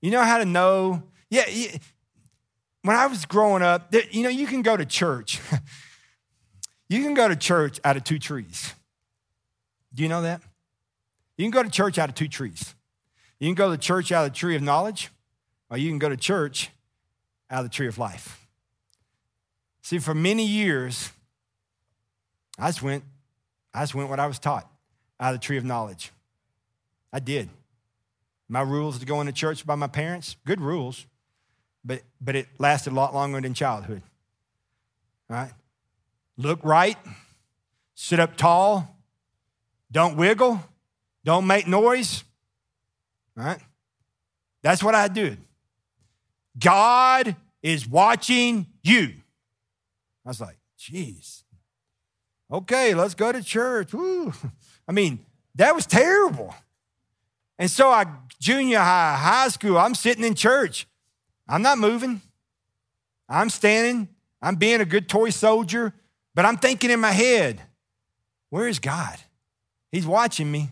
You 0.00 0.10
know 0.10 0.22
how 0.22 0.38
to 0.38 0.44
know? 0.44 1.04
Yeah, 1.30 1.44
when 2.82 2.96
I 2.96 3.06
was 3.06 3.24
growing 3.24 3.62
up, 3.62 3.94
you 4.10 4.22
know, 4.22 4.28
you 4.28 4.46
can 4.46 4.62
go 4.62 4.76
to 4.76 4.84
church. 4.84 5.40
you 6.88 7.02
can 7.02 7.14
go 7.14 7.28
to 7.28 7.36
church 7.36 7.80
out 7.84 7.96
of 7.96 8.04
two 8.04 8.18
trees. 8.18 8.74
Do 9.94 10.02
you 10.02 10.08
know 10.08 10.22
that? 10.22 10.42
You 11.36 11.44
can 11.44 11.50
go 11.50 11.62
to 11.62 11.70
church 11.70 11.98
out 11.98 12.08
of 12.08 12.14
two 12.14 12.28
trees. 12.28 12.74
You 13.38 13.48
can 13.48 13.54
go 13.54 13.70
to 13.70 13.78
church 13.78 14.12
out 14.12 14.24
of 14.24 14.32
the 14.32 14.36
tree 14.36 14.54
of 14.54 14.62
knowledge, 14.62 15.10
or 15.70 15.76
you 15.76 15.88
can 15.88 15.98
go 15.98 16.08
to 16.08 16.16
church 16.16 16.70
out 17.50 17.64
of 17.64 17.70
the 17.70 17.74
tree 17.74 17.88
of 17.88 17.98
life. 17.98 18.46
See, 19.82 19.98
for 19.98 20.14
many 20.14 20.46
years, 20.46 21.10
I 22.58 22.68
just 22.68 22.82
went, 22.82 23.04
I 23.74 23.82
just 23.82 23.94
went 23.94 24.08
what 24.08 24.20
I 24.20 24.26
was 24.26 24.38
taught 24.38 24.70
out 25.18 25.34
of 25.34 25.40
the 25.40 25.44
tree 25.44 25.56
of 25.56 25.64
knowledge. 25.64 26.12
I 27.12 27.18
did. 27.18 27.48
My 28.48 28.60
rules 28.60 28.98
to 28.98 29.06
go 29.06 29.20
into 29.20 29.32
church 29.32 29.66
by 29.66 29.74
my 29.74 29.86
parents, 29.86 30.36
good 30.46 30.60
rules, 30.60 31.06
but, 31.84 32.02
but 32.20 32.36
it 32.36 32.48
lasted 32.58 32.92
a 32.92 32.96
lot 32.96 33.14
longer 33.14 33.40
than 33.40 33.54
childhood. 33.54 34.02
All 35.28 35.36
right? 35.36 35.52
Look 36.36 36.60
right, 36.62 36.96
sit 37.94 38.20
up 38.20 38.36
tall, 38.36 38.96
don't 39.92 40.16
wiggle. 40.16 40.62
Don't 41.24 41.46
make 41.46 41.68
noise. 41.68 42.24
Right? 43.36 43.60
That's 44.62 44.82
what 44.82 44.94
I 44.94 45.08
did. 45.08 45.38
God 46.58 47.36
is 47.62 47.86
watching 47.86 48.66
you. 48.82 49.12
I 50.24 50.28
was 50.28 50.40
like, 50.40 50.58
geez. 50.76 51.44
Okay, 52.50 52.94
let's 52.94 53.14
go 53.14 53.32
to 53.32 53.42
church. 53.42 53.92
Woo. 53.92 54.32
I 54.88 54.92
mean, 54.92 55.20
that 55.54 55.74
was 55.74 55.86
terrible. 55.86 56.54
And 57.58 57.70
so 57.70 57.88
I, 57.88 58.06
junior 58.40 58.78
high, 58.78 59.16
high 59.16 59.48
school, 59.48 59.78
I'm 59.78 59.94
sitting 59.94 60.24
in 60.24 60.34
church. 60.34 60.86
I'm 61.48 61.62
not 61.62 61.78
moving. 61.78 62.20
I'm 63.28 63.50
standing. 63.50 64.08
I'm 64.40 64.56
being 64.56 64.80
a 64.80 64.84
good 64.84 65.08
toy 65.08 65.30
soldier, 65.30 65.94
but 66.34 66.44
I'm 66.44 66.56
thinking 66.56 66.90
in 66.90 67.00
my 67.00 67.12
head, 67.12 67.60
where 68.50 68.66
is 68.66 68.80
God? 68.80 69.18
He's 69.92 70.06
watching 70.06 70.50
me. 70.50 70.70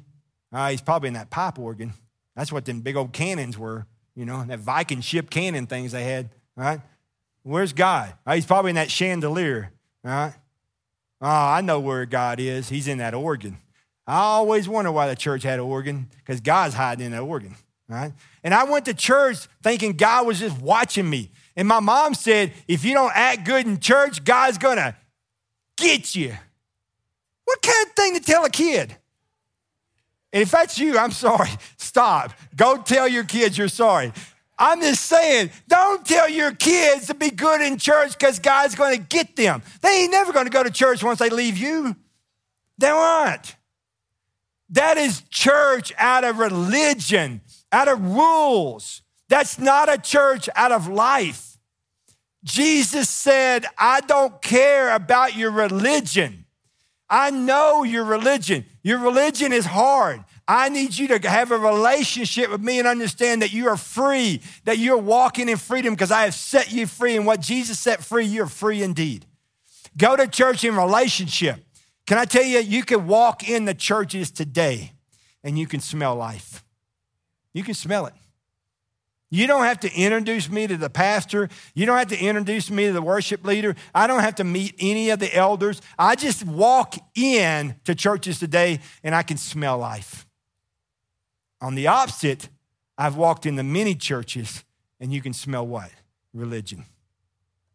Uh, 0.52 0.70
he's 0.70 0.80
probably 0.80 1.08
in 1.08 1.14
that 1.14 1.30
pipe 1.30 1.58
organ. 1.58 1.92
That's 2.34 2.50
what 2.50 2.64
them 2.64 2.80
big 2.80 2.96
old 2.96 3.12
cannons 3.12 3.56
were, 3.56 3.86
you 4.16 4.24
know, 4.24 4.42
that 4.44 4.58
Viking 4.58 5.02
ship 5.02 5.30
cannon 5.30 5.66
things 5.66 5.92
they 5.92 6.04
had, 6.04 6.30
right? 6.56 6.80
Where's 7.42 7.72
God? 7.72 8.14
Uh, 8.26 8.34
he's 8.34 8.46
probably 8.46 8.70
in 8.70 8.76
that 8.76 8.90
chandelier, 8.90 9.72
right? 10.02 10.32
Oh, 11.20 11.28
I 11.28 11.60
know 11.60 11.80
where 11.80 12.06
God 12.06 12.40
is. 12.40 12.68
He's 12.68 12.88
in 12.88 12.98
that 12.98 13.14
organ. 13.14 13.58
I 14.06 14.16
always 14.16 14.68
wonder 14.68 14.90
why 14.90 15.06
the 15.06 15.14
church 15.14 15.42
had 15.42 15.58
an 15.60 15.66
organ, 15.66 16.08
because 16.16 16.40
God's 16.40 16.74
hiding 16.74 17.06
in 17.06 17.12
that 17.12 17.20
organ, 17.20 17.54
right? 17.88 18.12
And 18.42 18.54
I 18.54 18.64
went 18.64 18.86
to 18.86 18.94
church 18.94 19.46
thinking 19.62 19.92
God 19.92 20.26
was 20.26 20.40
just 20.40 20.60
watching 20.60 21.08
me. 21.08 21.30
And 21.56 21.68
my 21.68 21.80
mom 21.80 22.14
said, 22.14 22.52
if 22.66 22.84
you 22.84 22.94
don't 22.94 23.12
act 23.14 23.44
good 23.44 23.66
in 23.66 23.78
church, 23.78 24.24
God's 24.24 24.58
gonna 24.58 24.96
get 25.76 26.14
you. 26.14 26.34
What 27.44 27.62
kind 27.62 27.86
of 27.86 27.92
thing 27.92 28.14
to 28.14 28.20
tell 28.20 28.44
a 28.44 28.50
kid? 28.50 28.96
If 30.32 30.50
that's 30.50 30.78
you, 30.78 30.96
I'm 30.98 31.10
sorry. 31.10 31.50
Stop. 31.76 32.32
Go 32.54 32.76
tell 32.76 33.08
your 33.08 33.24
kids 33.24 33.58
you're 33.58 33.68
sorry. 33.68 34.12
I'm 34.58 34.80
just 34.80 35.06
saying, 35.06 35.50
don't 35.68 36.04
tell 36.04 36.28
your 36.28 36.52
kids 36.52 37.06
to 37.06 37.14
be 37.14 37.30
good 37.30 37.62
in 37.62 37.78
church 37.78 38.18
because 38.18 38.38
God's 38.38 38.74
going 38.74 38.96
to 38.96 39.02
get 39.02 39.34
them. 39.34 39.62
They 39.80 40.02
ain't 40.02 40.12
never 40.12 40.32
going 40.32 40.44
to 40.44 40.50
go 40.50 40.62
to 40.62 40.70
church 40.70 41.02
once 41.02 41.18
they 41.18 41.30
leave 41.30 41.56
you. 41.56 41.96
They 42.76 42.88
aren't. 42.88 43.56
That 44.68 44.98
is 44.98 45.22
church 45.30 45.92
out 45.98 46.24
of 46.24 46.38
religion, 46.38 47.40
out 47.72 47.88
of 47.88 48.00
rules. 48.02 49.02
That's 49.28 49.58
not 49.58 49.92
a 49.92 49.96
church 49.96 50.48
out 50.54 50.72
of 50.72 50.88
life. 50.88 51.58
Jesus 52.44 53.08
said, 53.08 53.66
I 53.78 54.00
don't 54.00 54.40
care 54.42 54.94
about 54.94 55.36
your 55.36 55.50
religion. 55.50 56.44
I 57.10 57.30
know 57.30 57.82
your 57.82 58.04
religion. 58.04 58.64
Your 58.82 59.00
religion 59.00 59.52
is 59.52 59.66
hard. 59.66 60.24
I 60.46 60.68
need 60.68 60.96
you 60.96 61.08
to 61.08 61.28
have 61.28 61.50
a 61.50 61.58
relationship 61.58 62.50
with 62.50 62.60
me 62.60 62.78
and 62.78 62.86
understand 62.86 63.42
that 63.42 63.52
you 63.52 63.68
are 63.68 63.76
free, 63.76 64.40
that 64.64 64.78
you're 64.78 64.96
walking 64.96 65.48
in 65.48 65.56
freedom 65.56 65.94
because 65.94 66.12
I 66.12 66.22
have 66.22 66.34
set 66.34 66.72
you 66.72 66.86
free. 66.86 67.16
And 67.16 67.26
what 67.26 67.40
Jesus 67.40 67.78
set 67.78 68.02
free, 68.04 68.24
you're 68.24 68.46
free 68.46 68.82
indeed. 68.82 69.26
Go 69.96 70.16
to 70.16 70.26
church 70.28 70.64
in 70.64 70.76
relationship. 70.76 71.64
Can 72.06 72.16
I 72.18 72.24
tell 72.24 72.44
you, 72.44 72.60
you 72.60 72.84
can 72.84 73.06
walk 73.06 73.48
in 73.48 73.64
the 73.64 73.74
churches 73.74 74.30
today 74.30 74.92
and 75.42 75.58
you 75.58 75.66
can 75.66 75.80
smell 75.80 76.14
life. 76.16 76.64
You 77.52 77.64
can 77.64 77.74
smell 77.74 78.06
it. 78.06 78.14
You 79.30 79.46
don't 79.46 79.64
have 79.64 79.80
to 79.80 79.94
introduce 79.94 80.50
me 80.50 80.66
to 80.66 80.76
the 80.76 80.90
pastor. 80.90 81.48
You 81.74 81.86
don't 81.86 81.96
have 81.96 82.08
to 82.08 82.18
introduce 82.18 82.68
me 82.68 82.86
to 82.86 82.92
the 82.92 83.02
worship 83.02 83.44
leader. 83.44 83.76
I 83.94 84.08
don't 84.08 84.20
have 84.20 84.34
to 84.36 84.44
meet 84.44 84.74
any 84.80 85.10
of 85.10 85.20
the 85.20 85.34
elders. 85.34 85.80
I 85.96 86.16
just 86.16 86.44
walk 86.44 86.96
in 87.14 87.76
to 87.84 87.94
churches 87.94 88.40
today 88.40 88.80
and 89.04 89.14
I 89.14 89.22
can 89.22 89.36
smell 89.36 89.78
life. 89.78 90.26
On 91.60 91.76
the 91.76 91.86
opposite, 91.86 92.48
I've 92.98 93.16
walked 93.16 93.46
into 93.46 93.62
many 93.62 93.94
churches 93.94 94.64
and 94.98 95.12
you 95.12 95.22
can 95.22 95.32
smell 95.32 95.66
what? 95.66 95.90
Religion. 96.34 96.84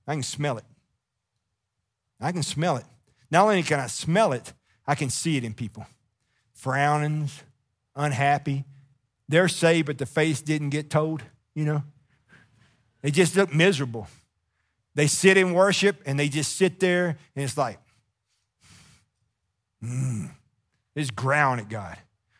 I 0.08 0.14
can 0.14 0.24
smell 0.24 0.58
it. 0.58 0.66
I 2.20 2.34
can 2.34 2.43
smell 2.43 2.76
it. 2.76 2.86
Not 3.32 3.43
only 3.43 3.64
can 3.64 3.80
I 3.80 3.88
smell 3.88 4.34
it, 4.34 4.53
I 4.86 4.95
can 4.95 5.10
see 5.10 5.38
it 5.38 5.43
in 5.43 5.53
people. 5.53 5.86
Frownings, 6.53 7.43
unhappy. 7.95 8.66
They're 9.28 9.47
saved, 9.47 9.88
but 9.88 9.97
the 9.97 10.06
face 10.06 10.41
didn't 10.41 10.70
get 10.70 10.89
told, 10.89 11.24
you 11.56 11.66
know. 11.66 11.84
They 13.01 13.12
just 13.12 13.36
look 13.36 13.53
miserable. 13.53 14.08
They 14.93 15.08
sit 15.08 15.38
in 15.38 15.53
worship 15.53 16.01
and 16.06 16.20
they 16.20 16.30
just 16.30 16.56
sit 16.56 16.80
there 16.80 17.18
and 17.36 17.43
it's 17.43 17.58
like, 17.58 17.80
mm, 19.84 20.30
they 20.93 21.01
just 21.01 21.16
ground 21.16 21.62
at 21.62 21.70
God. 21.70 21.97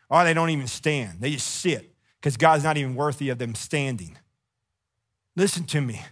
Or 0.08 0.24
they 0.24 0.34
don't 0.34 0.50
even 0.50 0.68
stand, 0.68 1.20
they 1.20 1.32
just 1.32 1.48
sit 1.48 1.94
because 2.20 2.36
God's 2.36 2.64
not 2.64 2.76
even 2.76 2.94
worthy 2.94 3.28
of 3.28 3.38
them 3.38 3.54
standing. 3.54 4.18
Listen 5.34 5.64
to 5.64 5.80
me. 5.80 6.02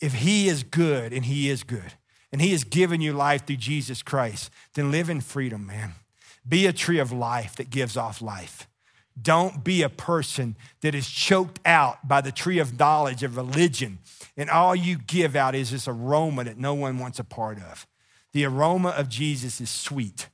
If 0.00 0.14
He 0.14 0.48
is 0.48 0.62
good, 0.62 1.12
and 1.12 1.24
He 1.24 1.48
is 1.48 1.62
good, 1.62 1.94
and 2.32 2.40
He 2.40 2.52
has 2.52 2.64
given 2.64 3.00
you 3.00 3.12
life 3.12 3.46
through 3.46 3.56
Jesus 3.56 4.02
Christ, 4.02 4.50
then 4.74 4.90
live 4.90 5.08
in 5.08 5.20
freedom, 5.20 5.66
man. 5.66 5.92
Be 6.46 6.66
a 6.66 6.72
tree 6.72 6.98
of 6.98 7.12
life 7.12 7.56
that 7.56 7.70
gives 7.70 7.96
off 7.96 8.20
life. 8.20 8.68
Don't 9.20 9.64
be 9.64 9.82
a 9.82 9.88
person 9.88 10.56
that 10.82 10.94
is 10.94 11.08
choked 11.08 11.58
out 11.64 12.06
by 12.06 12.20
the 12.20 12.32
tree 12.32 12.58
of 12.58 12.78
knowledge 12.78 13.22
of 13.22 13.36
religion, 13.36 13.98
and 14.36 14.50
all 14.50 14.76
you 14.76 14.98
give 14.98 15.34
out 15.34 15.54
is 15.54 15.70
this 15.70 15.88
aroma 15.88 16.44
that 16.44 16.58
no 16.58 16.74
one 16.74 16.98
wants 16.98 17.18
a 17.18 17.24
part 17.24 17.58
of. 17.58 17.86
The 18.32 18.44
aroma 18.44 18.90
of 18.90 19.08
Jesus 19.08 19.60
is 19.60 19.70
sweet, 19.70 20.28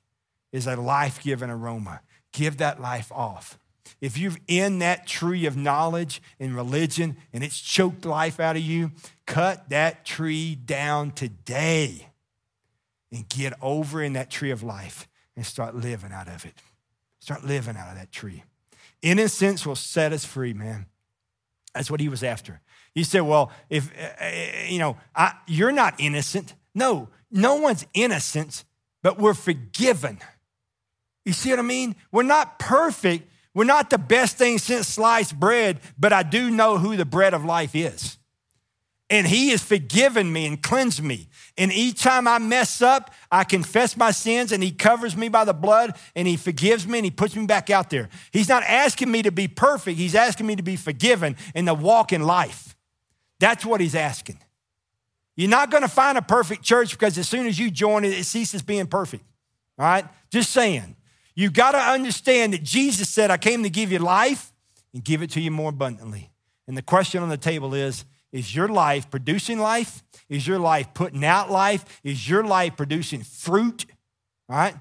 is 0.51 0.67
a 0.67 0.75
life 0.75 1.23
giving 1.23 1.51
aroma. 1.51 2.01
Give 2.33 2.57
that 2.57 2.81
life 2.81 3.13
off. 3.13 3.59
If 4.01 4.19
you're 4.19 4.33
in 4.49 4.81
that 4.81 5.07
tree 5.07 5.47
of 5.47 5.57
knowledge 5.57 6.21
and 6.41 6.57
religion 6.57 7.17
and 7.33 7.45
it's 7.45 7.61
choked 7.61 8.05
life 8.05 8.41
out 8.41 8.57
of 8.57 8.63
you, 8.63 8.91
cut 9.27 9.69
that 9.69 10.05
tree 10.05 10.57
down 10.57 11.13
today 11.13 12.09
and 13.13 13.29
get 13.29 13.53
over 13.63 14.03
in 14.03 14.15
that 14.15 14.29
tree 14.29 14.51
of 14.51 14.65
life 14.65 15.07
and 15.37 15.47
start 15.47 15.77
living 15.77 16.11
out 16.13 16.27
of 16.27 16.45
it. 16.45 16.55
Start 17.21 17.45
living 17.45 17.77
out 17.77 17.91
of 17.91 17.95
that 17.97 18.11
tree. 18.11 18.43
Innocence 19.03 19.67
will 19.67 19.77
set 19.77 20.13
us 20.13 20.25
free, 20.25 20.53
man. 20.53 20.87
That's 21.75 21.91
what 21.91 22.01
he 22.01 22.09
was 22.09 22.23
after. 22.23 22.61
He 22.95 23.05
said, 23.05 23.21
Well, 23.21 23.51
if, 23.69 23.91
uh, 23.99 24.25
uh, 24.25 24.31
you 24.69 24.79
know, 24.79 24.97
I, 25.15 25.35
you're 25.47 25.73
not 25.73 25.95
innocent. 25.99 26.55
No, 26.75 27.09
no 27.31 27.57
one's 27.57 27.87
innocent, 27.95 28.65
but 29.03 29.19
we're 29.19 29.35
forgiven. 29.35 30.19
You 31.25 31.33
see 31.33 31.51
what 31.51 31.59
I 31.59 31.63
mean? 31.63 31.97
We're 32.11 32.23
not 32.23 32.59
perfect. 32.59 33.29
We're 33.55 33.65
not 33.65 33.91
the 33.91 33.99
best 33.99 34.39
thing 34.39 34.59
since 34.59 34.89
sliced 34.89 35.39
bread, 35.39 35.81
but 35.99 36.13
I 36.13 36.23
do 36.23 36.51
know 36.51 36.79
who 36.79 36.97
the 36.97 37.05
bread 37.05 37.35
of 37.35 37.45
life 37.45 37.75
is. 37.75 38.19
And 39.13 39.27
he 39.27 39.51
has 39.51 39.63
forgiven 39.63 40.33
me 40.33 40.47
and 40.47 40.63
cleansed 40.63 41.03
me. 41.03 41.29
And 41.59 41.71
each 41.71 42.03
time 42.03 42.27
I 42.27 42.39
mess 42.39 42.81
up, 42.81 43.13
I 43.31 43.45
confess 43.45 43.95
my 43.95 44.11
sins 44.11 44.53
and 44.53 44.63
he 44.63 44.71
covers 44.71 45.19
me 45.19 45.29
by 45.29 45.45
the 45.45 45.53
blood 45.53 45.99
and 46.17 46.27
he 46.27 46.39
forgives 46.39 46.87
me 46.87 47.01
and 47.01 47.05
he 47.05 47.11
puts 47.11 47.37
me 47.37 47.45
back 47.45 47.69
out 47.69 47.91
there. 47.91 48.09
He's 48.33 48.49
not 48.49 48.63
asking 48.63 49.11
me 49.11 49.21
to 49.25 49.31
be 49.31 49.49
perfect, 49.49 49.99
he's 49.99 50.15
asking 50.15 50.47
me 50.47 50.57
to 50.57 50.63
be 50.63 50.77
forgiven 50.77 51.37
and 51.55 51.67
to 51.67 51.75
walk 51.75 52.15
in 52.15 52.23
life. 52.23 52.75
That's 53.39 53.67
what 53.67 53.83
he's 53.83 53.95
asking. 53.95 54.39
You're 55.37 55.51
not 55.51 55.71
going 55.71 55.83
to 55.83 55.91
find 55.91 56.17
a 56.17 56.23
perfect 56.23 56.63
church 56.63 56.93
because 56.93 57.19
as 57.19 57.29
soon 57.29 57.47
as 57.47 57.59
you 57.59 57.71
join 57.71 58.07
it, 58.07 58.15
it 58.15 58.25
ceases 58.25 58.63
being 58.63 58.87
perfect. 58.87 59.25
All 59.79 59.85
right? 59.85 60.07
Just 60.31 60.53
saying. 60.53 60.97
You've 61.35 61.53
got 61.53 61.73
to 61.73 61.79
understand 61.79 62.55
that 62.55 62.63
Jesus 62.63 63.11
said, 63.11 63.31
I 63.31 63.37
came 63.37 63.63
to 63.63 63.71
give 63.71 63.93
you 63.93 63.99
life 63.99 64.55
and 64.95 65.05
give 65.05 65.21
it 65.21 65.33
to 65.33 65.41
you 65.43 65.51
more 65.51 65.69
abundantly. 65.69 66.31
And 66.67 66.79
the 66.79 66.83
question 66.83 67.23
on 67.23 67.29
the 67.29 67.37
table 67.37 67.75
is 67.75 68.07
Is 68.33 68.57
your 68.57 68.69
life 68.69 69.11
producing 69.11 69.59
life? 69.59 70.03
Is 70.29 70.47
your 70.47 70.59
life 70.59 70.95
putting 70.95 71.25
out 71.25 71.51
life? 71.51 72.01
Is 72.03 72.29
your 72.29 72.43
life 72.43 72.77
producing 72.77 73.23
fruit? 73.23 73.85
All 74.49 74.57
right? 74.57 74.75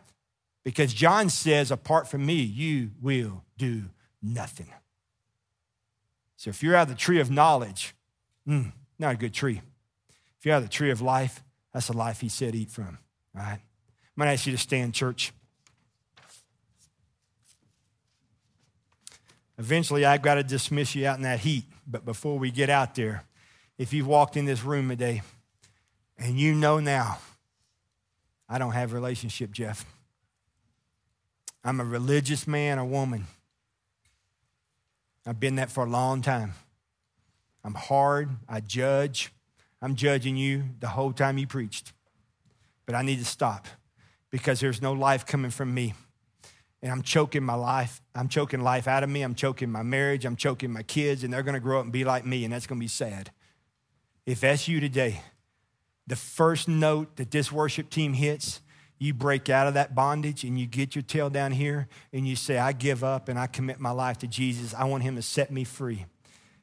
Because 0.63 0.93
John 0.93 1.29
says, 1.29 1.69
Apart 1.69 2.07
from 2.07 2.25
me, 2.25 2.35
you 2.35 2.91
will 3.01 3.43
do 3.57 3.83
nothing. 4.21 4.67
So 6.37 6.49
if 6.49 6.63
you're 6.63 6.75
out 6.75 6.83
of 6.83 6.89
the 6.89 6.95
tree 6.95 7.19
of 7.19 7.29
knowledge, 7.29 7.93
mm, 8.47 8.71
not 8.97 9.13
a 9.13 9.17
good 9.17 9.33
tree. 9.33 9.61
If 10.39 10.45
you're 10.45 10.55
out 10.55 10.59
of 10.59 10.63
the 10.63 10.69
tree 10.69 10.89
of 10.89 11.01
life, 11.01 11.43
that's 11.73 11.87
the 11.87 11.93
life 11.93 12.21
he 12.21 12.29
said 12.29 12.55
eat 12.55 12.71
from. 12.71 12.97
All 13.35 13.43
right? 13.43 13.59
I'm 13.59 14.17
going 14.17 14.27
to 14.27 14.33
ask 14.33 14.45
you 14.45 14.51
to 14.53 14.57
stand, 14.57 14.93
church. 14.93 15.33
Eventually, 19.57 20.05
I've 20.05 20.21
got 20.21 20.35
to 20.35 20.43
dismiss 20.43 20.95
you 20.95 21.05
out 21.05 21.17
in 21.17 21.23
that 21.23 21.41
heat. 21.41 21.65
But 21.85 22.05
before 22.05 22.39
we 22.39 22.49
get 22.49 22.69
out 22.69 22.95
there, 22.95 23.23
if 23.81 23.93
you've 23.93 24.05
walked 24.05 24.37
in 24.37 24.45
this 24.45 24.63
room 24.63 24.89
today 24.89 25.23
and 26.19 26.39
you 26.39 26.53
know 26.53 26.79
now, 26.79 27.17
I 28.47 28.59
don't 28.59 28.73
have 28.73 28.93
relationship, 28.93 29.51
Jeff. 29.51 29.85
I'm 31.63 31.79
a 31.79 31.83
religious 31.83 32.45
man 32.45 32.77
or 32.77 32.85
woman. 32.85 33.25
I've 35.25 35.39
been 35.39 35.55
that 35.55 35.71
for 35.71 35.83
a 35.83 35.89
long 35.89 36.21
time. 36.21 36.53
I'm 37.63 37.73
hard. 37.73 38.29
I 38.47 38.59
judge. 38.59 39.33
I'm 39.81 39.95
judging 39.95 40.37
you 40.37 40.65
the 40.79 40.89
whole 40.89 41.11
time 41.11 41.39
you 41.39 41.47
preached. 41.47 41.91
But 42.85 42.93
I 42.93 43.01
need 43.01 43.17
to 43.17 43.25
stop 43.25 43.67
because 44.29 44.59
there's 44.59 44.79
no 44.79 44.93
life 44.93 45.25
coming 45.25 45.49
from 45.49 45.73
me 45.73 45.95
and 46.83 46.91
I'm 46.91 47.01
choking 47.01 47.43
my 47.43 47.55
life. 47.55 47.99
I'm 48.13 48.27
choking 48.27 48.61
life 48.61 48.87
out 48.87 49.03
of 49.03 49.09
me. 49.09 49.23
I'm 49.23 49.33
choking 49.33 49.71
my 49.71 49.81
marriage. 49.81 50.23
I'm 50.23 50.35
choking 50.35 50.71
my 50.71 50.83
kids, 50.83 51.23
and 51.23 51.33
they're 51.33 51.41
going 51.41 51.55
to 51.55 51.59
grow 51.59 51.79
up 51.79 51.83
and 51.83 51.93
be 51.93 52.03
like 52.03 52.27
me, 52.27 52.43
and 52.43 52.53
that's 52.53 52.67
going 52.67 52.79
to 52.79 52.83
be 52.83 52.87
sad. 52.87 53.31
If 54.25 54.41
that's 54.41 54.67
you 54.67 54.79
today, 54.79 55.21
the 56.07 56.15
first 56.15 56.67
note 56.67 57.15
that 57.15 57.31
this 57.31 57.51
worship 57.51 57.89
team 57.89 58.13
hits, 58.13 58.61
you 58.99 59.13
break 59.13 59.49
out 59.49 59.67
of 59.67 59.73
that 59.73 59.95
bondage 59.95 60.43
and 60.43 60.59
you 60.59 60.67
get 60.67 60.93
your 60.95 61.01
tail 61.01 61.29
down 61.29 61.51
here 61.51 61.87
and 62.13 62.27
you 62.27 62.35
say, 62.35 62.57
I 62.57 62.71
give 62.71 63.03
up 63.03 63.29
and 63.29 63.39
I 63.39 63.47
commit 63.47 63.79
my 63.79 63.91
life 63.91 64.19
to 64.19 64.27
Jesus. 64.27 64.73
I 64.73 64.83
want 64.83 65.03
him 65.03 65.15
to 65.15 65.21
set 65.21 65.51
me 65.51 65.63
free. 65.63 66.05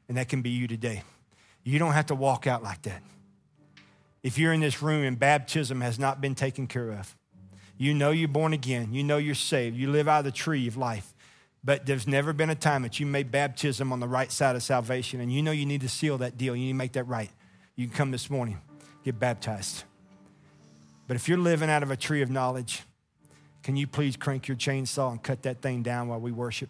And 0.09 0.17
that 0.17 0.29
can 0.29 0.41
be 0.41 0.51
you 0.51 0.69
today. 0.69 1.03
You 1.65 1.79
don't 1.79 1.93
have 1.93 2.07
to 2.07 2.15
walk 2.15 2.47
out 2.47 2.63
like 2.63 2.83
that. 2.83 3.03
If 4.23 4.39
you're 4.39 4.53
in 4.53 4.61
this 4.61 4.83
room 4.83 5.05
and 5.05 5.19
baptism 5.19 5.81
has 5.81 5.99
not 5.99 6.21
been 6.21 6.35
taken 6.35 6.67
care 6.67 6.93
of, 6.93 7.17
you 7.77 7.95
know 7.95 8.11
you're 8.11 8.29
born 8.29 8.53
again. 8.53 8.93
You 8.93 9.05
know 9.05 9.19
you're 9.19 9.35
saved. 9.35 9.77
You 9.77 9.91
live 9.91 10.09
out 10.09 10.21
of 10.21 10.25
the 10.25 10.33
tree 10.33 10.67
of 10.67 10.77
life. 10.77 11.15
But 11.63 11.87
there's 11.87 12.07
never 12.07 12.33
been 12.33 12.51
a 12.51 12.55
time 12.55 12.83
that 12.83 13.01
you 13.01 13.07
made 13.07 13.31
baptism 13.31 13.93
on 13.93 14.01
the 14.01 14.09
right 14.09 14.31
side 14.31 14.57
of 14.57 14.63
salvation, 14.63 15.21
and 15.21 15.33
you 15.33 15.43
know 15.43 15.51
you 15.51 15.67
need 15.67 15.81
to 15.81 15.89
seal 15.89 16.19
that 16.19 16.39
deal. 16.39 16.55
You 16.55 16.67
need 16.67 16.73
to 16.73 16.79
make 16.79 16.93
that 16.93 17.05
right. 17.05 17.31
You 17.79 17.87
can 17.87 17.97
come 17.97 18.11
this 18.11 18.29
morning, 18.29 18.61
get 19.05 19.19
baptized. 19.19 19.85
But 21.07 21.17
if 21.17 21.31
you're 21.31 21.39
living 21.39 21.71
out 21.71 21.83
of 21.83 21.91
a 21.91 21.97
tree 21.97 22.21
of 22.21 22.31
knowledge, 22.31 22.83
can 23.63 23.77
you 23.77 23.87
please 23.87 24.17
crank 24.17 24.49
your 24.49 24.57
chainsaw 24.59 25.13
and 25.13 25.23
cut 25.23 25.45
that 25.45 25.63
thing 25.63 25.83
down 25.83 26.09
while 26.09 26.21
we 26.21 26.33
worship? 26.33 26.69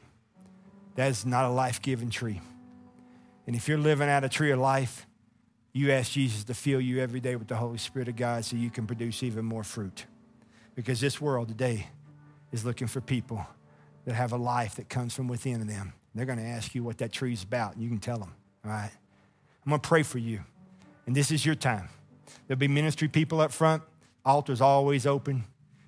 that 0.98 1.12
is 1.12 1.24
not 1.24 1.44
a 1.44 1.48
life 1.48 1.80
giving 1.80 2.11
tree. 2.11 2.40
And 3.46 3.54
if 3.54 3.68
you're 3.68 3.78
living 3.78 4.09
out 4.09 4.24
a 4.24 4.28
tree 4.28 4.50
of 4.50 4.59
life, 4.59 5.06
you 5.72 5.92
ask 5.92 6.11
Jesus 6.11 6.42
to 6.42 6.54
fill 6.54 6.80
you 6.80 6.98
every 7.00 7.20
day 7.20 7.36
with 7.36 7.46
the 7.46 7.54
Holy 7.54 7.78
Spirit 7.78 8.09
of 8.09 8.16
God 8.16 8.44
so 8.44 8.56
you 8.56 8.68
can 8.68 8.84
produce 8.84 9.22
even 9.22 9.44
more 9.44 9.62
fruit. 9.62 10.06
Because 10.74 11.00
this 11.00 11.20
world 11.20 11.46
today 11.46 11.86
is 12.50 12.64
looking 12.64 12.88
for 12.88 13.00
people 13.00 13.46
that 14.06 14.14
have 14.14 14.32
a 14.32 14.36
life 14.36 14.74
that 14.74 14.88
comes 14.88 15.14
from 15.14 15.28
within 15.28 15.64
them. 15.68 15.92
They're 16.16 16.26
going 16.26 16.40
to 16.40 16.44
ask 16.44 16.74
you 16.74 16.82
what 16.82 16.98
that 16.98 17.12
tree 17.12 17.32
is 17.32 17.44
about, 17.44 17.74
and 17.74 17.84
you 17.84 17.88
can 17.88 18.00
tell 18.00 18.18
them, 18.18 18.34
all 18.64 18.72
right? 18.72 18.90
I'm 19.64 19.70
going 19.70 19.80
to 19.80 19.88
pray 19.88 20.02
for 20.02 20.18
you, 20.18 20.40
and 21.09 21.16
this 21.16 21.30
is 21.30 21.46
your 21.46 21.54
time. 21.54 21.88
There'll 22.46 22.59
be 22.59 22.68
ministry 22.68 23.09
people 23.09 23.40
up 23.40 23.50
front. 23.50 23.82
Altar's 24.26 24.61
always 24.61 25.06
open. 25.06 25.44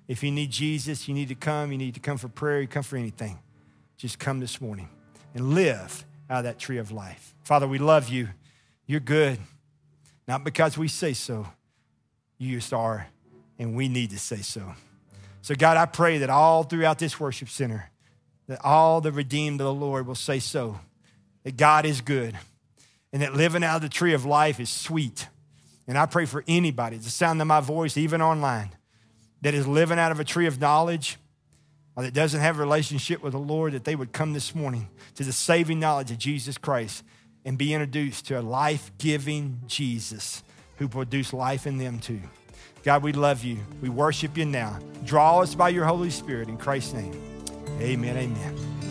If 0.07 0.23
you 0.23 0.31
need 0.31 0.49
Jesus, 0.49 1.07
you 1.07 1.13
need 1.13 1.27
to 1.27 1.35
come. 1.35 1.71
You 1.71 1.77
need 1.77 1.93
to 1.93 1.99
come 1.99 2.17
for 2.17 2.27
prayer. 2.27 2.59
You 2.59 2.67
come 2.67 2.81
for 2.81 2.97
anything. 2.97 3.37
Just 3.97 4.17
come 4.17 4.39
this 4.39 4.59
morning 4.59 4.89
and 5.35 5.53
live 5.53 6.05
out 6.27 6.39
of 6.39 6.43
that 6.45 6.57
tree 6.57 6.79
of 6.79 6.91
life. 6.91 7.35
Father, 7.43 7.67
we 7.67 7.77
love 7.77 8.09
you. 8.09 8.29
You're 8.87 8.99
good. 8.99 9.37
Not 10.27 10.43
because 10.43 10.75
we 10.75 10.87
say 10.87 11.13
so, 11.13 11.45
you 12.39 12.57
just 12.57 12.73
are, 12.73 13.05
and 13.59 13.75
we 13.75 13.89
need 13.89 14.09
to 14.09 14.17
say 14.17 14.37
so. 14.37 14.73
So, 15.43 15.53
God, 15.53 15.77
I 15.77 15.85
pray 15.85 16.17
that 16.17 16.31
all 16.31 16.63
throughout 16.63 16.97
this 16.97 17.19
worship 17.19 17.49
center, 17.49 17.91
that 18.47 18.65
all 18.65 19.01
the 19.01 19.11
redeemed 19.11 19.61
of 19.61 19.65
the 19.65 19.73
Lord 19.73 20.07
will 20.07 20.15
say 20.15 20.39
so, 20.39 20.79
that 21.43 21.57
God 21.57 21.85
is 21.85 22.01
good, 22.01 22.35
and 23.13 23.21
that 23.21 23.33
living 23.33 23.63
out 23.63 23.77
of 23.77 23.81
the 23.81 23.89
tree 23.89 24.13
of 24.13 24.25
life 24.25 24.59
is 24.59 24.69
sweet. 24.69 25.27
And 25.87 25.97
I 25.97 26.05
pray 26.05 26.25
for 26.25 26.43
anybody, 26.47 26.97
the 26.97 27.09
sound 27.09 27.41
of 27.41 27.47
my 27.47 27.59
voice, 27.59 27.97
even 27.97 28.21
online, 28.21 28.71
that 29.41 29.53
is 29.53 29.67
living 29.67 29.99
out 29.99 30.11
of 30.11 30.19
a 30.19 30.23
tree 30.23 30.45
of 30.45 30.59
knowledge 30.59 31.17
or 31.95 32.03
that 32.03 32.13
doesn't 32.13 32.39
have 32.39 32.57
a 32.57 32.59
relationship 32.59 33.21
with 33.21 33.33
the 33.33 33.39
Lord, 33.39 33.73
that 33.73 33.83
they 33.83 33.95
would 33.95 34.13
come 34.13 34.33
this 34.33 34.55
morning 34.55 34.89
to 35.15 35.23
the 35.23 35.33
saving 35.33 35.79
knowledge 35.79 36.11
of 36.11 36.17
Jesus 36.17 36.57
Christ 36.57 37.03
and 37.43 37.57
be 37.57 37.73
introduced 37.73 38.27
to 38.27 38.39
a 38.39 38.41
life 38.41 38.91
giving 38.97 39.59
Jesus 39.67 40.43
who 40.77 40.87
produced 40.87 41.33
life 41.33 41.67
in 41.67 41.77
them 41.77 41.99
too. 41.99 42.21
God, 42.83 43.03
we 43.03 43.13
love 43.13 43.43
you. 43.43 43.57
We 43.81 43.89
worship 43.89 44.37
you 44.37 44.45
now. 44.45 44.79
Draw 45.05 45.41
us 45.41 45.53
by 45.53 45.69
your 45.69 45.85
Holy 45.85 46.09
Spirit 46.09 46.49
in 46.49 46.57
Christ's 46.57 46.93
name. 46.93 47.13
Amen. 47.79 48.17
Amen. 48.17 48.90